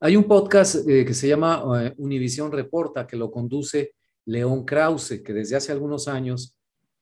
Hay 0.01 0.17
un 0.17 0.25
podcast 0.25 0.87
eh, 0.87 1.05
que 1.05 1.13
se 1.13 1.29
llama 1.29 1.63
uh, 1.63 1.93
Univisión 1.97 2.51
Reporta, 2.51 3.07
que 3.07 3.15
lo 3.15 3.31
conduce 3.31 3.95
León 4.25 4.65
Krause, 4.65 5.21
que 5.23 5.31
desde 5.31 5.55
hace 5.55 5.71
algunos 5.71 6.09
años, 6.09 6.57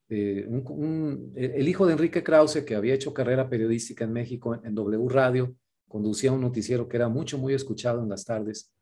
eh, 0.08 0.48
el 1.34 1.68
hijo 1.68 1.86
de 1.86 1.94
Enrique 1.94 2.22
Krause, 2.22 2.64
que 2.64 2.76
había 2.76 2.94
hecho 2.94 3.12
carrera 3.12 3.50
periodística 3.50 4.04
en 4.04 4.12
México 4.12 4.54
en, 4.54 4.74
W 4.76 5.08
Radio, 5.08 5.56
conducía 5.88 6.30
un 6.30 6.40
noticiero 6.40 6.88
que 6.88 6.98
era 6.98 7.08
mucho, 7.08 7.36
muy 7.36 7.52
escuchado 7.52 8.00
en 8.00 8.08
las 8.08 8.24
tardes. 8.24 8.72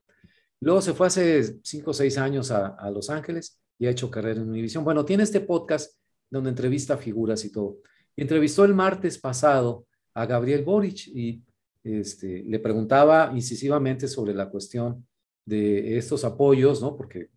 Luego 0.61 0.83
se 0.83 0.92
fue 0.92 1.07
hace 1.07 1.59
cinco 1.62 1.92
o 1.92 1.94
seis 1.94 2.18
años 2.18 2.51
a 2.51 2.90
Los 2.90 3.09
Ángeles 3.09 3.62
y 3.79 3.87
ha 3.87 3.90
hecho 3.90 4.11
carrera 4.11 4.42
en 4.42 4.51
Univisión. 4.51 4.85
Bueno, 4.85 5.07
tiene 5.07 5.22
este 5.22 5.40
podcast 5.40 5.99
donde 6.31 6.51
entrevista 6.51 6.99
figuras 6.99 7.42
y 7.46 7.51
todo. 7.51 7.79
Entrevistó 8.16 8.64
el 8.64 8.74
martes 8.74 9.18
pasado 9.18 9.87
a 10.14 10.26
Gabriel 10.26 10.64
Boric 10.64 11.09
y 11.09 11.42
este, 11.85 12.42
le 12.44 12.59
preguntaba 12.59 13.31
incisivamente 13.35 14.09
sobre 14.09 14.35
la 14.35 14.48
cuestión 14.48 15.07
de 15.44 15.96
estos 15.96 16.24
apoyos, 16.24 16.83
¿no? 16.83 16.96
Porque 16.96 17.31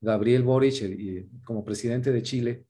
Gabriel 0.00 0.42
Boric, 0.42 1.34
como 1.44 1.64
presidente 1.64 2.12
de 2.12 2.22
Chile, 2.22 2.66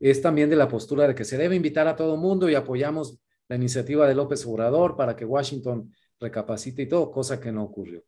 es 0.00 0.22
también 0.22 0.48
de 0.48 0.56
la 0.56 0.68
postura 0.68 1.08
de 1.08 1.14
que 1.14 1.24
se 1.24 1.36
debe 1.36 1.56
invitar 1.56 1.88
a 1.88 1.96
todo 1.96 2.16
mundo 2.16 2.48
y 2.48 2.54
apoyamos 2.54 3.18
la 3.48 3.56
iniciativa 3.56 4.06
de 4.06 4.14
López 4.14 4.46
Obrador 4.46 4.96
para 4.96 5.16
que 5.16 5.24
Washington 5.24 5.92
recapacite 6.20 6.82
y 6.82 6.86
todo, 6.86 7.10
cosa 7.10 7.40
que 7.40 7.52
no 7.52 7.64
ocurrió. 7.64 8.04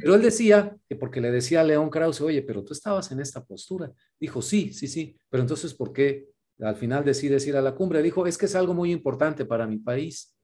Pero 0.00 0.14
él 0.14 0.22
decía 0.22 0.76
que 0.88 0.96
porque 0.96 1.20
le 1.20 1.30
decía 1.30 1.60
a 1.60 1.64
León 1.64 1.90
Krause, 1.90 2.22
oye, 2.22 2.42
pero 2.42 2.64
tú 2.64 2.72
estabas 2.72 3.12
en 3.12 3.20
esta 3.20 3.44
postura. 3.44 3.92
Dijo, 4.18 4.40
sí, 4.40 4.72
sí, 4.72 4.88
sí, 4.88 5.18
pero 5.28 5.42
entonces, 5.42 5.74
¿por 5.74 5.92
qué 5.92 6.28
al 6.60 6.76
final 6.76 7.04
decide 7.04 7.36
ir 7.46 7.56
a 7.56 7.62
la 7.62 7.74
cumbre, 7.74 8.02
dijo, 8.02 8.26
es 8.26 8.38
que 8.38 8.46
es 8.46 8.54
algo 8.54 8.74
muy 8.74 8.92
importante 8.92 9.44
para 9.44 9.66
mi 9.66 9.78
país. 9.78 10.34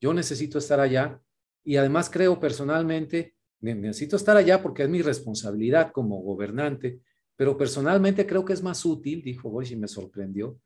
Yo 0.00 0.14
necesito 0.14 0.58
estar 0.58 0.80
allá 0.80 1.20
y 1.64 1.76
además 1.76 2.08
creo 2.08 2.40
personalmente, 2.40 3.34
necesito 3.60 4.16
estar 4.16 4.36
allá 4.36 4.62
porque 4.62 4.84
es 4.84 4.88
mi 4.88 5.02
responsabilidad 5.02 5.92
como 5.92 6.20
gobernante, 6.22 7.00
pero 7.36 7.56
personalmente 7.56 8.26
creo 8.26 8.44
que 8.44 8.52
es 8.52 8.62
más 8.62 8.84
útil, 8.84 9.22
dijo 9.22 9.50
Bosch 9.50 9.72
y 9.72 9.76
me 9.76 9.88
sorprendió, 9.88 10.58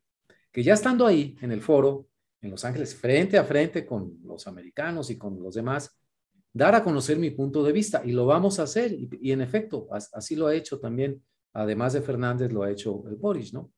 que 0.51 0.63
ya 0.63 0.75
estando 0.75 1.07
ahí 1.07 1.37
en 1.41 1.51
el 1.53 1.63
foro, 1.63 2.09
en 2.41 2.51
Los 2.51 2.65
Ángeles, 2.65 2.95
frente 2.95 3.39
a 3.39 3.45
frente 3.45 3.87
con 3.87 4.19
los 4.25 4.47
americanos 4.47 5.11
y 5.11 5.17
con 5.17 5.43
los 5.43 5.55
demás, 5.55 5.97
dar 6.53 6.75
a 6.75 6.83
conocer 6.83 7.19
mi 7.19 7.31
punto 7.31 7.63
de 7.63 7.73
vista 7.73 8.03
y 8.05 8.13
lo 8.13 8.27
vamos 8.27 8.59
a 8.59 8.65
hacer. 8.65 8.93
Y, 8.93 9.33
en 9.33 9.41
efecto, 9.41 9.89
así 9.91 10.37
lo 10.37 10.47
ha 10.47 10.55
hecho 10.55 10.79
también, 10.79 11.23
además 11.53 11.95
de 11.95 12.03
Fernández, 12.03 12.53
lo 12.53 12.63
ha 12.63 12.71
hecho 12.71 12.95
Boris, 12.95 13.55
¿no? 13.55 13.73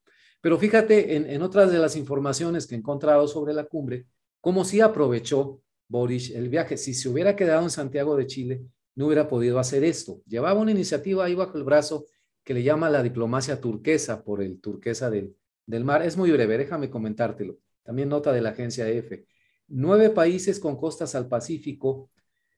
Pero 0.45 0.59
fíjate 0.59 1.17
en, 1.17 1.41
otras 1.41 1.73
de 1.73 1.79
las 1.79 1.97
informaciones 1.97 2.67
que 2.67 2.75
he 2.75 2.79
encontrado 2.79 3.27
sobre 3.27 3.55
la 3.55 3.65
cumbre, 3.65 4.05
cómo 4.43 4.67
sí 4.67 4.83
aprovechó 4.83 5.63
Boris 5.89 6.33
el 6.33 6.51
viaje. 6.51 6.77
Si 6.77 6.93
se 6.93 7.09
hubiera 7.09 7.35
quedado 7.35 7.63
en 7.63 7.71
Santiago 7.71 8.15
de 8.15 8.27
Chile, 8.27 8.61
no 8.95 9.07
hubiera 9.07 9.27
podido 9.27 9.59
hacer 9.59 9.85
esto. 9.85 10.21
Llevaba 10.27 10.61
una 10.61 10.73
iniciativa 10.73 11.25
ahí 11.25 11.35
bajo 11.35 11.57
el 11.57 11.65
brazo 11.65 12.05
que 12.43 12.53
le 12.53 12.63
llama 12.63 12.91
la 12.91 13.03
diplomacia 13.03 13.59
turquesa 13.59 14.23
por 14.23 14.43
el 14.43 14.61
turquesa 14.61 15.09
del, 15.09 15.35
del 15.65 15.83
mar. 15.83 16.03
Es 16.03 16.19
muy 16.19 16.31
breve, 16.31 16.59
déjame 16.59 16.91
comentártelo. 16.91 17.57
También 17.83 18.11
nota 18.11 18.31
de 18.31 18.43
la 18.43 18.51
agencia 18.51 18.87
EFE. 18.87 19.25
Nueve 19.69 20.11
países 20.11 20.61
con 20.61 20.77
costas 20.77 21.15
al 21.15 21.27
Pacífico 21.27 22.11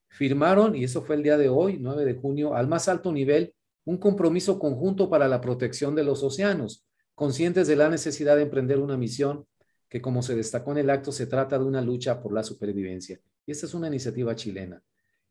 firmaron, 0.09 0.75
y 0.75 0.83
eso 0.83 1.03
fue 1.03 1.14
el 1.14 1.22
día 1.22 1.38
de 1.38 1.49
hoy, 1.51 1.79
9 1.79 2.05
de 2.05 2.14
junio, 2.14 2.57
al 2.57 2.66
más 2.66 2.88
alto 2.88 3.12
nivel, 3.12 3.55
un 3.85 3.99
compromiso 3.99 4.59
conjunto 4.59 5.09
para 5.09 5.29
la 5.29 5.40
protección 5.40 5.94
de 5.94 6.03
los 6.03 6.25
océanos 6.25 6.83
conscientes 7.16 7.66
de 7.66 7.76
la 7.76 7.88
necesidad 7.88 8.37
de 8.37 8.42
emprender 8.42 8.79
una 8.79 8.96
misión 8.96 9.46
que, 9.88 10.00
como 10.00 10.22
se 10.22 10.37
destacó 10.37 10.72
en 10.72 10.79
el 10.79 10.90
acto, 10.90 11.11
se 11.11 11.26
trata 11.26 11.59
de 11.59 11.64
una 11.64 11.81
lucha 11.81 12.20
por 12.20 12.33
la 12.33 12.44
supervivencia. 12.44 13.18
Y 13.46 13.52
esta 13.52 13.66
es 13.66 13.74
una 13.74 13.88
iniciativa 13.88 14.37
chilena. 14.37 14.83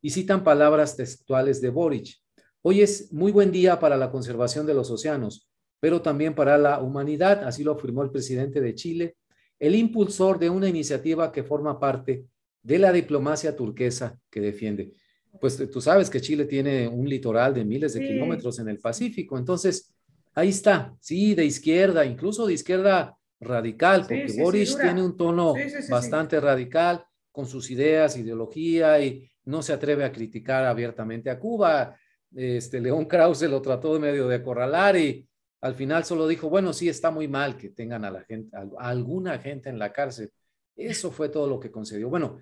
Y 0.02 0.10
citan 0.10 0.44
palabras 0.44 0.98
textuales 0.98 1.62
de 1.62 1.70
Boric. 1.70 2.18
Hoy 2.64 2.82
es 2.82 3.14
muy 3.14 3.32
buen 3.32 3.52
día 3.52 3.80
para 3.80 3.98
la 3.98 4.12
conservación 4.12 4.66
de 4.66 4.74
los 4.74 4.90
océanos, 4.90 5.48
pero 5.80 6.02
también 6.02 6.34
para 6.34 6.58
la 6.58 6.80
humanidad, 6.80 7.44
así 7.44 7.64
lo 7.64 7.74
afirmó 7.74 8.02
el 8.02 8.10
presidente 8.10 8.62
de 8.62 8.74
Chile, 8.74 9.18
el 9.60 9.76
impulsor 9.76 10.40
de 10.40 10.50
una 10.50 10.68
iniciativa 10.68 11.32
que 11.32 11.44
forma 11.44 11.80
parte 11.80 12.26
de 12.64 12.80
la 12.80 12.92
diplomacia 12.92 13.56
turquesa 13.56 14.20
que 14.32 14.42
defiende. 14.42 14.94
Pues 15.40 15.70
tú 15.70 15.82
sabes 15.82 16.10
que 16.10 16.20
Chile 16.20 16.46
tiene 16.46 16.88
un 16.88 17.08
litoral 17.08 17.54
de 17.54 17.64
miles 17.64 17.94
de 17.94 18.00
kilómetros 18.00 18.58
en 18.58 18.70
el 18.70 18.80
Pacífico, 18.80 19.38
entonces 19.38 19.95
Ahí 20.36 20.50
está, 20.50 20.94
sí, 21.00 21.34
de 21.34 21.46
izquierda, 21.46 22.06
incluso 22.06 22.46
de 22.46 22.54
izquierda 22.54 23.18
radical, 23.40 24.02
porque 24.02 24.36
Boris 24.38 24.78
tiene 24.78 25.02
un 25.02 25.16
tono 25.16 25.54
bastante 25.90 26.40
radical 26.42 27.06
con 27.32 27.46
sus 27.46 27.72
ideas, 27.72 28.18
ideología 28.18 29.00
y 29.00 29.30
no 29.46 29.62
se 29.62 29.72
atreve 29.72 30.04
a 30.04 30.12
criticar 30.12 30.66
abiertamente 30.66 31.30
a 31.30 31.40
Cuba. 31.40 31.98
Este 32.36 32.82
León 32.82 33.06
Krause 33.06 33.44
lo 33.44 33.62
trató 33.62 33.94
de 33.94 34.00
medio 34.00 34.28
de 34.28 34.36
acorralar 34.36 34.98
y 34.98 35.26
al 35.62 35.76
final 35.76 36.04
solo 36.04 36.28
dijo, 36.28 36.50
bueno, 36.50 36.74
sí 36.74 36.90
está 36.90 37.12
muy 37.12 37.30
mal 37.30 37.56
que 37.56 37.70
tengan 37.70 38.04
a 38.04 38.12
la 38.12 38.22
gente, 38.24 38.56
a 38.58 38.90
alguna 38.90 39.40
gente 39.40 39.70
en 39.70 39.80
la 39.80 39.94
cárcel. 39.94 40.32
Eso 40.76 41.12
fue 41.12 41.30
todo 41.30 41.48
lo 41.48 41.62
que 41.62 41.72
concedió. 41.72 42.10
Bueno, 42.10 42.40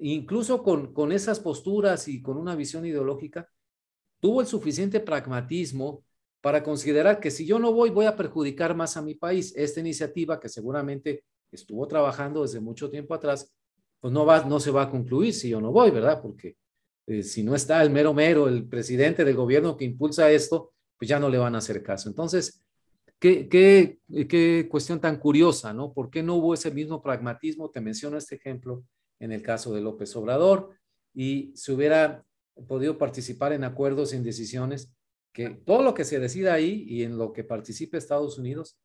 incluso 0.00 0.62
con, 0.62 0.92
con 0.92 1.12
esas 1.12 1.40
posturas 1.40 2.08
y 2.08 2.20
con 2.20 2.36
una 2.36 2.54
visión 2.54 2.84
ideológica, 2.84 3.48
tuvo 4.20 4.42
el 4.42 4.46
suficiente 4.46 5.00
pragmatismo 5.00 6.04
para 6.42 6.62
considerar 6.62 7.20
que 7.20 7.30
si 7.30 7.46
yo 7.46 7.58
no 7.58 7.72
voy, 7.72 7.90
voy 7.90 8.04
a 8.04 8.16
perjudicar 8.16 8.74
más 8.74 8.96
a 8.96 9.02
mi 9.02 9.14
país. 9.14 9.54
Esta 9.56 9.80
iniciativa, 9.80 10.40
que 10.40 10.48
seguramente 10.48 11.24
estuvo 11.52 11.86
trabajando 11.86 12.42
desde 12.42 12.60
mucho 12.60 12.90
tiempo 12.90 13.14
atrás, 13.14 13.54
pues 14.00 14.12
no, 14.12 14.26
va, 14.26 14.44
no 14.44 14.58
se 14.58 14.72
va 14.72 14.82
a 14.82 14.90
concluir 14.90 15.32
si 15.32 15.48
yo 15.48 15.60
no 15.60 15.70
voy, 15.70 15.92
¿verdad? 15.92 16.20
Porque 16.20 16.56
eh, 17.06 17.22
si 17.22 17.44
no 17.44 17.54
está 17.54 17.80
el 17.82 17.90
mero 17.90 18.12
mero, 18.12 18.48
el 18.48 18.66
presidente 18.68 19.24
del 19.24 19.36
gobierno 19.36 19.76
que 19.76 19.84
impulsa 19.84 20.32
esto, 20.32 20.72
pues 20.98 21.08
ya 21.08 21.20
no 21.20 21.28
le 21.28 21.38
van 21.38 21.54
a 21.54 21.58
hacer 21.58 21.80
caso. 21.80 22.08
Entonces, 22.08 22.60
qué, 23.20 23.48
qué, 23.48 24.00
qué 24.28 24.66
cuestión 24.68 25.00
tan 25.00 25.18
curiosa, 25.18 25.72
¿no? 25.72 25.92
¿Por 25.92 26.10
qué 26.10 26.24
no 26.24 26.34
hubo 26.34 26.54
ese 26.54 26.72
mismo 26.72 27.00
pragmatismo? 27.00 27.70
Te 27.70 27.80
menciono 27.80 28.16
este 28.16 28.34
ejemplo 28.34 28.84
en 29.20 29.30
el 29.30 29.42
caso 29.42 29.72
de 29.72 29.80
López 29.80 30.14
Obrador. 30.16 30.70
y 31.14 31.52
se 31.54 31.72
hubiera 31.72 32.24
podido 32.66 32.98
participar 32.98 33.52
en 33.52 33.62
acuerdos, 33.62 34.12
en 34.12 34.24
decisiones, 34.24 34.92
que 35.32 35.50
todo 35.50 35.82
lo 35.82 35.94
que 35.94 36.04
se 36.04 36.18
decida 36.18 36.54
ahí 36.54 36.84
y 36.86 37.02
en 37.02 37.16
lo 37.16 37.32
que 37.32 37.44
participe 37.44 37.96
Estados 37.96 38.38
Unidos 38.38 38.78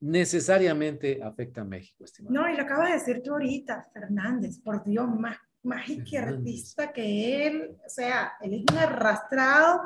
necesariamente 0.00 1.22
afecta 1.22 1.62
a 1.62 1.64
México, 1.64 2.04
estimado. 2.04 2.34
No, 2.34 2.48
y 2.50 2.56
lo 2.56 2.62
acabas 2.62 2.88
de 2.88 2.94
decir 2.94 3.22
tú 3.22 3.32
ahorita, 3.32 3.88
Fernández, 3.92 4.58
por 4.58 4.84
Dios, 4.84 5.08
más, 5.08 5.38
más 5.62 5.88
izquierdista 5.88 6.92
que 6.92 7.46
él, 7.46 7.76
o 7.84 7.88
sea, 7.88 8.32
él 8.40 8.54
es 8.54 8.64
un 8.72 8.78
arrastrado. 8.78 9.82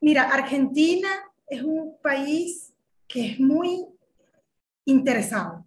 Mira, 0.00 0.24
Argentina 0.30 1.08
es 1.46 1.62
un 1.62 1.98
país 2.02 2.72
que 3.06 3.32
es 3.32 3.40
muy 3.40 3.86
interesado. 4.84 5.66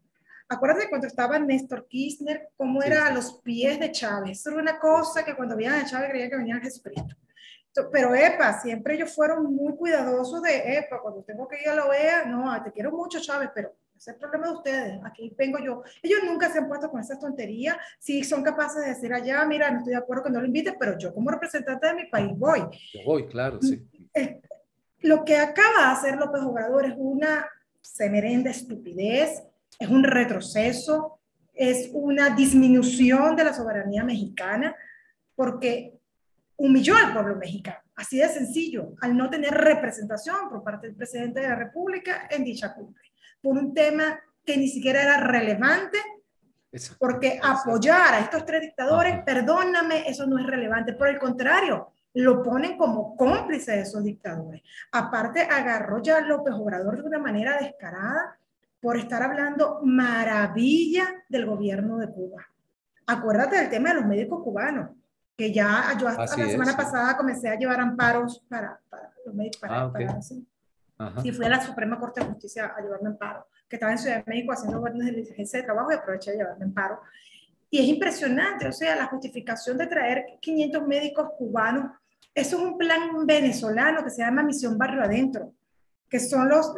Acuérdate 0.49 0.89
cuando 0.89 1.07
estaba 1.07 1.39
Néstor 1.39 1.87
Kirchner, 1.87 2.49
cómo 2.55 2.81
era 2.83 3.07
a 3.07 3.13
los 3.13 3.39
pies 3.41 3.79
de 3.79 3.91
Chávez. 3.91 4.39
Eso 4.39 4.51
era 4.51 4.61
una 4.61 4.79
cosa 4.79 5.23
que 5.23 5.35
cuando 5.35 5.55
veían 5.55 5.73
a 5.73 5.85
Chávez 5.85 6.09
creían 6.09 6.29
que 6.29 6.37
venía 6.37 6.59
Jesucristo. 6.59 7.15
Pero 7.91 8.13
EPA, 8.13 8.61
siempre 8.61 8.95
ellos 8.95 9.13
fueron 9.13 9.55
muy 9.55 9.75
cuidadosos 9.75 10.41
de 10.41 10.77
EPA. 10.77 11.01
Cuando 11.01 11.23
tengo 11.23 11.47
que 11.47 11.61
ir 11.61 11.69
a 11.69 11.75
la 11.75 11.85
OEA, 11.85 12.25
no, 12.25 12.63
te 12.63 12.71
quiero 12.71 12.91
mucho, 12.91 13.19
Chávez, 13.19 13.49
pero 13.53 13.73
ese 13.95 14.11
es 14.11 14.15
el 14.15 14.19
problema 14.19 14.47
de 14.47 14.53
ustedes. 14.53 14.99
Aquí 15.05 15.33
vengo 15.37 15.59
yo. 15.59 15.83
Ellos 16.01 16.19
nunca 16.25 16.51
se 16.51 16.59
han 16.59 16.67
puesto 16.67 16.89
con 16.91 17.01
esas 17.01 17.19
tonterías. 17.19 17.77
Sí 17.99 18.23
son 18.23 18.43
capaces 18.43 18.83
de 18.83 18.89
decir 18.89 19.13
allá, 19.13 19.43
mira, 19.45 19.71
no 19.71 19.79
estoy 19.79 19.93
de 19.93 19.99
acuerdo 19.99 20.23
que 20.23 20.29
no 20.29 20.39
lo 20.39 20.45
invite, 20.45 20.75
pero 20.79 20.97
yo 20.97 21.13
como 21.13 21.31
representante 21.31 21.87
de 21.87 21.93
mi 21.95 22.05
país 22.05 22.31
voy. 22.35 22.61
Yo 22.93 22.99
voy, 23.05 23.27
claro, 23.27 23.59
sí. 23.61 23.81
Eh, 24.13 24.41
lo 24.99 25.25
que 25.25 25.37
acaba 25.37 25.87
de 25.87 25.91
hacer 25.93 26.15
López 26.17 26.41
Obrador 26.41 26.85
es 26.85 26.93
una 26.97 27.47
semerenda 27.81 28.51
estupidez, 28.51 29.43
es 29.79 29.89
un 29.89 30.03
retroceso, 30.03 31.19
es 31.53 31.89
una 31.93 32.29
disminución 32.29 33.35
de 33.35 33.43
la 33.43 33.53
soberanía 33.53 34.03
mexicana, 34.03 34.75
porque 35.35 35.92
humilló 36.63 36.95
al 36.95 37.11
pueblo 37.11 37.35
mexicano, 37.35 37.79
así 37.93 38.19
de 38.19 38.29
sencillo, 38.29 38.93
al 39.01 39.17
no 39.17 39.29
tener 39.29 39.53
representación 39.53 40.47
por 40.49 40.63
parte 40.63 40.87
del 40.87 40.95
presidente 40.95 41.41
de 41.41 41.49
la 41.49 41.55
República 41.55 42.25
en 42.29 42.45
dicha 42.45 42.73
cumbre, 42.73 43.03
por 43.41 43.57
un 43.57 43.73
tema 43.73 44.17
que 44.45 44.55
ni 44.55 44.69
siquiera 44.69 45.03
era 45.03 45.17
relevante, 45.17 45.97
porque 46.97 47.37
apoyar 47.43 48.13
a 48.13 48.21
estos 48.21 48.45
tres 48.45 48.61
dictadores, 48.61 49.21
perdóname, 49.25 50.09
eso 50.09 50.25
no 50.25 50.39
es 50.39 50.47
relevante, 50.47 50.93
por 50.93 51.09
el 51.09 51.19
contrario, 51.19 51.91
lo 52.13 52.41
ponen 52.41 52.77
como 52.77 53.17
cómplice 53.17 53.73
de 53.73 53.81
esos 53.81 54.01
dictadores. 54.01 54.61
Aparte, 54.93 55.41
agarró 55.41 56.01
ya 56.01 56.19
a 56.19 56.21
López 56.21 56.53
Obrador 56.53 56.95
de 56.95 57.03
una 57.03 57.19
manera 57.19 57.57
descarada 57.59 58.39
por 58.79 58.95
estar 58.95 59.21
hablando 59.21 59.81
maravilla 59.83 61.25
del 61.27 61.45
gobierno 61.45 61.97
de 61.97 62.07
Cuba. 62.07 62.47
Acuérdate 63.05 63.57
del 63.57 63.69
tema 63.69 63.89
de 63.89 63.95
los 63.95 64.05
médicos 64.05 64.41
cubanos, 64.41 64.91
que 65.35 65.51
ya 65.51 65.97
yo 65.99 66.07
hasta 66.07 66.37
la 66.37 66.49
semana 66.49 66.77
pasada 66.77 67.17
comencé 67.17 67.49
a 67.49 67.55
llevar 67.55 67.79
amparos 67.79 68.43
para, 68.47 68.79
los 69.25 69.33
médicos. 69.33 69.61
Para, 69.61 69.91
ah, 70.99 71.21
y 71.23 71.31
fui 71.31 71.45
a 71.45 71.49
la 71.49 71.61
Suprema 71.61 71.99
Corte 71.99 72.21
de 72.21 72.27
Justicia 72.27 72.73
a 72.75 72.81
llevarme 72.81 73.09
amparo, 73.09 73.47
que 73.67 73.75
estaba 73.75 73.91
en 73.91 73.97
Ciudad 73.97 74.23
de 74.23 74.31
México 74.31 74.53
haciendo 74.53 74.81
órdenes 74.81 75.07
de 75.07 75.21
diligencia 75.21 75.59
de 75.59 75.65
trabajo 75.65 75.91
y 75.91 75.95
aproveché 75.95 76.31
a 76.31 76.35
llevarme 76.35 76.65
amparo. 76.65 76.99
Y 77.69 77.79
es 77.79 77.85
impresionante, 77.85 78.67
o 78.67 78.71
sea, 78.71 78.95
la 78.95 79.07
justificación 79.07 79.77
de 79.77 79.87
traer 79.87 80.25
500 80.39 80.87
médicos 80.87 81.29
cubanos, 81.37 81.91
eso 82.35 82.57
es 82.57 82.63
un 82.63 82.77
plan 82.77 83.25
venezolano 83.25 84.03
que 84.03 84.11
se 84.11 84.21
llama 84.21 84.43
Misión 84.43 84.77
Barrio 84.77 85.03
Adentro 85.03 85.53
que 86.13 86.19
son 86.19 86.47
los, 86.47 86.75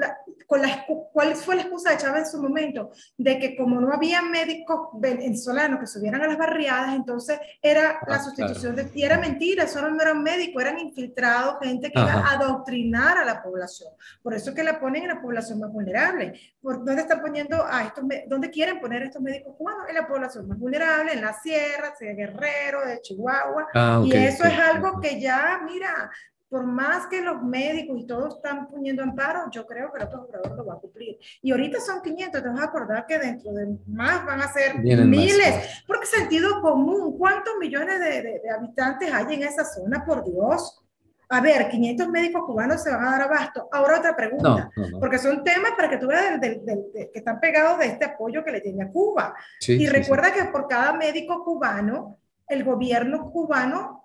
con 0.47 0.61
la, 0.61 0.85
¿cuál 1.11 1.35
fue 1.35 1.57
la 1.57 1.63
excusa 1.63 1.91
de 1.91 1.97
Chávez 1.97 2.19
en 2.21 2.31
su 2.31 2.41
momento? 2.41 2.91
De 3.17 3.37
que 3.37 3.57
como 3.57 3.81
no 3.81 3.91
había 3.91 4.21
médicos 4.21 4.91
venezolanos 4.93 5.81
que 5.81 5.87
subieran 5.87 6.21
a 6.21 6.27
las 6.27 6.37
barriadas, 6.37 6.95
entonces 6.95 7.37
era 7.61 7.99
la 8.07 8.15
ah, 8.15 8.23
sustitución 8.23 8.77
de, 8.77 8.89
y 8.95 9.03
era 9.03 9.19
mentira, 9.19 9.67
solo 9.67 9.91
no 9.91 10.01
eran 10.01 10.23
médicos, 10.23 10.63
eran 10.63 10.79
infiltrados, 10.79 11.57
gente 11.61 11.91
que 11.91 11.99
iba 11.99 12.13
a 12.13 12.35
adoctrinar 12.35 13.17
a 13.17 13.25
la 13.25 13.43
población. 13.43 13.91
Por 14.23 14.33
eso 14.33 14.53
que 14.53 14.63
la 14.63 14.79
ponen 14.79 15.03
en 15.03 15.09
la 15.09 15.21
población 15.21 15.59
más 15.59 15.73
vulnerable. 15.73 16.39
¿Por 16.61 16.85
dónde 16.85 17.01
están 17.01 17.21
poniendo 17.21 17.61
a 17.61 17.83
estos, 17.83 18.05
dónde 18.27 18.49
quieren 18.49 18.79
poner 18.79 19.01
a 19.01 19.05
estos 19.07 19.21
médicos 19.21 19.53
cubanos? 19.57 19.89
En 19.89 19.95
la 19.95 20.07
población 20.07 20.47
más 20.47 20.57
vulnerable, 20.57 21.11
en 21.11 21.19
la 21.19 21.33
sierra, 21.33 21.93
de 21.99 22.15
Guerrero, 22.15 22.85
de 22.85 23.01
Chihuahua. 23.01 23.67
Ah, 23.73 24.01
y 24.01 24.13
eso 24.13 24.45
es 24.45 24.57
algo 24.57 25.01
que 25.01 25.19
ya, 25.19 25.59
mira, 25.65 26.09
por 26.55 26.65
más 26.65 27.07
que 27.07 27.19
los 27.19 27.43
médicos 27.43 27.99
y 27.99 28.07
todos 28.07 28.35
están 28.37 28.69
poniendo 28.69 29.03
amparo, 29.03 29.41
yo 29.51 29.67
creo 29.67 29.91
que 29.91 29.99
el 29.99 30.07
otro 30.07 30.21
Obrador 30.21 30.55
lo 30.55 30.65
va 30.65 30.75
a 30.75 30.77
cumplir. 30.77 31.17
Y 31.41 31.51
ahorita 31.51 31.81
son 31.81 32.01
500, 32.01 32.41
te 32.41 32.47
vas 32.47 32.61
a 32.61 32.63
acordar 32.63 33.05
que 33.05 33.19
dentro 33.19 33.51
de 33.51 33.77
más 33.87 34.25
van 34.25 34.39
a 34.41 34.53
ser 34.53 34.79
miles, 34.79 35.83
porque 35.85 36.05
sentido 36.05 36.61
común, 36.61 37.17
¿cuántos 37.17 37.55
millones 37.59 37.99
de, 37.99 38.41
habitantes 38.57 39.11
hay 39.11 39.33
en 39.33 39.43
esa 39.43 39.65
zona, 39.65 40.05
por 40.05 40.23
Dios? 40.23 40.81
A 41.27 41.41
ver, 41.41 41.67
500 41.67 42.07
médicos 42.07 42.43
cubanos 42.45 42.81
se 42.81 42.89
van 42.89 43.03
a 43.05 43.11
dar 43.11 43.23
abasto. 43.23 43.67
Ahora 43.73 43.99
otra 43.99 44.15
pregunta, 44.15 44.71
porque 44.97 45.17
son 45.17 45.43
temas 45.43 45.71
para 45.71 45.89
que 45.89 45.97
tú 45.97 46.07
veas 46.07 46.39
que 46.39 47.11
están 47.13 47.41
pegados 47.41 47.79
de 47.79 47.87
este 47.87 48.05
apoyo 48.05 48.45
que 48.45 48.51
le 48.53 48.61
tiene 48.61 48.85
a 48.85 48.89
Cuba. 48.89 49.35
y 49.67 49.87
recuerda 49.87 50.31
que 50.31 50.45
por 50.45 50.69
cada 50.69 50.93
médico 50.93 51.43
cubano, 51.43 52.17
el 52.47 52.63
gobierno 52.63 53.29
cubano 53.29 54.04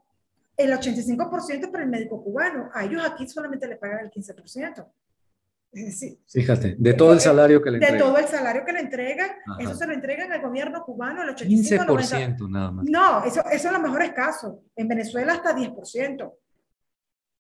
el 0.57 0.73
85% 0.73 1.71
para 1.71 1.85
el 1.85 1.91
médico 1.91 2.23
cubano. 2.23 2.71
A 2.73 2.85
ellos 2.85 3.03
aquí 3.05 3.27
solamente 3.29 3.67
le 3.67 3.77
pagan 3.77 4.01
el 4.05 4.11
15%. 4.11 4.87
Es 5.73 5.85
decir, 5.85 6.19
Fíjate, 6.29 6.75
de 6.77 6.95
todo 6.95 7.13
el 7.13 7.21
salario 7.21 7.63
que 7.63 7.71
le 7.71 7.77
entregan. 7.77 7.99
De 7.99 8.05
todo 8.05 8.19
el 8.19 8.27
salario 8.27 8.65
que 8.65 8.73
le 8.73 8.81
entregan, 8.81 9.31
eso 9.61 9.75
se 9.77 9.87
lo 9.87 9.93
entregan 9.93 10.33
al 10.33 10.43
gobierno 10.43 10.83
cubano, 10.85 11.23
el 11.23 11.29
85%. 11.29 11.87
15% 11.87 12.51
nada 12.51 12.73
más. 12.73 12.85
No, 12.89 13.25
eso, 13.25 13.43
eso 13.53 13.69
en 13.69 13.75
los 13.75 13.83
mejores 13.83 14.13
casos. 14.13 14.57
En 14.75 14.89
Venezuela 14.89 15.35
hasta 15.35 15.55
10%. 15.55 16.33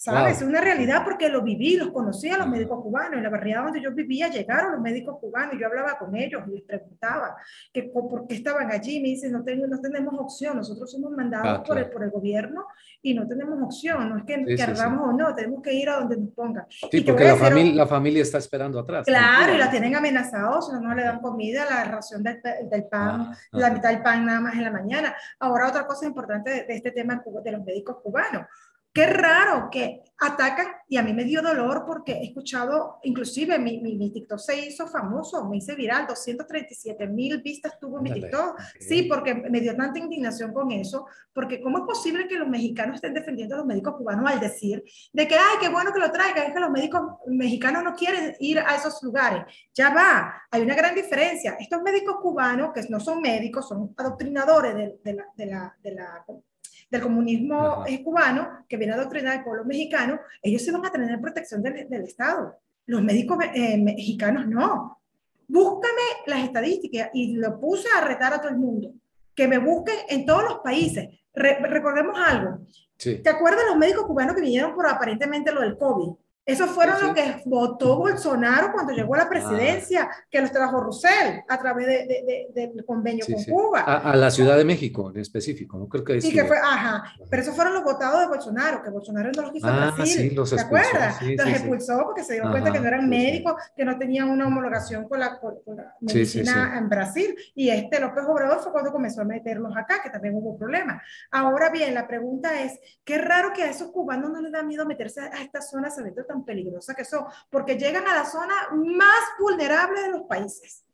¿Sabes? 0.00 0.38
Es 0.38 0.48
una 0.48 0.62
realidad 0.62 1.04
porque 1.04 1.28
lo 1.28 1.42
viví, 1.42 1.76
los 1.76 1.90
conocí 1.90 2.30
a 2.30 2.38
los 2.38 2.48
médicos 2.48 2.80
cubanos. 2.82 3.18
En 3.18 3.22
la 3.22 3.28
barriada 3.28 3.64
donde 3.64 3.82
yo 3.82 3.92
vivía 3.92 4.28
llegaron 4.28 4.72
los 4.72 4.80
médicos 4.80 5.18
cubanos 5.20 5.54
y 5.54 5.60
yo 5.60 5.66
hablaba 5.66 5.98
con 5.98 6.16
ellos 6.16 6.40
y 6.48 6.52
les 6.52 6.62
preguntaba 6.62 7.36
que, 7.70 7.82
por 7.82 8.26
qué 8.26 8.36
estaban 8.36 8.72
allí. 8.72 8.98
Me 9.02 9.08
dicen, 9.08 9.30
no, 9.30 9.44
tengo, 9.44 9.66
no 9.66 9.78
tenemos 9.78 10.14
opción, 10.18 10.56
nosotros 10.56 10.90
somos 10.90 11.10
mandados 11.12 11.58
ah, 11.60 11.62
por, 11.62 11.76
el, 11.76 11.90
por 11.90 12.02
el 12.02 12.08
gobierno 12.08 12.64
y 13.02 13.12
no 13.12 13.28
tenemos 13.28 13.62
opción. 13.62 14.08
No 14.08 14.16
es 14.16 14.24
que 14.24 14.36
sí, 14.56 14.72
o 14.80 15.12
no, 15.12 15.34
tenemos 15.34 15.60
que 15.60 15.74
ir 15.74 15.90
a 15.90 15.96
donde 15.96 16.16
nos 16.16 16.30
pongan. 16.30 16.64
Sí, 16.70 17.02
porque 17.02 17.24
la, 17.24 17.36
familia, 17.36 17.74
la 17.74 17.86
familia 17.86 18.22
está 18.22 18.38
esperando 18.38 18.78
atrás. 18.78 19.04
Claro, 19.04 19.52
y 19.54 19.58
la 19.58 19.70
tienen 19.70 19.94
amenazados, 19.94 20.72
no, 20.72 20.80
no 20.80 20.94
le 20.94 21.02
dan 21.02 21.20
comida, 21.20 21.66
la 21.68 21.84
ración 21.84 22.22
del, 22.22 22.40
del 22.70 22.84
pan, 22.84 23.20
ah, 23.20 23.36
la 23.52 23.70
mitad 23.70 23.90
del 23.90 24.00
pan 24.00 24.24
nada 24.24 24.40
más 24.40 24.54
en 24.54 24.64
la 24.64 24.70
mañana. 24.70 25.14
Ahora, 25.40 25.68
otra 25.68 25.86
cosa 25.86 26.06
importante 26.06 26.48
de, 26.48 26.64
de 26.64 26.74
este 26.74 26.90
tema 26.90 27.22
de 27.44 27.52
los 27.52 27.62
médicos 27.62 27.98
cubanos 28.02 28.46
Qué 28.92 29.06
raro 29.06 29.68
que 29.70 30.02
atacan 30.20 30.66
y 30.88 30.96
a 30.96 31.02
mí 31.02 31.14
me 31.14 31.24
dio 31.24 31.40
dolor 31.40 31.84
porque 31.86 32.12
he 32.12 32.24
escuchado, 32.24 32.98
inclusive 33.04 33.58
mi, 33.58 33.80
mi, 33.80 34.10
TikTok 34.12 34.38
se 34.38 34.66
hizo 34.66 34.86
famoso, 34.86 35.48
me 35.48 35.56
hice 35.56 35.74
viral, 35.74 36.06
237 36.06 37.06
mil 37.06 37.40
vistas 37.40 37.78
tuvo 37.80 38.00
mi 38.00 38.12
TikTok. 38.12 38.58
Sí, 38.80 39.04
porque 39.04 39.34
me 39.34 39.60
dio 39.60 39.74
tanta 39.76 39.98
indignación 39.98 40.52
con 40.52 40.72
eso, 40.72 41.06
porque 41.32 41.62
¿cómo 41.62 41.78
es 41.78 41.84
posible 41.84 42.28
que 42.28 42.36
los 42.36 42.48
mexicanos 42.48 42.96
estén 42.96 43.14
defendiendo 43.14 43.54
a 43.54 43.58
los 43.58 43.66
médicos 43.66 43.94
cubanos 43.96 44.30
al 44.30 44.40
decir 44.40 44.82
de 45.12 45.26
que, 45.26 45.36
ay, 45.36 45.56
qué 45.60 45.68
bueno 45.68 45.92
que 45.92 46.00
lo 46.00 46.10
traigan, 46.10 46.48
es 46.48 46.52
que 46.52 46.60
los 46.60 46.70
médicos 46.70 47.00
mexicanos 47.28 47.82
no 47.82 47.94
quieren 47.94 48.34
ir 48.40 48.58
a 48.58 48.74
esos 48.74 49.02
lugares? 49.02 49.44
Ya 49.72 49.94
va, 49.94 50.42
hay 50.50 50.62
una 50.62 50.74
gran 50.74 50.94
diferencia. 50.94 51.56
Estos 51.58 51.80
médicos 51.82 52.16
cubanos, 52.20 52.72
que 52.74 52.82
no 52.90 53.00
son 53.00 53.22
médicos, 53.22 53.68
son 53.68 53.94
adoctrinadores 53.96 54.74
de, 54.74 55.14
la, 55.14 55.24
de 55.34 55.46
la, 55.46 55.76
de 55.80 55.94
la 55.94 56.24
del 56.90 57.02
comunismo 57.02 57.84
cubano, 58.04 58.64
que 58.68 58.76
viene 58.76 58.92
a 58.92 58.96
adoctrinar 58.96 59.38
al 59.38 59.44
pueblo 59.44 59.64
mexicano, 59.64 60.18
ellos 60.42 60.62
se 60.62 60.72
van 60.72 60.84
a 60.84 60.90
tener 60.90 61.20
protección 61.20 61.62
del, 61.62 61.88
del 61.88 62.02
Estado. 62.02 62.56
Los 62.86 63.02
médicos 63.02 63.38
eh, 63.54 63.78
mexicanos 63.78 64.46
no. 64.48 65.00
Búscame 65.46 66.02
las 66.26 66.44
estadísticas 66.44 67.10
y 67.14 67.36
lo 67.36 67.60
puse 67.60 67.88
a 67.96 68.04
retar 68.04 68.32
a 68.34 68.38
todo 68.38 68.50
el 68.50 68.58
mundo. 68.58 68.92
Que 69.34 69.46
me 69.46 69.58
busquen 69.58 69.96
en 70.08 70.26
todos 70.26 70.42
los 70.42 70.58
países. 70.58 71.08
recordemos 71.34 72.18
algo. 72.18 72.58
¿Te 72.96 73.28
acuerdas 73.28 73.64
los 73.68 73.78
médicos 73.78 74.06
cubanos 74.06 74.34
que 74.34 74.42
vinieron 74.42 74.74
por 74.74 74.86
aparentemente 74.86 75.52
lo 75.52 75.60
del 75.62 75.78
COVID? 75.78 76.12
Esos 76.50 76.70
fueron 76.70 77.06
lo 77.06 77.14
que 77.14 77.42
votó 77.44 77.98
Bolsonaro 77.98 78.72
cuando 78.72 78.92
llegó 78.92 79.14
a 79.14 79.18
la 79.18 79.28
presidencia, 79.28 80.10
que 80.28 80.40
los 80.40 80.50
trajo 80.50 80.80
Rousseff 80.80 81.44
a 81.48 81.58
través 81.58 81.86
de, 81.86 82.48
del 82.52 82.84
convenio 82.84 83.24
con 83.24 83.44
Cuba. 83.44 83.80
A, 83.82 84.16
la 84.16 84.30
Ciudad 84.32 84.56
de 84.56 84.64
México 84.64 85.10
en 85.10 85.20
específico, 85.20 85.78
no 85.78 85.88
creo 85.88 86.02
que 86.02 86.18
Y 86.18 86.32
que 86.32 86.44
fue, 86.44 86.56
ajá, 86.58 87.04
pero 87.28 87.42
esos 87.42 87.54
fueron 87.54 87.74
los 87.74 87.84
votados 87.84 88.20
de 88.20 88.26
Bolsonaro, 88.26 88.82
que 88.82 88.90
Bolsonaro 88.90 89.30
no 89.30 89.42
los 89.42 89.52
quiso 89.52 89.68
ah, 89.68 89.92
Brasil, 89.94 90.34
los 90.34 90.50
¿te 90.50 90.60
acuerdas? 90.60 91.22
los 91.22 91.48
expulsó 91.48 92.02
porque 92.04 92.24
se 92.24 92.34
dio 92.34 92.50
cuenta 92.50 92.72
que 92.72 92.80
no 92.80 92.88
eran 92.88 93.08
médicos, 93.08 93.54
que 93.76 93.84
no 93.84 93.96
tenían 93.96 94.28
una 94.28 94.48
homologación 94.48 95.08
con 95.08 95.20
la, 95.20 95.40
medicina 96.00 96.76
en 96.76 96.88
Brasil, 96.88 97.34
y 97.54 97.70
este 97.70 98.00
López 98.00 98.24
Obrador 98.26 98.58
fue 98.60 98.72
cuando 98.72 98.90
comenzó 98.90 99.20
a 99.20 99.24
meterlos 99.24 99.76
acá, 99.76 100.02
que 100.02 100.10
también 100.10 100.34
hubo 100.34 100.58
problemas. 100.58 101.00
Ahora 101.30 101.70
bien, 101.70 101.94
la 101.94 102.08
pregunta 102.08 102.60
es, 102.60 102.80
qué 103.04 103.18
raro 103.18 103.52
que 103.52 103.62
a 103.62 103.70
esos 103.70 103.92
cubanos 103.92 104.32
no 104.32 104.40
les 104.40 104.50
da 104.50 104.64
miedo 104.64 104.84
meterse 104.84 105.20
a 105.20 105.42
esta 105.42 105.62
zona, 105.62 105.90
sabiendo 105.90 106.24
tan 106.24 106.39
peligrosa 106.44 106.94
que 106.94 107.04
son, 107.04 107.24
porque 107.50 107.76
llegan 107.76 108.06
a 108.06 108.14
la 108.14 108.24
zona 108.24 108.54
más 108.72 109.20
vulnerable 109.38 110.02
de 110.02 110.10
los 110.10 110.22
países. 110.22 110.84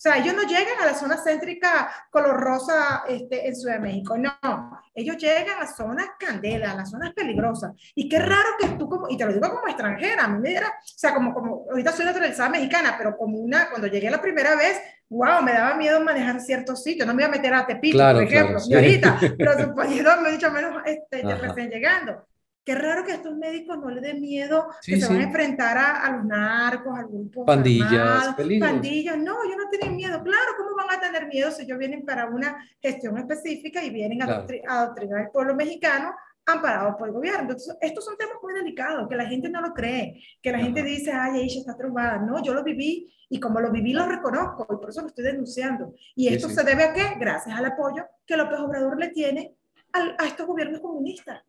O 0.00 0.02
sea, 0.02 0.16
ellos 0.16 0.34
no 0.34 0.44
llegan 0.44 0.80
a 0.80 0.86
la 0.86 0.94
zona 0.94 1.18
céntrica 1.18 1.90
color 2.08 2.40
rosa 2.40 3.04
este, 3.06 3.46
en 3.46 3.54
Ciudad 3.54 3.74
de 3.74 3.80
México, 3.80 4.16
no. 4.16 4.80
Ellos 4.94 5.18
llegan 5.18 5.60
a 5.60 5.66
zonas 5.66 6.12
candelas, 6.18 6.72
a 6.72 6.74
las 6.74 6.90
zonas 6.90 7.12
peligrosas. 7.12 7.72
Y 7.94 8.08
qué 8.08 8.18
raro 8.18 8.48
que 8.58 8.68
tú, 8.78 8.88
como, 8.88 9.10
y 9.10 9.18
te 9.18 9.26
lo 9.26 9.34
digo 9.34 9.50
como 9.50 9.68
extranjera, 9.68 10.24
a 10.24 10.28
mí 10.28 10.38
me 10.38 10.54
era, 10.54 10.68
o 10.68 10.72
sea, 10.96 11.12
como, 11.12 11.34
como 11.34 11.66
ahorita 11.68 11.92
soy 11.92 12.06
naturalizada 12.06 12.48
mexicana, 12.48 12.94
pero 12.96 13.14
como 13.14 13.40
una, 13.40 13.68
cuando 13.68 13.88
llegué 13.88 14.10
la 14.10 14.22
primera 14.22 14.56
vez, 14.56 14.80
wow, 15.10 15.42
me 15.42 15.52
daba 15.52 15.76
miedo 15.76 16.00
manejar 16.02 16.40
ciertos 16.40 16.82
sitios. 16.82 17.06
No 17.06 17.12
me 17.12 17.22
iba 17.22 17.28
a 17.28 17.36
meter 17.36 17.52
a 17.52 17.66
Tepito, 17.66 17.98
por 17.98 18.22
ejemplo, 18.22 18.58
claro, 18.58 18.82
ahorita, 18.82 19.20
pero 19.36 19.58
suponiendo, 19.58 20.16
me 20.22 20.28
he 20.30 20.32
dicho 20.32 20.50
menos 20.50 20.82
este, 20.86 21.22
recién 21.34 21.68
llegando. 21.68 22.26
Qué 22.64 22.74
raro 22.74 23.04
que 23.04 23.12
a 23.12 23.14
estos 23.16 23.34
médicos 23.36 23.78
no 23.78 23.90
les 23.90 24.02
dé 24.02 24.14
miedo 24.14 24.68
que 24.84 25.00
se 25.00 25.08
van 25.08 25.20
a 25.20 25.24
enfrentar 25.24 25.78
a, 25.78 26.12
los 26.12 26.24
narcos, 26.26 26.96
al 26.96 27.06
grupo 27.06 27.46
pandillas, 27.46 28.34
pandillas. 28.36 29.16
No, 29.16 29.42
ellos 29.42 29.56
no 29.56 29.70
tienen 29.70 29.96
miedo. 29.96 30.22
Claro, 30.22 30.52
¿cómo 30.58 30.76
van 30.76 30.96
a 30.96 31.00
tener 31.00 31.26
miedo 31.26 31.50
si 31.50 31.62
ellos 31.62 31.78
vienen 31.78 32.04
para 32.04 32.26
una 32.26 32.62
gestión 32.80 33.16
específica 33.16 33.82
y 33.82 33.90
vienen 33.90 34.22
a 34.22 34.44
adoctrinar 34.68 35.20
al 35.20 35.30
pueblo 35.30 35.54
mexicano 35.54 36.14
amparados 36.44 36.96
por 36.96 37.08
el 37.08 37.14
gobierno? 37.14 37.40
Entonces, 37.40 37.76
estos 37.80 38.04
son 38.04 38.18
temas 38.18 38.36
muy 38.42 38.52
delicados, 38.52 39.08
que 39.08 39.16
la 39.16 39.26
gente 39.26 39.48
no 39.48 39.62
lo 39.62 39.72
cree, 39.72 40.22
que 40.42 40.52
la 40.52 40.58
gente 40.58 40.82
dice, 40.82 41.12
ay, 41.12 41.40
ella 41.40 41.60
está 41.60 41.76
trubada. 41.76 42.18
No, 42.18 42.42
yo 42.42 42.52
lo 42.52 42.62
viví 42.62 43.10
y 43.30 43.40
como 43.40 43.60
lo 43.60 43.70
viví 43.70 43.94
lo 43.94 44.06
reconozco 44.06 44.66
y 44.70 44.76
por 44.76 44.90
eso 44.90 45.00
lo 45.00 45.06
estoy 45.06 45.24
denunciando. 45.24 45.94
¿Y 46.14 46.28
esto 46.28 46.50
se 46.50 46.62
debe 46.62 46.84
a 46.84 46.92
qué? 46.92 47.14
Gracias 47.18 47.56
al 47.56 47.64
apoyo 47.64 48.04
que 48.26 48.36
López 48.36 48.58
Obrador 48.58 48.98
le 48.98 49.08
tiene 49.08 49.54
a 49.92 50.26
estos 50.26 50.46
gobiernos 50.46 50.80
comunistas. 50.80 51.42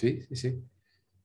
Sí, 0.00 0.22
sí, 0.22 0.34
sí. 0.36 0.62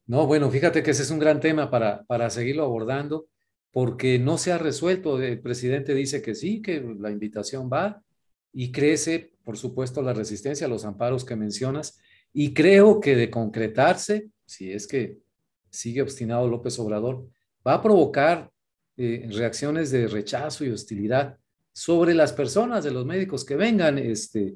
No, 0.06 0.28
bueno, 0.28 0.52
fíjate 0.52 0.84
que 0.84 0.92
ese 0.92 1.04
es 1.04 1.10
un 1.10 1.20
gran 1.20 1.40
tema 1.40 1.72
para, 1.72 2.04
para 2.04 2.30
seguirlo 2.30 2.66
abordando, 2.66 3.30
porque 3.72 4.20
no 4.20 4.38
se 4.38 4.52
ha 4.52 4.58
resuelto. 4.58 5.22
El 5.22 5.40
presidente 5.40 5.94
dice 5.94 6.22
que 6.22 6.36
sí, 6.36 6.62
que 6.62 6.82
la 7.00 7.10
invitación 7.10 7.70
va 7.72 8.04
y 8.52 8.74
crece, 8.74 9.32
por 9.46 9.56
supuesto, 9.56 10.02
la 10.02 10.14
resistencia 10.14 10.68
los 10.68 10.84
amparos 10.84 11.24
que 11.24 11.38
mencionas. 11.38 11.98
Y 12.34 12.54
creo 12.54 13.00
que 13.00 13.16
de 13.16 13.30
concretarse, 13.30 14.30
si 14.46 14.74
es 14.74 14.88
que 14.88 15.20
sigue 15.70 16.02
obstinado 16.02 16.50
López 16.50 16.78
Obrador, 16.78 17.30
va 17.66 17.76
a 17.76 17.82
provocar 17.82 18.52
eh, 18.98 19.30
reacciones 19.32 19.90
de 19.90 20.08
rechazo 20.10 20.66
y 20.66 20.70
hostilidad 20.70 21.38
sobre 21.72 22.14
las 22.14 22.34
personas 22.34 22.84
de 22.84 22.92
los 22.92 23.06
médicos 23.06 23.46
que 23.46 23.56
vengan. 23.56 23.98
Este, 23.98 24.56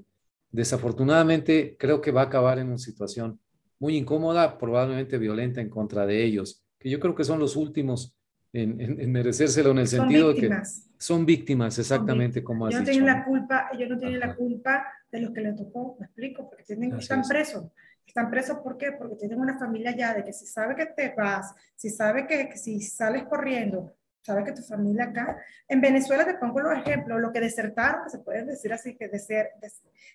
desafortunadamente, 0.52 1.78
creo 1.80 2.02
que 2.02 2.12
va 2.12 2.24
a 2.24 2.26
acabar 2.26 2.60
en 2.60 2.68
una 2.68 2.78
situación 2.78 3.40
muy 3.80 3.98
incómoda, 3.98 4.58
probablemente 4.58 5.18
violenta 5.18 5.62
en 5.62 5.70
contra 5.70 6.06
de 6.06 6.24
ellos, 6.24 6.64
que 6.78 6.90
yo 6.90 7.00
creo 7.00 7.16
que 7.16 7.24
son 7.24 7.40
los 7.40 7.56
últimos 7.56 8.16
en, 8.52 8.80
en, 8.82 9.12
merecérselo 9.12 9.72
en 9.72 9.80
el 9.80 9.88
sentido 9.88 10.34
de 10.34 10.42
que 10.42 10.50
son 10.98 11.26
víctimas, 11.26 11.78
exactamente 11.78 12.44
como 12.44 12.66
has 12.66 12.74
yo 12.74 12.80
no 12.80 12.86
dicho. 12.86 13.06
La 13.06 13.24
culpa, 13.24 13.70
yo 13.78 13.88
no 13.88 13.98
tienen 13.98 14.20
la 14.20 14.36
culpa 14.36 14.86
de 15.12 15.22
los 15.22 15.32
que 15.32 15.42
le 15.42 15.54
tocó, 15.54 15.96
me 16.00 16.08
explico, 16.08 16.50
porque 16.50 16.64
tienen, 16.64 16.94
están 16.98 17.22
presos. 17.28 17.66
Están 18.06 18.32
presos 18.32 18.58
¿por 18.64 18.76
qué? 18.76 18.92
Porque 18.92 19.16
tienen 19.16 19.40
una 19.40 19.60
familia 19.60 19.96
ya 19.96 20.16
de 20.16 20.24
que 20.24 20.34
si 20.34 20.48
sabe 20.48 20.76
que 20.76 20.88
te 20.88 21.14
vas, 21.16 21.54
si 21.76 21.92
sabe 21.92 22.26
que, 22.26 22.50
que 22.50 22.58
si 22.58 22.82
sales 22.82 23.24
corriendo, 23.24 23.94
sabes 24.22 24.46
que 24.46 24.52
tu 24.54 24.62
familia 24.62 25.06
acá. 25.06 25.38
En 25.68 25.82
Venezuela 25.82 26.26
te 26.26 26.36
pongo 26.36 26.60
los 26.60 26.78
ejemplos, 26.78 27.20
lo 27.20 27.32
que 27.32 27.40
desertaron, 27.40 28.04
que 28.04 28.10
se 28.10 28.20
puede 28.20 28.46
decir 28.46 28.72
así, 28.74 28.96
que 28.96 29.08
deser, 29.08 29.52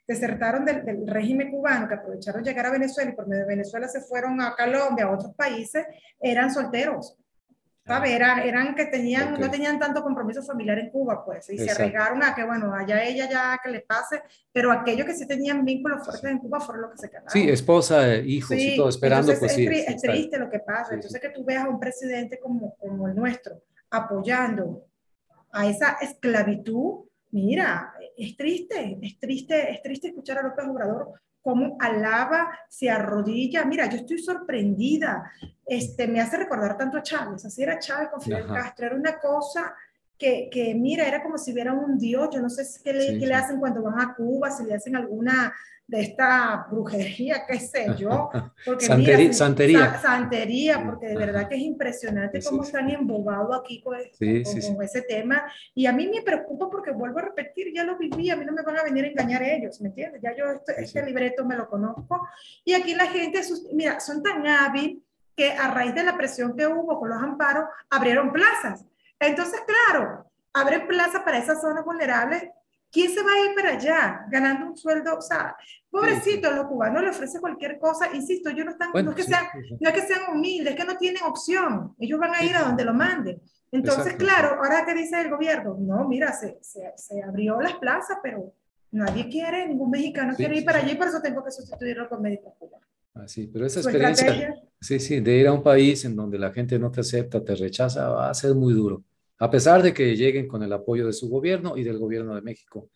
desertaron 0.06 0.64
del, 0.64 0.84
del, 0.84 1.06
régimen 1.06 1.50
cubano, 1.50 1.88
que 1.88 1.94
aprovecharon 1.94 2.42
llegar 2.42 2.66
a 2.66 2.70
Venezuela 2.70 3.10
y 3.10 3.14
por 3.14 3.26
medio 3.26 3.42
de 3.42 3.48
Venezuela 3.48 3.88
se 3.88 4.00
fueron 4.00 4.40
a 4.40 4.54
Colombia, 4.56 5.06
a 5.06 5.10
otros 5.10 5.34
países, 5.34 5.86
eran 6.20 6.52
solteros. 6.52 7.16
¿sabes? 7.86 8.12
Eran, 8.12 8.38
eran 8.40 8.74
que 8.74 8.86
tenían, 8.86 9.38
no 9.38 9.50
tenían 9.50 9.78
tanto 9.78 10.02
compromiso 10.02 10.42
familiar 10.42 10.78
en 10.78 10.90
Cuba, 10.90 11.24
pues, 11.24 11.50
y 11.50 11.58
se 11.58 11.70
arriesgaron 11.70 12.22
a 12.22 12.34
que, 12.34 12.44
bueno, 12.44 12.74
allá 12.74 13.02
ella 13.04 13.28
ya 13.30 13.60
que 13.62 13.70
le 13.70 13.80
pase, 13.80 14.22
pero 14.52 14.72
aquellos 14.72 15.06
que 15.06 15.14
sí 15.14 15.26
tenían 15.26 15.64
vínculos 15.64 16.04
fuertes 16.04 16.30
en 16.30 16.38
Cuba 16.38 16.60
fueron 16.60 16.82
los 16.82 16.92
que 16.92 16.98
se 16.98 17.10
quedaron. 17.10 17.30
Sí, 17.30 17.48
esposa, 17.48 18.16
hijos 18.16 18.56
y 18.58 18.76
todo, 18.76 18.88
esperando, 18.88 19.32
pues 19.38 19.52
es, 19.52 19.56
sí. 19.56 19.66
Es, 19.66 20.00
triste 20.00 20.38
lo 20.38 20.48
que 20.48 20.60
pasa, 20.60 20.94
entonces 20.94 21.20
que 21.20 21.28
tú 21.28 21.44
veas 21.44 21.64
a 21.64 21.68
un 21.68 21.78
presidente 21.78 22.38
como, 22.40 22.74
como 22.76 23.08
el 23.08 23.14
nuestro, 23.14 23.60
apoyando 23.96 24.86
a 25.52 25.66
esa 25.66 25.92
esclavitud, 26.00 27.04
mira, 27.30 27.94
es 28.16 28.36
triste, 28.36 28.98
es 29.02 29.18
triste, 29.18 29.72
es 29.72 29.82
triste 29.82 30.08
escuchar 30.08 30.38
a 30.38 30.42
López 30.42 30.66
Obrador 30.66 31.12
cómo 31.44 31.76
alaba, 31.78 32.58
se 32.70 32.88
arrodilla. 32.90 33.66
Mira, 33.66 33.86
yo 33.86 33.98
estoy 33.98 34.18
sorprendida. 34.18 35.30
Este, 35.66 36.08
me 36.08 36.20
hace 36.20 36.38
recordar 36.38 36.78
tanto 36.78 36.96
a 36.96 37.02
Chávez. 37.02 37.44
Así 37.44 37.62
era 37.62 37.78
Chávez 37.78 38.08
con 38.08 38.22
Fidel 38.22 38.46
Castro. 38.46 38.86
Era 38.86 38.96
una 38.96 39.18
cosa 39.18 39.74
que, 40.16 40.48
que, 40.50 40.74
mira, 40.74 41.06
era 41.06 41.22
como 41.22 41.36
si 41.36 41.52
hubiera 41.52 41.74
un 41.74 41.98
dios. 41.98 42.30
Yo 42.32 42.40
no 42.40 42.48
sé 42.48 42.64
qué 42.82 42.94
le, 42.94 43.18
qué 43.18 43.26
le 43.26 43.34
hacen 43.34 43.60
cuando 43.60 43.82
van 43.82 44.00
a 44.00 44.14
Cuba, 44.14 44.50
si 44.50 44.64
le 44.64 44.74
hacen 44.74 44.96
alguna 44.96 45.52
de 45.86 46.00
esta 46.00 46.66
brujería, 46.70 47.44
qué 47.46 47.58
sé 47.60 47.94
yo. 47.96 48.30
Porque 48.64 48.86
santería. 48.86 49.32
santería. 49.32 50.00
santería, 50.00 50.82
porque 50.82 51.08
de 51.08 51.16
verdad 51.16 51.48
que 51.48 51.56
es 51.56 51.62
impresionante 51.62 52.42
cómo 52.42 52.62
están 52.62 52.88
embobados 52.88 53.60
aquí 53.60 53.82
con, 53.82 53.96
con, 53.96 54.82
ese 54.82 55.02
tema. 55.02 55.44
Y 55.74 55.86
a 55.86 55.92
mí 55.92 56.08
me 56.08 56.22
preocupa 56.22 56.70
porque 56.70 56.90
vuelvo 56.90 57.18
a 57.18 57.22
repetir, 57.22 57.72
ya 57.74 57.84
lo 57.84 57.98
viví, 57.98 58.30
a 58.30 58.36
mí 58.36 58.44
no 58.44 58.52
me 58.52 58.62
van 58.62 58.78
a 58.78 58.82
venir 58.82 59.04
a 59.04 59.08
engañar 59.08 59.42
ellos, 59.42 59.80
¿me 59.80 59.88
entiendes? 59.88 60.22
Ya 60.22 60.34
yo 60.36 60.46
este, 60.50 60.82
este 60.82 61.04
libreto 61.04 61.44
me 61.44 61.56
lo 61.56 61.68
conozco. 61.68 62.26
Y 62.64 62.72
aquí 62.72 62.94
la 62.94 63.06
gente, 63.06 63.40
mira, 63.72 64.00
son 64.00 64.22
tan 64.22 64.46
hábil 64.46 65.04
que 65.36 65.52
a 65.52 65.70
raíz 65.70 65.94
de 65.94 66.04
la 66.04 66.16
presión 66.16 66.56
que 66.56 66.66
hubo 66.66 66.98
con 66.98 67.10
los 67.10 67.22
amparos, 67.22 67.64
abrieron 67.90 68.32
plazas. 68.32 68.84
Entonces, 69.18 69.60
claro, 69.66 70.30
abren 70.52 70.86
plazas 70.86 71.22
para 71.22 71.38
esas 71.38 71.60
zonas 71.60 71.84
vulnerables 71.84 72.48
¿Quién 72.94 73.12
se 73.12 73.24
va 73.24 73.32
a 73.32 73.44
ir 73.44 73.56
para 73.56 73.70
allá 73.70 74.24
ganando 74.30 74.66
un 74.66 74.76
sueldo? 74.76 75.18
O 75.18 75.20
sea, 75.20 75.56
pobrecito, 75.90 76.48
los 76.52 76.66
cubanos 76.66 77.02
le 77.02 77.10
ofrecen 77.10 77.40
cualquier 77.40 77.76
cosa. 77.80 78.14
Insisto, 78.14 78.50
yo 78.50 78.64
no, 78.64 78.70
están, 78.70 78.90
no, 78.94 79.10
es 79.10 79.16
que 79.16 79.24
sean, 79.24 79.46
no 79.80 79.88
es 79.88 79.94
que 79.96 80.06
sean 80.06 80.32
humildes, 80.32 80.74
es 80.74 80.80
que 80.80 80.86
no 80.86 80.96
tienen 80.96 81.24
opción. 81.24 81.96
Ellos 81.98 82.20
van 82.20 82.36
a 82.36 82.44
ir 82.44 82.54
a 82.54 82.62
donde 82.62 82.84
lo 82.84 82.94
manden. 82.94 83.42
Entonces, 83.72 84.14
claro, 84.14 84.62
ahora 84.62 84.86
que 84.86 84.94
dice 84.94 85.20
el 85.20 85.28
gobierno, 85.28 85.76
no, 85.80 86.06
mira, 86.06 86.32
se, 86.32 86.56
se, 86.62 86.92
se, 86.94 87.20
abrió 87.20 87.60
las 87.60 87.74
plazas, 87.74 88.18
pero 88.22 88.54
nadie 88.92 89.28
quiere, 89.28 89.66
ningún 89.66 89.90
mexicano 89.90 90.36
quiere 90.36 90.58
ir 90.58 90.64
para 90.64 90.78
allí, 90.78 90.94
por 90.94 91.08
eso 91.08 91.20
tengo 91.20 91.42
que 91.42 91.50
sustituirlo 91.50 92.08
con 92.08 92.22
médicos 92.22 92.52
cubanos. 92.60 92.88
Ah, 93.12 93.26
sí, 93.26 93.50
pero 93.52 93.66
esa 93.66 93.80
experiencia, 93.80 94.54
sí, 94.80 95.00
sí, 95.00 95.18
de 95.18 95.36
ir 95.36 95.48
a 95.48 95.52
un 95.52 95.64
país 95.64 96.04
en 96.04 96.14
donde 96.14 96.38
la 96.38 96.52
gente 96.52 96.78
no 96.78 96.92
te 96.92 97.00
acepta, 97.00 97.44
te 97.44 97.56
rechaza, 97.56 98.08
va 98.08 98.30
a 98.30 98.34
ser 98.34 98.54
muy 98.54 98.72
duro 98.72 99.02
a 99.44 99.50
pesar 99.50 99.82
de 99.82 99.92
que 99.92 100.16
lleguen 100.16 100.48
con 100.48 100.62
el 100.62 100.72
apoyo 100.72 101.06
de 101.06 101.12
su 101.12 101.28
gobierno 101.28 101.76
y 101.76 101.84
del 101.84 101.98
gobierno 101.98 102.34
de 102.34 102.40
México. 102.40 102.88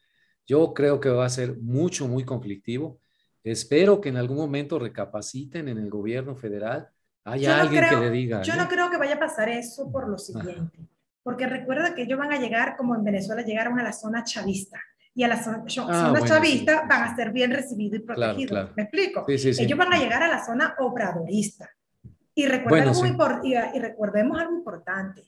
Yo 0.46 0.72
creo 0.72 0.99
que 0.99 1.11
va 1.11 1.26
a 1.26 1.28
ser 1.28 1.59
mucho, 1.59 2.09
muy 2.09 2.24
conflictivo. 2.24 3.01
Espero 3.44 4.01
que 4.01 4.09
en 4.09 4.16
algún 4.16 4.38
momento 4.38 4.78
recapaciten 4.78 5.68
en 5.68 5.76
el 5.76 5.90
gobierno 5.90 6.34
federal. 6.36 6.88
Haya 7.24 7.61
alguien 7.61 7.84
que 7.90 7.96
le 7.96 8.11
diga. 8.11 8.40
Yo 8.40 8.57
no 8.57 8.66
creo 8.66 8.90
que 8.90 8.96
vaya 8.96 9.16
a 9.16 9.18
pasar 9.18 9.51
eso 9.51 9.92
por 9.92 10.09
lo 10.09 10.16
siguiente. 10.16 10.78
Porque 11.22 11.46
recuerda 11.46 11.94
que 11.94 12.05
ellos 12.05 12.18
van 12.18 12.32
a 12.32 12.40
llegar, 12.40 12.78
como 12.78 12.94
en 12.94 13.05
Venezuela 13.05 13.42
llegaron 13.42 13.78
a 13.78 13.82
la 13.82 13.92
zona 13.92 14.24
chavista. 14.24 14.80
Y 15.14 15.24
a 15.24 15.28
la 15.28 15.42
zona, 15.42 15.64
ah, 15.86 16.14
chavista 16.24 16.86
van 16.88 17.03
a 17.03 17.14
ser 17.14 17.30
bien 17.30 17.51
recibidos 17.51 18.01
y 18.01 18.03
protegidos. 18.05 18.70
¿Me 18.74 18.84
explico? 18.84 19.26
ellos 19.28 19.78
van 19.78 19.92
a 19.92 19.99
llegar 19.99 20.22
a 20.22 20.28
la 20.28 20.42
zona 20.42 20.74
obradorista. 20.78 21.68
Y, 22.34 22.44
y 22.44 22.46
recordemos 22.46 23.03
algo 24.40 24.55
importante 24.55 25.24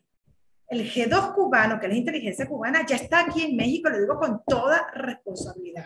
el 0.71 0.89
G2 0.89 1.35
cubano, 1.35 1.81
que 1.81 1.87
es 1.87 1.93
la 1.93 1.99
inteligencia 1.99 2.47
cubana, 2.47 2.87
ya 2.87 2.95
está 2.95 3.27
aquí 3.27 3.43
en 3.43 3.57
México, 3.57 3.91
lo 3.91 4.01
digo 4.01 4.17
con 4.17 4.43
toda 4.47 4.87
responsabilidad. 4.95 5.85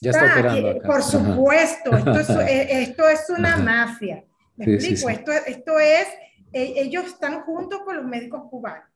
ya 0.00 0.10
está 0.10 0.32
operando 0.32 0.82
Por 0.82 1.02
supuesto, 1.02 1.96
esto 1.96 2.18
es, 2.18 2.30
eh, 2.50 2.82
esto 2.82 3.08
es 3.08 3.30
una 3.30 3.56
mafia. 3.56 4.24
¿Me 4.56 4.74
explico? 4.74 5.08
Esto, 5.08 5.30
esto 5.30 5.78
es, 5.78 6.08
e, 6.52 6.82
ellos 6.82 7.06
están 7.06 7.42
juntos 7.42 7.82
con 7.84 7.96
los 7.96 8.04
médicos 8.04 8.42
cubanos. 8.50 8.88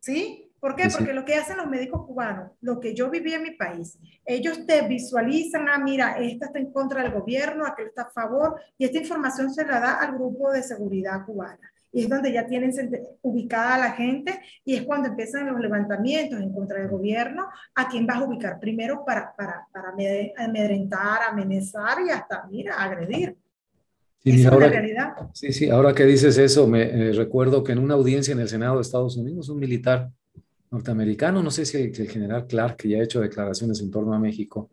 ¿Sí? 0.00 0.52
¿Por 0.58 0.74
qué? 0.74 0.88
Porque 0.90 1.12
lo 1.12 1.24
que 1.24 1.36
hacen 1.36 1.56
los 1.56 1.68
médicos 1.68 2.04
cubanos, 2.04 2.50
lo 2.60 2.80
que 2.80 2.94
yo 2.94 3.10
viví 3.10 3.34
en 3.34 3.42
mi 3.42 3.52
país, 3.52 3.98
ellos 4.24 4.66
te 4.66 4.82
visualizan, 4.88 5.68
ah, 5.68 5.78
mira, 5.78 6.18
esta 6.18 6.46
está 6.46 6.58
en 6.58 6.72
contra 6.72 7.02
del 7.02 7.12
gobierno, 7.12 7.64
aquel 7.64 7.88
está 7.88 8.02
a 8.02 8.10
favor, 8.10 8.60
y 8.76 8.84
esta 8.84 8.98
información 8.98 9.52
se 9.52 9.64
la 9.64 9.78
da 9.78 9.94
al 9.94 10.14
grupo 10.14 10.50
de 10.50 10.62
seguridad 10.62 11.24
cubana 11.24 11.72
y 11.92 12.02
es 12.02 12.08
donde 12.08 12.32
ya 12.32 12.46
tienen 12.46 12.72
ubicada 13.20 13.74
a 13.74 13.78
la 13.78 13.92
gente 13.92 14.40
y 14.64 14.76
es 14.76 14.82
cuando 14.82 15.08
empiezan 15.08 15.46
los 15.46 15.60
levantamientos 15.60 16.40
en 16.40 16.52
contra 16.52 16.80
del 16.80 16.88
gobierno, 16.88 17.46
a 17.74 17.88
quién 17.88 18.06
vas 18.06 18.16
a 18.18 18.24
ubicar 18.24 18.58
primero 18.58 19.04
para, 19.04 19.34
para, 19.36 19.66
para 19.70 19.92
amedrentar, 20.38 21.20
amenazar 21.28 21.98
y 22.06 22.10
hasta, 22.10 22.46
mira, 22.50 22.82
agredir. 22.82 23.36
Sí, 24.24 24.44
ahora, 24.46 24.66
es 24.66 24.72
la 24.72 24.80
realidad. 24.80 25.12
Sí, 25.34 25.52
sí, 25.52 25.68
ahora 25.68 25.94
que 25.94 26.06
dices 26.06 26.38
eso, 26.38 26.66
me 26.66 26.82
eh, 26.82 27.12
recuerdo 27.12 27.64
que 27.64 27.72
en 27.72 27.78
una 27.78 27.94
audiencia 27.94 28.32
en 28.32 28.40
el 28.40 28.48
Senado 28.48 28.76
de 28.76 28.82
Estados 28.82 29.16
Unidos, 29.16 29.48
un 29.48 29.58
militar 29.58 30.10
norteamericano, 30.70 31.42
no 31.42 31.50
sé 31.50 31.66
si 31.66 31.76
el, 31.76 31.92
general 32.08 32.46
Clark, 32.46 32.76
que 32.76 32.88
ya 32.88 32.98
ha 32.98 33.02
hecho 33.02 33.20
declaraciones 33.20 33.80
en 33.80 33.90
torno 33.90 34.14
a 34.14 34.20
México, 34.20 34.70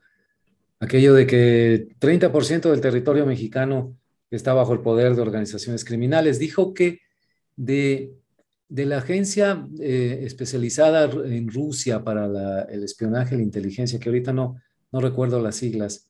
aquello 0.79 1.13
de 1.13 1.25
que 1.25 1.87
30% 1.99 2.69
del 2.69 2.79
territorio 2.79 3.25
mexicano 3.25 3.97
está 4.29 4.53
bajo 4.53 4.73
el 4.73 4.81
poder 4.81 5.15
de 5.15 5.21
organizaciones 5.21 5.83
criminales, 5.83 6.37
dijo 6.37 6.73
que 6.73 7.01
de 7.59 8.19
de 8.69 8.85
la 8.85 8.99
agencia 8.99 9.67
eh, 9.79 10.19
especializada 10.21 11.05
en 11.05 11.51
Rusia 11.51 12.03
para 12.03 12.61
el 12.69 12.83
espionaje 12.83 13.35
la 13.35 13.41
inteligencia, 13.41 13.99
que 13.99 14.09
ahorita 14.09 14.31
no, 14.31 14.61
no 14.91 15.01
recuerdo 15.01 15.41
las 15.41 15.55
siglas, 15.55 16.07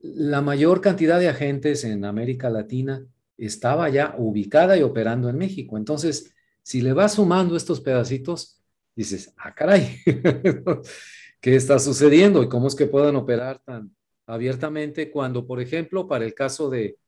la 0.00 0.40
mayor 0.40 0.80
cantidad 0.80 1.20
de 1.20 1.28
agentes 1.28 1.84
en 1.84 2.04
América 2.04 2.50
Latina 2.50 3.06
estaba 3.38 3.88
ya 3.88 4.16
ubicada 4.18 4.76
y 4.76 4.82
operando 4.82 5.28
en 5.28 5.38
México. 5.38 5.76
Entonces, 5.76 6.34
si 6.62 6.80
le 6.80 6.92
vas 6.92 7.14
sumando 7.14 7.56
estos 7.56 7.80
pedacitos, 7.80 8.60
dices, 8.96 9.32
ah, 9.36 9.54
caray, 9.54 10.00
¿qué 11.40 11.54
está 11.54 11.78
sucediendo? 11.78 12.42
¿Y 12.42 12.48
cómo 12.48 12.66
es 12.66 12.74
que 12.74 12.86
puedan 12.86 13.14
operar 13.14 13.60
tan 13.64 13.94
abiertamente 14.26 15.10
cuando, 15.10 15.46
por 15.46 15.60
ejemplo, 15.60 16.08
para 16.08 16.24
el 16.24 16.34
caso 16.34 16.68
de, 16.68 16.98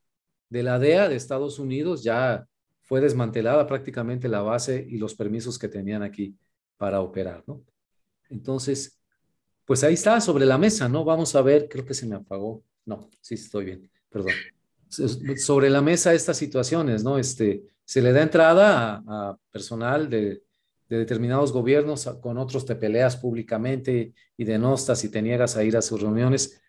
de 0.48 0.62
la 0.62 0.78
DEA 0.78 1.08
de 1.08 1.16
Estados 1.16 1.58
Unidos, 1.58 2.04
ya 2.04 2.46
fue 2.92 3.00
desmantelada 3.00 3.66
prácticamente 3.66 4.28
la 4.28 4.42
base 4.42 4.86
y 4.86 4.98
los 4.98 5.14
permisos 5.14 5.58
que 5.58 5.66
tenían 5.66 6.02
aquí 6.02 6.36
para 6.76 7.00
operar, 7.00 7.42
¿no? 7.46 7.64
Entonces, 8.28 9.00
pues 9.64 9.82
ahí 9.82 9.94
está, 9.94 10.20
sobre 10.20 10.44
la 10.44 10.58
mesa, 10.58 10.90
¿no? 10.90 11.02
Vamos 11.02 11.34
a 11.34 11.40
ver, 11.40 11.70
creo 11.70 11.86
que 11.86 11.94
se 11.94 12.04
me 12.04 12.16
apagó. 12.16 12.62
No, 12.84 13.08
sí 13.22 13.36
estoy 13.36 13.64
bien, 13.64 13.90
perdón. 14.10 14.34
Sobre 15.38 15.70
la 15.70 15.80
mesa 15.80 16.12
estas 16.12 16.36
situaciones, 16.36 17.02
¿no? 17.02 17.16
Este, 17.16 17.62
se 17.82 18.02
le 18.02 18.12
da 18.12 18.20
entrada 18.20 19.02
a, 19.06 19.38
personal 19.50 20.10
de, 20.10 20.42
de, 20.86 20.98
determinados 20.98 21.50
gobiernos, 21.50 22.04
con 22.20 22.36
otros 22.36 22.66
te 22.66 22.76
peleas 22.76 23.16
públicamente 23.16 24.12
y 24.36 24.44
denostas 24.44 25.02
y 25.02 25.08
te 25.08 25.22
niegas 25.22 25.56
a 25.56 25.64
ir 25.64 25.78
a 25.78 25.80
sus 25.80 26.02
reuniones. 26.02 26.60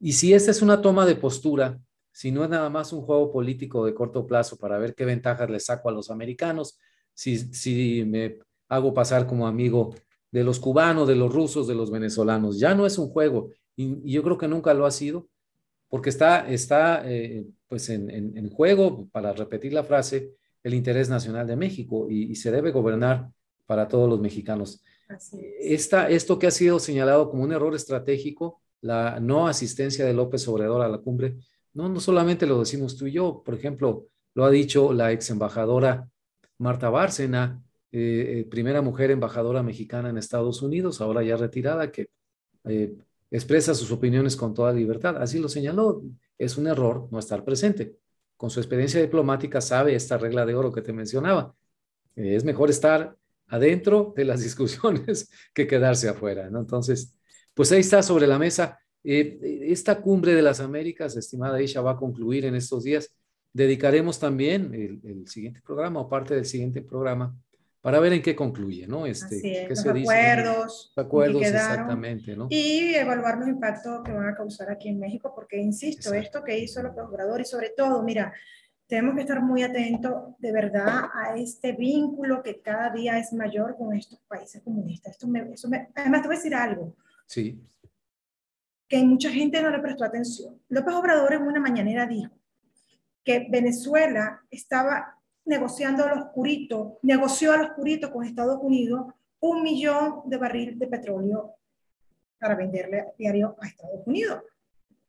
Y 0.00 0.14
si 0.14 0.32
esta 0.32 0.50
es 0.50 0.62
una 0.62 0.80
toma 0.80 1.04
de 1.04 1.16
postura, 1.16 1.78
si 2.18 2.32
no 2.32 2.42
es 2.42 2.50
nada 2.50 2.68
más 2.68 2.92
un 2.92 3.02
juego 3.02 3.30
político 3.30 3.86
de 3.86 3.94
corto 3.94 4.26
plazo 4.26 4.56
para 4.56 4.76
ver 4.76 4.96
qué 4.96 5.04
ventajas 5.04 5.48
le 5.48 5.60
saco 5.60 5.88
a 5.88 5.92
los 5.92 6.10
americanos, 6.10 6.76
si, 7.14 7.38
si 7.54 8.04
me 8.04 8.40
hago 8.68 8.92
pasar 8.92 9.24
como 9.24 9.46
amigo 9.46 9.94
de 10.32 10.42
los 10.42 10.58
cubanos, 10.58 11.06
de 11.06 11.14
los 11.14 11.32
rusos, 11.32 11.68
de 11.68 11.76
los 11.76 11.92
venezolanos, 11.92 12.58
ya 12.58 12.74
no 12.74 12.86
es 12.86 12.98
un 12.98 13.08
juego 13.08 13.50
y, 13.76 14.10
yo 14.10 14.24
creo 14.24 14.36
que 14.36 14.48
nunca 14.48 14.74
lo 14.74 14.84
ha 14.84 14.90
sido, 14.90 15.28
porque 15.88 16.10
está, 16.10 16.50
está 16.50 17.08
eh, 17.08 17.46
pues 17.68 17.88
en, 17.88 18.10
en, 18.10 18.50
juego, 18.50 19.08
para 19.12 19.32
repetir 19.32 19.72
la 19.72 19.84
frase, 19.84 20.34
el 20.64 20.74
interés 20.74 21.08
nacional 21.08 21.46
de 21.46 21.54
México 21.54 22.08
y, 22.10 22.34
se 22.34 22.50
debe 22.50 22.72
gobernar 22.72 23.30
para 23.64 23.86
todos 23.86 24.10
los 24.10 24.18
mexicanos. 24.18 24.82
Esta, 25.60 26.10
esto 26.10 26.36
que 26.36 26.48
ha 26.48 26.50
sido 26.50 26.80
señalado 26.80 27.30
como 27.30 27.44
un 27.44 27.52
error 27.52 27.76
estratégico, 27.76 28.60
la 28.80 29.20
no 29.20 29.46
asistencia 29.46 30.04
de 30.04 30.14
López 30.14 30.48
Obrador 30.48 30.82
a 30.82 30.88
la 30.88 30.98
cumbre, 30.98 31.36
no, 31.78 31.88
no 31.88 32.00
solamente 32.00 32.44
lo 32.44 32.58
decimos 32.58 32.96
tú 32.96 33.06
y 33.06 33.12
yo, 33.12 33.40
por 33.44 33.54
ejemplo, 33.54 34.08
lo 34.34 34.44
ha 34.44 34.50
dicho 34.50 34.92
la 34.92 35.12
ex 35.12 35.30
embajadora 35.30 36.08
Marta 36.58 36.90
Bárcena, 36.90 37.62
eh, 37.92 38.40
eh, 38.40 38.44
primera 38.50 38.82
mujer 38.82 39.12
embajadora 39.12 39.62
mexicana 39.62 40.10
en 40.10 40.18
Estados 40.18 40.60
Unidos, 40.60 41.00
ahora 41.00 41.22
ya 41.22 41.36
retirada, 41.36 41.92
que 41.92 42.10
eh, 42.64 42.96
expresa 43.30 43.76
sus 43.76 43.92
opiniones 43.92 44.34
con 44.34 44.54
toda 44.54 44.72
libertad. 44.72 45.22
Así 45.22 45.38
lo 45.38 45.48
señaló, 45.48 46.02
es 46.36 46.58
un 46.58 46.66
error 46.66 47.06
no 47.12 47.20
estar 47.20 47.44
presente. 47.44 47.96
Con 48.36 48.50
su 48.50 48.58
experiencia 48.58 49.00
diplomática 49.00 49.60
sabe 49.60 49.94
esta 49.94 50.18
regla 50.18 50.44
de 50.44 50.56
oro 50.56 50.72
que 50.72 50.82
te 50.82 50.92
mencionaba. 50.92 51.54
es 52.16 52.42
mejor 52.42 52.70
estar 52.70 53.16
adentro 53.46 54.12
de 54.16 54.24
las 54.24 54.42
discusiones 54.48 55.30
que 55.54 55.68
quedarse 55.68 56.08
afuera, 56.08 56.50
¿no? 56.50 56.58
Entonces, 56.58 57.14
pues 57.54 57.70
ahí 57.70 57.80
está 57.80 58.02
sobre 58.02 58.26
la 58.26 58.40
mesa 58.40 58.80
eh, 59.04 59.38
esta 59.62 60.00
cumbre 60.00 60.34
de 60.34 60.42
las 60.42 60.60
Américas, 60.60 61.16
estimada 61.16 61.62
Isha, 61.62 61.80
va 61.80 61.92
a 61.92 61.96
concluir 61.96 62.44
en 62.44 62.54
estos 62.54 62.84
días. 62.84 63.14
Dedicaremos 63.52 64.18
también 64.18 64.74
el, 64.74 65.26
siguiente 65.26 65.60
programa 65.64 66.00
o 66.00 66.08
parte 66.08 66.34
del 66.34 66.44
siguiente 66.44 66.82
programa 66.82 67.34
para 67.80 68.00
ver 68.00 68.12
en 68.12 68.22
qué 68.22 68.34
concluye, 68.34 68.86
¿no? 68.86 69.06
Este, 69.06 69.40
qué 69.40 69.74
se 69.74 69.88
acuerdos, 69.88 70.90
dice, 70.94 71.00
acuerdos 71.00 71.42
exactamente, 71.42 72.36
¿no? 72.36 72.48
Y 72.50 72.94
evaluar 72.94 73.38
los 73.38 73.48
impactos 73.48 74.02
que 74.04 74.12
van 74.12 74.28
a 74.28 74.34
causar 74.34 74.70
aquí 74.70 74.88
en 74.88 74.98
México, 74.98 75.32
porque 75.34 75.58
insisto, 75.58 76.12
esto 76.12 76.42
que 76.42 76.58
hizo 76.58 76.82
López 76.82 77.04
Obrador 77.04 77.40
y 77.40 77.44
sobre 77.44 77.70
todo, 77.70 78.02
mira, 78.02 78.32
tenemos 78.88 79.14
que 79.14 79.22
estar 79.22 79.40
muy 79.40 79.62
atentos 79.62 80.12
de 80.38 80.52
verdad 80.52 81.04
a 81.14 81.36
este 81.36 81.72
vínculo 81.72 82.42
que 82.42 82.60
cada 82.60 82.90
día 82.90 83.18
es 83.18 83.32
mayor 83.32 83.76
con 83.76 83.94
estos 83.94 84.18
países 84.28 84.60
comunistas. 84.62 85.12
Esto 85.12 85.28
me, 85.28 85.52
eso 85.52 85.68
me, 85.68 85.88
además, 85.94 86.22
te 86.22 86.28
voy 86.28 86.36
a 86.36 86.38
decir 86.38 86.54
algo. 86.54 86.96
Sí 87.26 87.58
que 88.88 89.02
mucha 89.04 89.30
gente 89.30 89.62
no 89.62 89.70
le 89.70 89.78
prestó 89.80 90.04
atención. 90.04 90.60
López 90.68 90.94
Obrador 90.94 91.34
en 91.34 91.42
una 91.42 91.60
mañanera 91.60 92.06
dijo 92.06 92.32
que 93.22 93.46
Venezuela 93.50 94.42
estaba 94.50 95.18
negociando 95.44 96.04
al 96.04 96.18
oscurito, 96.18 96.98
negoció 97.02 97.52
al 97.52 97.62
oscurito 97.62 98.10
con 98.10 98.24
Estados 98.24 98.58
Unidos 98.62 99.12
un 99.40 99.62
millón 99.62 100.22
de 100.24 100.36
barril 100.36 100.78
de 100.78 100.86
petróleo 100.86 101.54
para 102.38 102.54
venderle 102.54 103.12
diario 103.18 103.56
a 103.60 103.66
Estados 103.66 104.06
Unidos. 104.06 104.42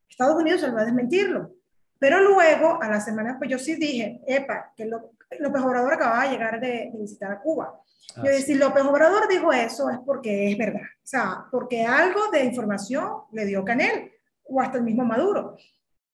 Estados 0.08 0.36
Unidos 0.36 0.60
se 0.60 0.70
va 0.70 0.82
a 0.82 0.84
desmentirlo. 0.84 1.54
Pero 2.00 2.20
luego, 2.20 2.82
a 2.82 2.88
la 2.88 3.00
semana, 3.00 3.36
pues 3.38 3.50
yo 3.50 3.58
sí 3.58 3.76
dije, 3.76 4.20
epa, 4.26 4.72
que 4.74 4.86
López 4.86 5.62
Obrador 5.62 5.92
acababa 5.92 6.24
de 6.24 6.30
llegar 6.30 6.58
de, 6.58 6.90
de 6.92 6.98
visitar 6.98 7.30
a 7.30 7.40
Cuba. 7.40 7.78
Yo 8.16 8.22
decía, 8.22 8.46
si 8.46 8.54
López 8.54 8.82
Obrador 8.82 9.28
dijo 9.28 9.52
eso 9.52 9.88
es 9.90 9.98
porque 10.04 10.50
es 10.50 10.58
verdad. 10.58 10.82
O 10.82 11.06
sea, 11.06 11.44
porque 11.50 11.84
algo 11.84 12.30
de 12.32 12.44
información 12.44 13.24
le 13.32 13.44
dio 13.44 13.64
Canel 13.64 14.10
o 14.44 14.60
hasta 14.60 14.78
el 14.78 14.84
mismo 14.84 15.04
Maduro. 15.04 15.56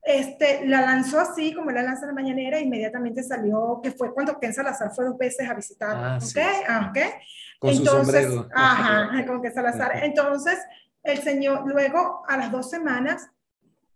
Este, 0.02 0.66
la 0.66 0.82
lanzó 0.82 1.20
así, 1.20 1.52
como 1.52 1.70
la 1.70 1.82
lanza 1.82 2.02
en 2.02 2.08
la 2.08 2.14
mañanera, 2.14 2.60
inmediatamente 2.60 3.22
salió, 3.22 3.80
que 3.82 3.90
fue 3.90 4.12
cuando 4.12 4.38
Ken 4.38 4.54
Salazar 4.54 4.92
fue 4.94 5.04
dos 5.04 5.18
veces 5.18 5.48
a 5.48 5.54
visitar. 5.54 5.96
Ah, 5.96 6.18
¿Ok? 6.22 6.38
Ah, 6.68 6.86
¿okay? 6.90 7.10
Con 7.58 7.70
Entonces, 7.70 8.26
su 8.26 8.46
Ajá, 8.54 9.24
con 9.26 9.42
Ken 9.42 9.54
Salazar. 9.54 10.04
Entonces, 10.04 10.58
el 11.02 11.18
señor, 11.18 11.66
luego 11.66 12.22
a 12.28 12.36
las 12.36 12.52
dos 12.52 12.70
semanas, 12.70 13.28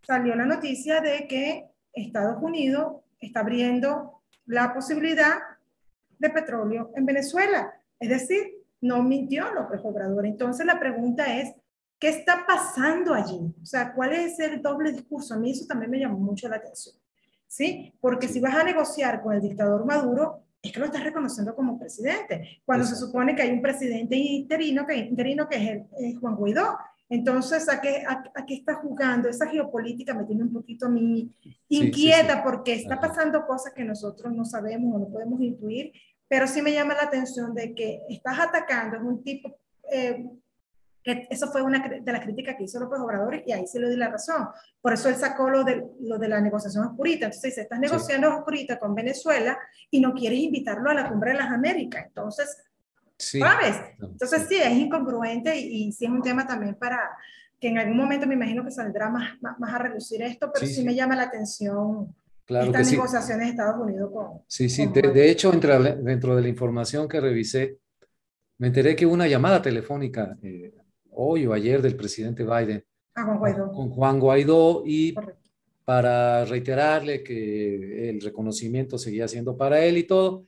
salió 0.03 0.35
la 0.35 0.47
noticia 0.47 1.01
de 1.01 1.29
que 1.29 1.70
Estados 1.93 2.43
Unidos 2.43 3.03
está 3.21 3.41
abriendo 3.41 4.23
la 4.47 4.73
posibilidad 4.75 5.39
de 6.19 6.31
petróleo 6.31 6.91
en 6.97 7.07
Venezuela. 7.07 7.73
Es 7.99 8.09
decir, 8.09 8.61
no 8.81 9.03
mintió 9.03 9.53
López 9.53 9.81
Obrador. 9.85 10.27
Entonces 10.27 10.65
la 10.67 10.79
pregunta 10.79 11.39
es, 11.39 11.55
¿qué 11.99 12.09
está 12.09 12.45
pasando 12.47 13.15
allí? 13.15 13.55
O 13.63 13.67
sea, 13.67 13.93
¿cuál 13.93 14.13
es 14.13 14.39
el 14.41 14.63
doble 14.63 14.93
discurso? 14.93 15.35
A 15.35 15.39
mí 15.39 15.51
eso 15.51 15.67
también 15.67 15.91
me 15.91 15.99
llamó 15.99 16.19
mucho 16.19 16.49
la 16.49 16.57
atención. 16.57 16.97
¿Sí? 17.47 17.93
Porque 18.01 18.29
si 18.29 18.41
vas 18.41 18.55
a 18.55 18.65
negociar 18.65 19.23
con 19.23 19.35
el 19.35 19.41
dictador 19.41 19.85
Maduro, 19.85 20.45
es 20.63 20.73
que 20.73 20.79
lo 20.79 20.87
estás 20.87 21.05
reconociendo 21.05 21.55
como 21.55 21.79
presidente, 21.79 22.61
cuando 22.65 22.85
se 22.85 22.95
supone 22.95 23.35
que 23.35 23.43
hay 23.43 23.51
un 23.51 23.63
presidente 23.63 24.15
interino 24.15 24.87
que, 24.87 24.97
interino 24.97 25.49
que 25.49 25.87
es, 25.99 26.19
Juan 26.19 26.37
Guaidó. 26.37 26.77
Entonces, 27.11 27.69
¿a 27.69 27.81
qué, 27.81 28.05
a, 28.07 28.47
qué, 28.47 28.55
está 28.55 28.77
jugando? 28.77 29.29
Esa 29.29 29.47
geopolítica 29.47 30.15
me 30.15 30.25
tiene 30.25 30.45
un 30.45 30.53
poquito 30.53 30.87
a 30.87 30.89
mí 30.89 31.31
inquieta 31.69 32.43
porque 32.43 32.73
está 32.75 32.99
pasando 32.99 33.45
cosas 33.47 33.75
que 33.75 33.85
nosotros 33.85 34.33
no 34.33 34.47
sabemos 34.47 34.95
o 34.95 34.99
no 35.01 35.09
podemos 35.09 35.41
intuir 35.43 35.93
pero 36.31 36.47
sí 36.47 36.63
me 36.63 36.73
llama 36.73 36.95
la 36.95 37.03
atención 37.03 37.53
de 37.57 37.75
que 37.75 38.03
estás 38.09 38.39
atacando 38.39 38.97
en 38.97 39.05
un 39.05 39.25
tipo, 39.25 39.59
eh, 39.91 40.25
que 41.03 41.27
eso 41.29 41.51
fue 41.51 41.61
una 41.61 41.85
de 41.89 42.13
las 42.13 42.21
críticas 42.21 42.55
que 42.55 42.63
hizo 42.63 42.79
López 42.79 43.01
Obrador 43.01 43.43
y 43.45 43.51
ahí 43.51 43.67
se 43.67 43.81
le 43.81 43.91
di 43.91 43.97
la 43.97 44.11
razón. 44.11 44.47
Por 44.81 44.93
eso 44.93 45.09
él 45.09 45.17
sacó 45.17 45.51
lo 45.51 45.65
de, 45.65 45.85
lo 45.99 46.19
de 46.19 46.29
la 46.29 46.41
negociación 46.41 46.85
oscurita. 46.85 47.25
Entonces 47.25 47.51
dice, 47.51 47.63
estás 47.63 47.81
negociando 47.81 48.29
oscurita 48.29 48.79
con 48.79 48.95
Venezuela 48.95 49.59
y 49.91 50.01
no 50.01 50.15
quieres 50.15 50.39
invitarlo 50.39 50.89
a 50.89 50.95
la 50.95 51.09
cumbre 51.09 51.33
de 51.33 51.39
las 51.39 51.51
Américas. 51.51 52.05
Entonces, 52.07 52.63
¿sabes? 53.21 53.77
Entonces 54.01 54.47
sí, 54.49 54.57
es 54.57 54.73
incongruente 54.73 55.57
y, 55.59 55.89
y 55.89 55.93
sí 55.93 56.07
es 56.07 56.11
un 56.11 56.23
tema 56.23 56.47
también 56.47 56.75
para 56.75 56.99
que 57.61 57.69
en 57.69 57.79
algún 57.79 57.97
momento 57.97 58.27
me 58.27 58.35
imagino 58.35 58.65
que 58.65 58.71
saldrá 58.71 59.11
más, 59.11 59.41
más, 59.41 59.75
a 59.75 59.79
reducir 59.79 60.23
esto, 60.23 60.51
pero 60.53 60.67
sí, 60.67 60.83
me 60.83 60.95
llama 60.95 61.15
la 61.15 61.25
atención 61.25 62.15
Claro 62.47 62.67
Estas 62.67 62.91
negociaciones 62.91 63.47
de 63.47 63.51
Estados 63.51 63.81
Unidos 63.81 64.11
con... 64.13 64.43
Sí, 64.49 64.69
sí, 64.69 64.87
de, 64.87 65.31
hecho, 65.31 65.53
entre, 65.53 65.79
dentro 65.97 66.35
de 66.35 66.43
la 66.43 66.49
información 66.49 67.07
que 67.07 67.21
revisé, 67.21 67.79
me 68.59 68.69
enteré 68.69 68.97
que 68.97 69.07
una 69.07 69.29
llamada 69.29 69.63
telefónica 69.63 70.37
eh, 70.43 70.75
hoy 71.11 71.47
o 71.47 71.53
ayer 71.53 71.81
del 71.81 71.95
presidente 71.95 72.45
Biden 72.45 72.85
con 73.73 73.91
Juan 73.91 74.19
Guaidó 74.19 74.83
y 74.85 75.15
para 75.85 76.45
reiterarle 76.45 77.23
que 77.23 78.11
el 78.11 78.21
reconocimiento 78.21 78.99
seguía 78.99 79.29
siendo 79.29 79.57
para 79.57 79.85
él 79.85 79.99
y 79.99 80.05
todo, 80.05 80.47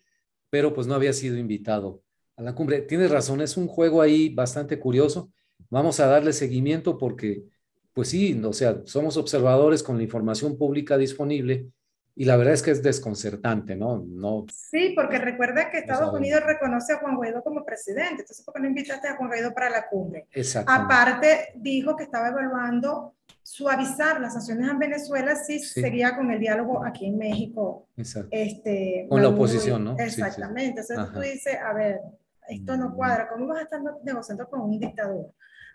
pero 0.50 0.72
pues 0.72 0.86
no 0.86 0.94
había 0.94 1.12
sido 1.12 1.36
invitado 1.36 2.02
a 2.42 2.50
la 2.50 2.54
cumbre. 2.54 2.82
Tienes 2.82 3.10
razón, 3.10 3.40
es 3.40 3.56
un 3.56 3.66
juego 3.66 4.02
ahí 4.02 4.28
bastante 4.28 4.78
curioso. 4.78 5.30
Vamos 5.70 6.00
a 6.00 6.06
darle 6.06 6.32
seguimiento 6.32 6.98
porque, 6.98 7.44
pues 7.92 8.08
sí, 8.08 8.40
o 8.44 8.52
sea, 8.52 8.82
somos 8.84 9.16
observadores 9.16 9.82
con 9.82 9.96
la 9.96 10.02
información 10.02 10.58
pública 10.58 10.98
disponible 10.98 11.68
y 12.14 12.26
la 12.26 12.36
verdad 12.36 12.52
es 12.52 12.62
que 12.62 12.72
es 12.72 12.82
desconcertante, 12.82 13.74
¿no? 13.74 14.04
no 14.06 14.44
sí, 14.52 14.92
porque 14.94 15.18
recuerda 15.18 15.70
que 15.70 15.78
Estados 15.78 16.12
Unidos 16.12 16.42
reconoce 16.44 16.92
a 16.92 16.98
Juan 16.98 17.16
Guaidó 17.16 17.42
como 17.42 17.64
presidente, 17.64 18.20
entonces 18.20 18.44
¿por 18.44 18.54
qué 18.54 18.60
no 18.60 18.68
invitaste 18.68 19.08
a 19.08 19.16
Juan 19.16 19.28
Guaidó 19.28 19.54
para 19.54 19.70
la 19.70 19.88
cumbre? 19.88 20.26
Aparte, 20.66 21.52
dijo 21.56 21.96
que 21.96 22.04
estaba 22.04 22.28
evaluando 22.28 23.14
suavizar 23.42 24.20
las 24.20 24.34
sanciones 24.34 24.70
en 24.70 24.78
Venezuela 24.78 25.34
si 25.36 25.58
seguía 25.58 26.14
con 26.14 26.30
el 26.30 26.38
diálogo 26.38 26.84
aquí 26.84 27.06
en 27.06 27.18
México. 27.18 27.88
Este, 28.30 29.06
con 29.08 29.22
la 29.22 29.28
oposición, 29.28 29.82
¿no? 29.82 29.96
Exactamente. 29.98 30.80
Entonces 30.80 31.12
tú 31.12 31.20
dices, 31.20 31.56
a 31.64 31.72
ver, 31.72 32.00
esto 32.48 32.76
no 32.76 32.94
cuadra, 32.94 33.28
¿cómo 33.28 33.46
vas 33.46 33.60
a 33.60 33.62
estar 33.62 33.80
negociando 34.04 34.48
con 34.48 34.60
un 34.60 34.78
dictador? 34.78 35.32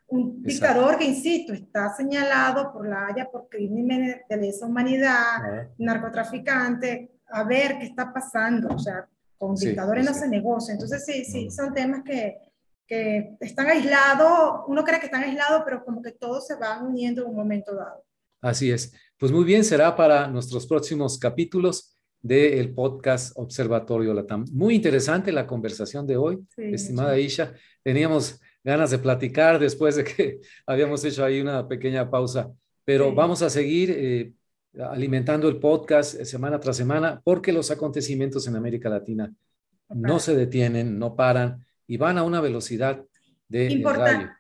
un 0.08 0.42
dictador 0.42 0.98
que, 0.98 1.06
insisto, 1.06 1.54
está 1.54 1.94
señalado 1.94 2.72
por 2.72 2.88
la 2.88 3.08
Haya 3.08 3.30
por 3.30 3.50
crímenes 3.50 4.22
de 4.30 4.38
lesa 4.38 4.66
humanidad, 4.66 5.70
narcotraficante, 5.78 7.20
a 7.28 7.44
ver 7.44 7.78
qué 7.78 7.86
está 7.86 8.14
pasando, 8.14 8.70
o 8.74 8.80
sea, 8.80 9.08
con 9.38 9.56
dictadores 9.56 10.06
no 10.06 10.14
se 10.14 10.30
negocia. 10.30 10.74
Entonces, 10.74 11.04
sí, 11.06 11.26
sí, 11.26 11.52
son 11.52 11.74
temas 11.74 12.04
que, 12.04 12.38
que 12.88 13.36
están 13.42 13.68
aislados, 13.68 14.62
uno 14.68 14.84
cree 14.84 15.00
que 15.00 15.08
están 15.08 15.24
aislados, 15.24 15.64
pero 15.66 15.84
como 15.84 16.02
que 16.02 16.12
todos 16.12 16.48
se 16.48 16.56
van 16.56 16.86
uniendo 16.86 17.24
en 17.24 17.30
un 17.30 17.36
momento 17.36 17.76
dado. 17.76 18.06
Así 18.42 18.72
es. 18.72 18.94
Pues 19.20 19.32
muy 19.32 19.44
bien, 19.44 19.66
será 19.66 19.96
para 19.96 20.28
nuestros 20.28 20.66
próximos 20.66 21.20
capítulos 21.20 21.97
del 22.22 22.74
podcast 22.74 23.34
Observatorio 23.36 24.14
Latam. 24.14 24.46
Muy 24.52 24.76
interesante 24.76 25.32
la 25.32 25.48
conversación 25.48 26.06
de 26.06 26.18
hoy, 26.18 26.40
estimada 26.58 27.18
Isha. 27.18 27.54
Teníamos 27.84 28.40
ganas 28.64 28.92
de 28.92 28.98
platicar 28.98 29.60
después 29.60 29.96
de 29.96 30.04
que 30.04 30.40
habíamos 30.66 31.04
hecho 31.06 31.24
ahí 31.24 31.40
una 31.40 31.68
pequeña 31.68 32.10
pausa. 32.10 32.52
Pero 32.84 33.14
vamos 33.14 33.42
a 33.42 33.50
seguir 33.50 33.92
eh, 33.92 34.34
alimentando 34.80 35.48
el 35.50 35.60
podcast 35.60 36.20
eh, 36.20 36.26
semana 36.26 36.60
tras 36.60 36.78
semana 36.78 37.22
porque 37.24 37.52
los 37.52 37.72
acontecimientos 37.72 38.48
en 38.48 38.56
América 38.56 38.90
Latina 38.90 39.34
no 39.90 40.20
se 40.20 40.36
detienen, 40.36 40.98
no 41.00 41.16
paran 41.16 41.66
y 41.86 41.98
van 41.98 42.18
a 42.18 42.24
una 42.24 42.42
velocidad 42.42 43.04
de 43.48 43.72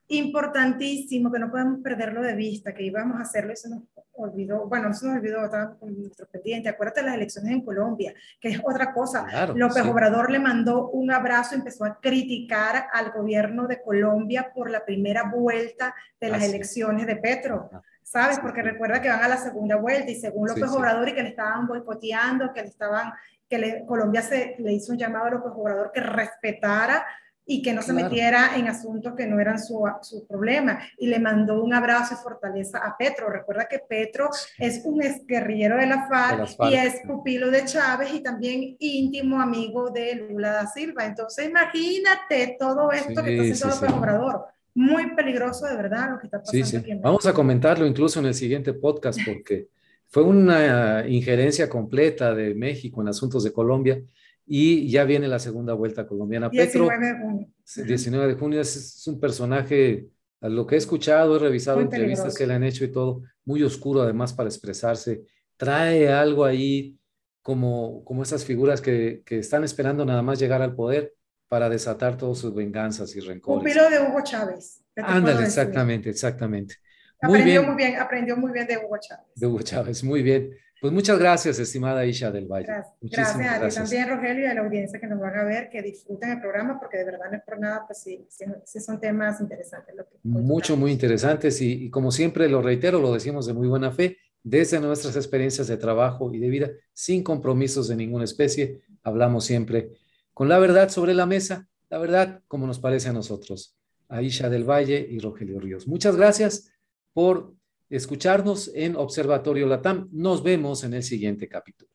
Importantísimo, 0.09 1.31
que 1.31 1.39
no 1.39 1.49
podemos 1.49 1.79
perderlo 1.81 2.21
de 2.21 2.35
vista, 2.35 2.73
que 2.73 2.83
íbamos 2.83 3.17
a 3.17 3.21
hacerlo 3.21 3.55
se 3.55 3.69
nos 3.69 3.83
olvidó, 4.17 4.67
bueno, 4.67 4.93
se 4.93 5.05
nos 5.05 5.17
olvidó, 5.17 5.45
estaba 5.45 5.75
con 5.77 5.97
nuestro 5.97 6.27
pendiente. 6.27 6.69
Acuérdate 6.69 7.01
de 7.01 7.07
las 7.07 7.15
elecciones 7.15 7.51
en 7.51 7.61
Colombia, 7.61 8.13
que 8.39 8.49
es 8.49 8.59
otra 8.63 8.93
cosa. 8.93 9.25
López 9.55 9.83
Obrador 9.85 10.31
le 10.31 10.39
mandó 10.39 10.89
un 10.89 11.11
abrazo, 11.11 11.55
empezó 11.55 11.85
a 11.85 11.99
criticar 11.99 12.87
al 12.91 13.11
gobierno 13.11 13.67
de 13.67 13.81
Colombia 13.81 14.51
por 14.53 14.69
la 14.69 14.83
primera 14.85 15.31
vuelta 15.33 15.95
de 16.19 16.29
las 16.29 16.43
elecciones 16.43 17.07
de 17.07 17.15
Petro. 17.15 17.69
Ah, 17.71 17.81
¿Sabes? 18.03 18.39
Porque 18.39 18.61
recuerda 18.61 19.01
que 19.01 19.09
van 19.09 19.23
a 19.23 19.27
la 19.27 19.37
segunda 19.37 19.75
vuelta 19.75 20.09
y 20.09 20.15
según 20.15 20.47
López 20.47 20.69
Obrador 20.71 21.09
y 21.09 21.13
que 21.13 21.23
le 21.23 21.29
estaban 21.29 21.67
boicoteando, 21.67 22.53
que 22.53 22.61
le 22.61 22.67
estaban, 22.69 23.11
que 23.49 23.83
Colombia 23.85 24.21
se, 24.21 24.55
le 24.59 24.73
hizo 24.73 24.93
un 24.93 24.97
llamado 24.97 25.25
a 25.25 25.31
López 25.31 25.51
Obrador 25.53 25.91
que 25.93 25.99
respetara 25.99 27.05
y 27.49 27.61
que 27.61 27.73
no 27.73 27.81
se 27.81 27.93
metiera 27.93 28.57
en 28.57 28.67
asuntos 28.67 29.13
que 29.15 29.25
no 29.25 29.39
eran 29.39 29.57
su, 29.57 29.81
su, 30.01 30.27
problema. 30.27 30.79
Y 30.97 31.07
le 31.07 31.17
mandó 31.17 31.63
un 31.63 31.73
abrazo 31.73 32.13
y 32.13 32.17
fortaleza 32.17 32.79
a 32.79 32.97
Petro. 32.97 33.29
Recuerda 33.29 33.67
que 33.69 33.79
Petro 33.79 34.29
es 34.57 34.81
un 34.83 35.01
guerrillero 35.25 35.77
de 35.77 35.87
la, 35.87 36.07
FARC, 36.09 36.57
y 36.69 36.75
es 36.75 36.95
pupilo 37.07 37.49
de 37.49 37.63
Chávez 37.63 38.13
y 38.13 38.19
también 38.19 38.75
íntimo 38.79 39.39
amigo 39.39 39.89
de 39.89 40.15
Lula 40.15 40.51
da 40.51 40.67
Silva. 40.67 41.05
Entonces, 41.05 41.47
imagínate 41.47 42.57
todo 42.59 42.91
esto 42.91 43.23
que 43.23 43.49
está 43.49 43.69
haciendo 43.69 43.75
López 43.75 43.97
Obrador. 43.97 44.45
Muy 44.75 45.15
peligroso, 45.15 45.65
de 45.65 45.75
verdad, 45.75 46.11
lo 46.11 46.19
que 46.19 46.27
está 46.27 46.39
pasando 46.39 46.77
aquí 46.77 46.93
Vamos 47.01 47.25
a 47.25 47.33
comentarlo 47.33 47.85
incluso 47.85 48.19
en 48.19 48.25
el 48.27 48.33
siguiente 48.33 48.73
podcast 48.73 49.19
porque 49.25 49.69
fue 50.09 50.23
una 50.23 51.07
injerencia 51.07 51.69
completa 51.69 52.35
de 52.35 52.53
México 52.53 53.01
en 53.01 53.07
asuntos 53.07 53.43
de 53.43 53.53
Colombia 53.53 54.01
y 54.47 54.89
ya 54.89 55.03
viene 55.03 55.27
la 55.27 55.39
segunda 55.39 55.73
vuelta 55.73 56.07
colombiana. 56.07 56.49
19 56.49 57.05
de 57.05 57.19
junio. 57.19 57.47
19 57.85 58.27
de 58.27 58.33
junio 58.35 58.61
es, 58.61 59.05
un 59.07 59.19
personaje, 59.19 60.07
a 60.39 60.47
lo 60.47 60.65
que 60.65 60.75
he 60.75 60.77
escuchado, 60.77 61.35
he 61.35 61.39
revisado 61.39 61.81
entrevistas 61.81 62.35
que 62.35 62.47
le 62.47 62.53
han 62.53 62.63
hecho 62.63 62.85
y 62.85 62.91
todo, 62.91 63.23
muy 63.43 63.61
oscuro 63.61 64.01
además 64.01 64.33
para 64.33 64.47
expresarse. 64.47 65.23
Trae 65.57 66.09
algo 66.09 66.45
ahí 66.45 66.97
como, 67.41 68.03
como 68.05 68.23
esas 68.23 68.45
figuras 68.45 68.79
que, 68.79 69.21
que 69.25 69.39
están 69.39 69.65
esperando 69.65 70.05
nada 70.05 70.21
más 70.21 70.39
llegar 70.39 70.61
al 70.61 70.75
poder 70.75 71.13
para 71.49 71.69
desatar 71.69 72.17
todas 72.17 72.37
sus 72.37 72.53
venganzas 72.55 73.15
y 73.15 73.19
rencores. 73.19 73.63
Pupilo 73.63 73.89
de 73.89 73.99
Hugo 73.99 74.21
Chávez. 74.23 74.81
Ándale, 74.95 75.43
exactamente, 75.43 76.09
exactamente. 76.09 76.75
Muy 77.21 77.39
aprendió 77.39 77.61
bien. 77.61 77.73
muy 77.73 77.83
bien, 77.83 77.99
aprendió 77.99 78.37
muy 78.37 78.51
bien 78.51 78.67
de 78.67 78.77
Hugo 78.77 78.97
Chávez. 78.99 79.25
De 79.35 79.47
Hugo 79.47 79.61
Chávez, 79.61 80.03
muy 80.03 80.21
bien. 80.21 80.51
Pues 80.79 80.93
muchas 80.93 81.17
gracias, 81.17 81.57
estimada 81.59 82.05
Isha 82.05 82.31
del 82.31 82.45
Valle. 82.45 82.67
Gracias, 82.67 83.37
gracias 83.37 83.37
a 83.39 83.69
ti 83.69 83.75
también, 83.75 84.09
Rogelio, 84.09 84.43
y 84.43 84.47
a 84.47 84.53
la 84.53 84.61
audiencia 84.61 84.99
que 84.99 85.07
nos 85.07 85.19
van 85.19 85.35
a 85.35 85.43
ver, 85.43 85.69
que 85.69 85.81
disfruten 85.81 86.31
el 86.31 86.39
programa, 86.39 86.79
porque 86.79 86.97
de 86.97 87.05
verdad 87.05 87.31
no 87.31 87.37
es 87.37 87.43
por 87.43 87.59
nada, 87.59 87.83
pues 87.87 88.01
sí, 88.01 88.27
sí, 88.29 88.79
son 88.79 88.99
temas 88.99 89.41
interesantes. 89.41 89.95
Mucho, 90.23 90.77
muy 90.77 90.91
interesantes, 90.91 91.61
y, 91.61 91.85
y, 91.85 91.89
como 91.89 92.11
siempre 92.11 92.47
lo 92.47 92.61
reitero, 92.61 92.99
lo 92.99 93.13
decimos 93.13 93.47
de 93.47 93.53
muy 93.53 93.67
buena 93.67 93.91
fe, 93.91 94.17
desde 94.43 94.79
nuestras 94.79 95.15
experiencias 95.15 95.67
de 95.67 95.77
trabajo 95.77 96.33
y 96.33 96.39
de 96.39 96.49
vida, 96.49 96.69
sin 96.93 97.23
compromisos 97.23 97.87
de 97.87 97.95
ninguna 97.95 98.23
especie, 98.23 98.81
hablamos 99.03 99.45
siempre 99.45 99.91
con 100.33 100.47
la 100.47 100.59
verdad 100.59 100.89
sobre 100.89 101.15
la 101.15 101.25
mesa, 101.25 101.67
la 101.89 101.97
verdad 101.97 102.43
como 102.47 102.67
nos 102.67 102.79
parece 102.79 103.09
a 103.09 103.13
nosotros, 103.13 103.75
a 104.07 104.21
Isha 104.21 104.49
del 104.49 104.63
Valle 104.63 105.05
y 105.09 105.19
Rogelio 105.19 105.59
Ríos. 105.59 105.87
Muchas 105.87 106.15
gracias 106.15 106.71
por 107.13 107.56
escucharnos 107.89 108.71
en 108.73 108.95
Observatorio 108.95 109.67
Latam. 109.67 110.09
Nos 110.11 110.43
vemos 110.43 110.83
en 110.83 110.93
el 110.93 111.03
siguiente 111.03 111.47
capítulo. 111.47 111.91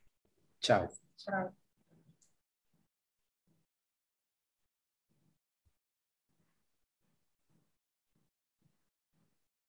Chao. 0.60 0.88
Chao. 1.16 1.54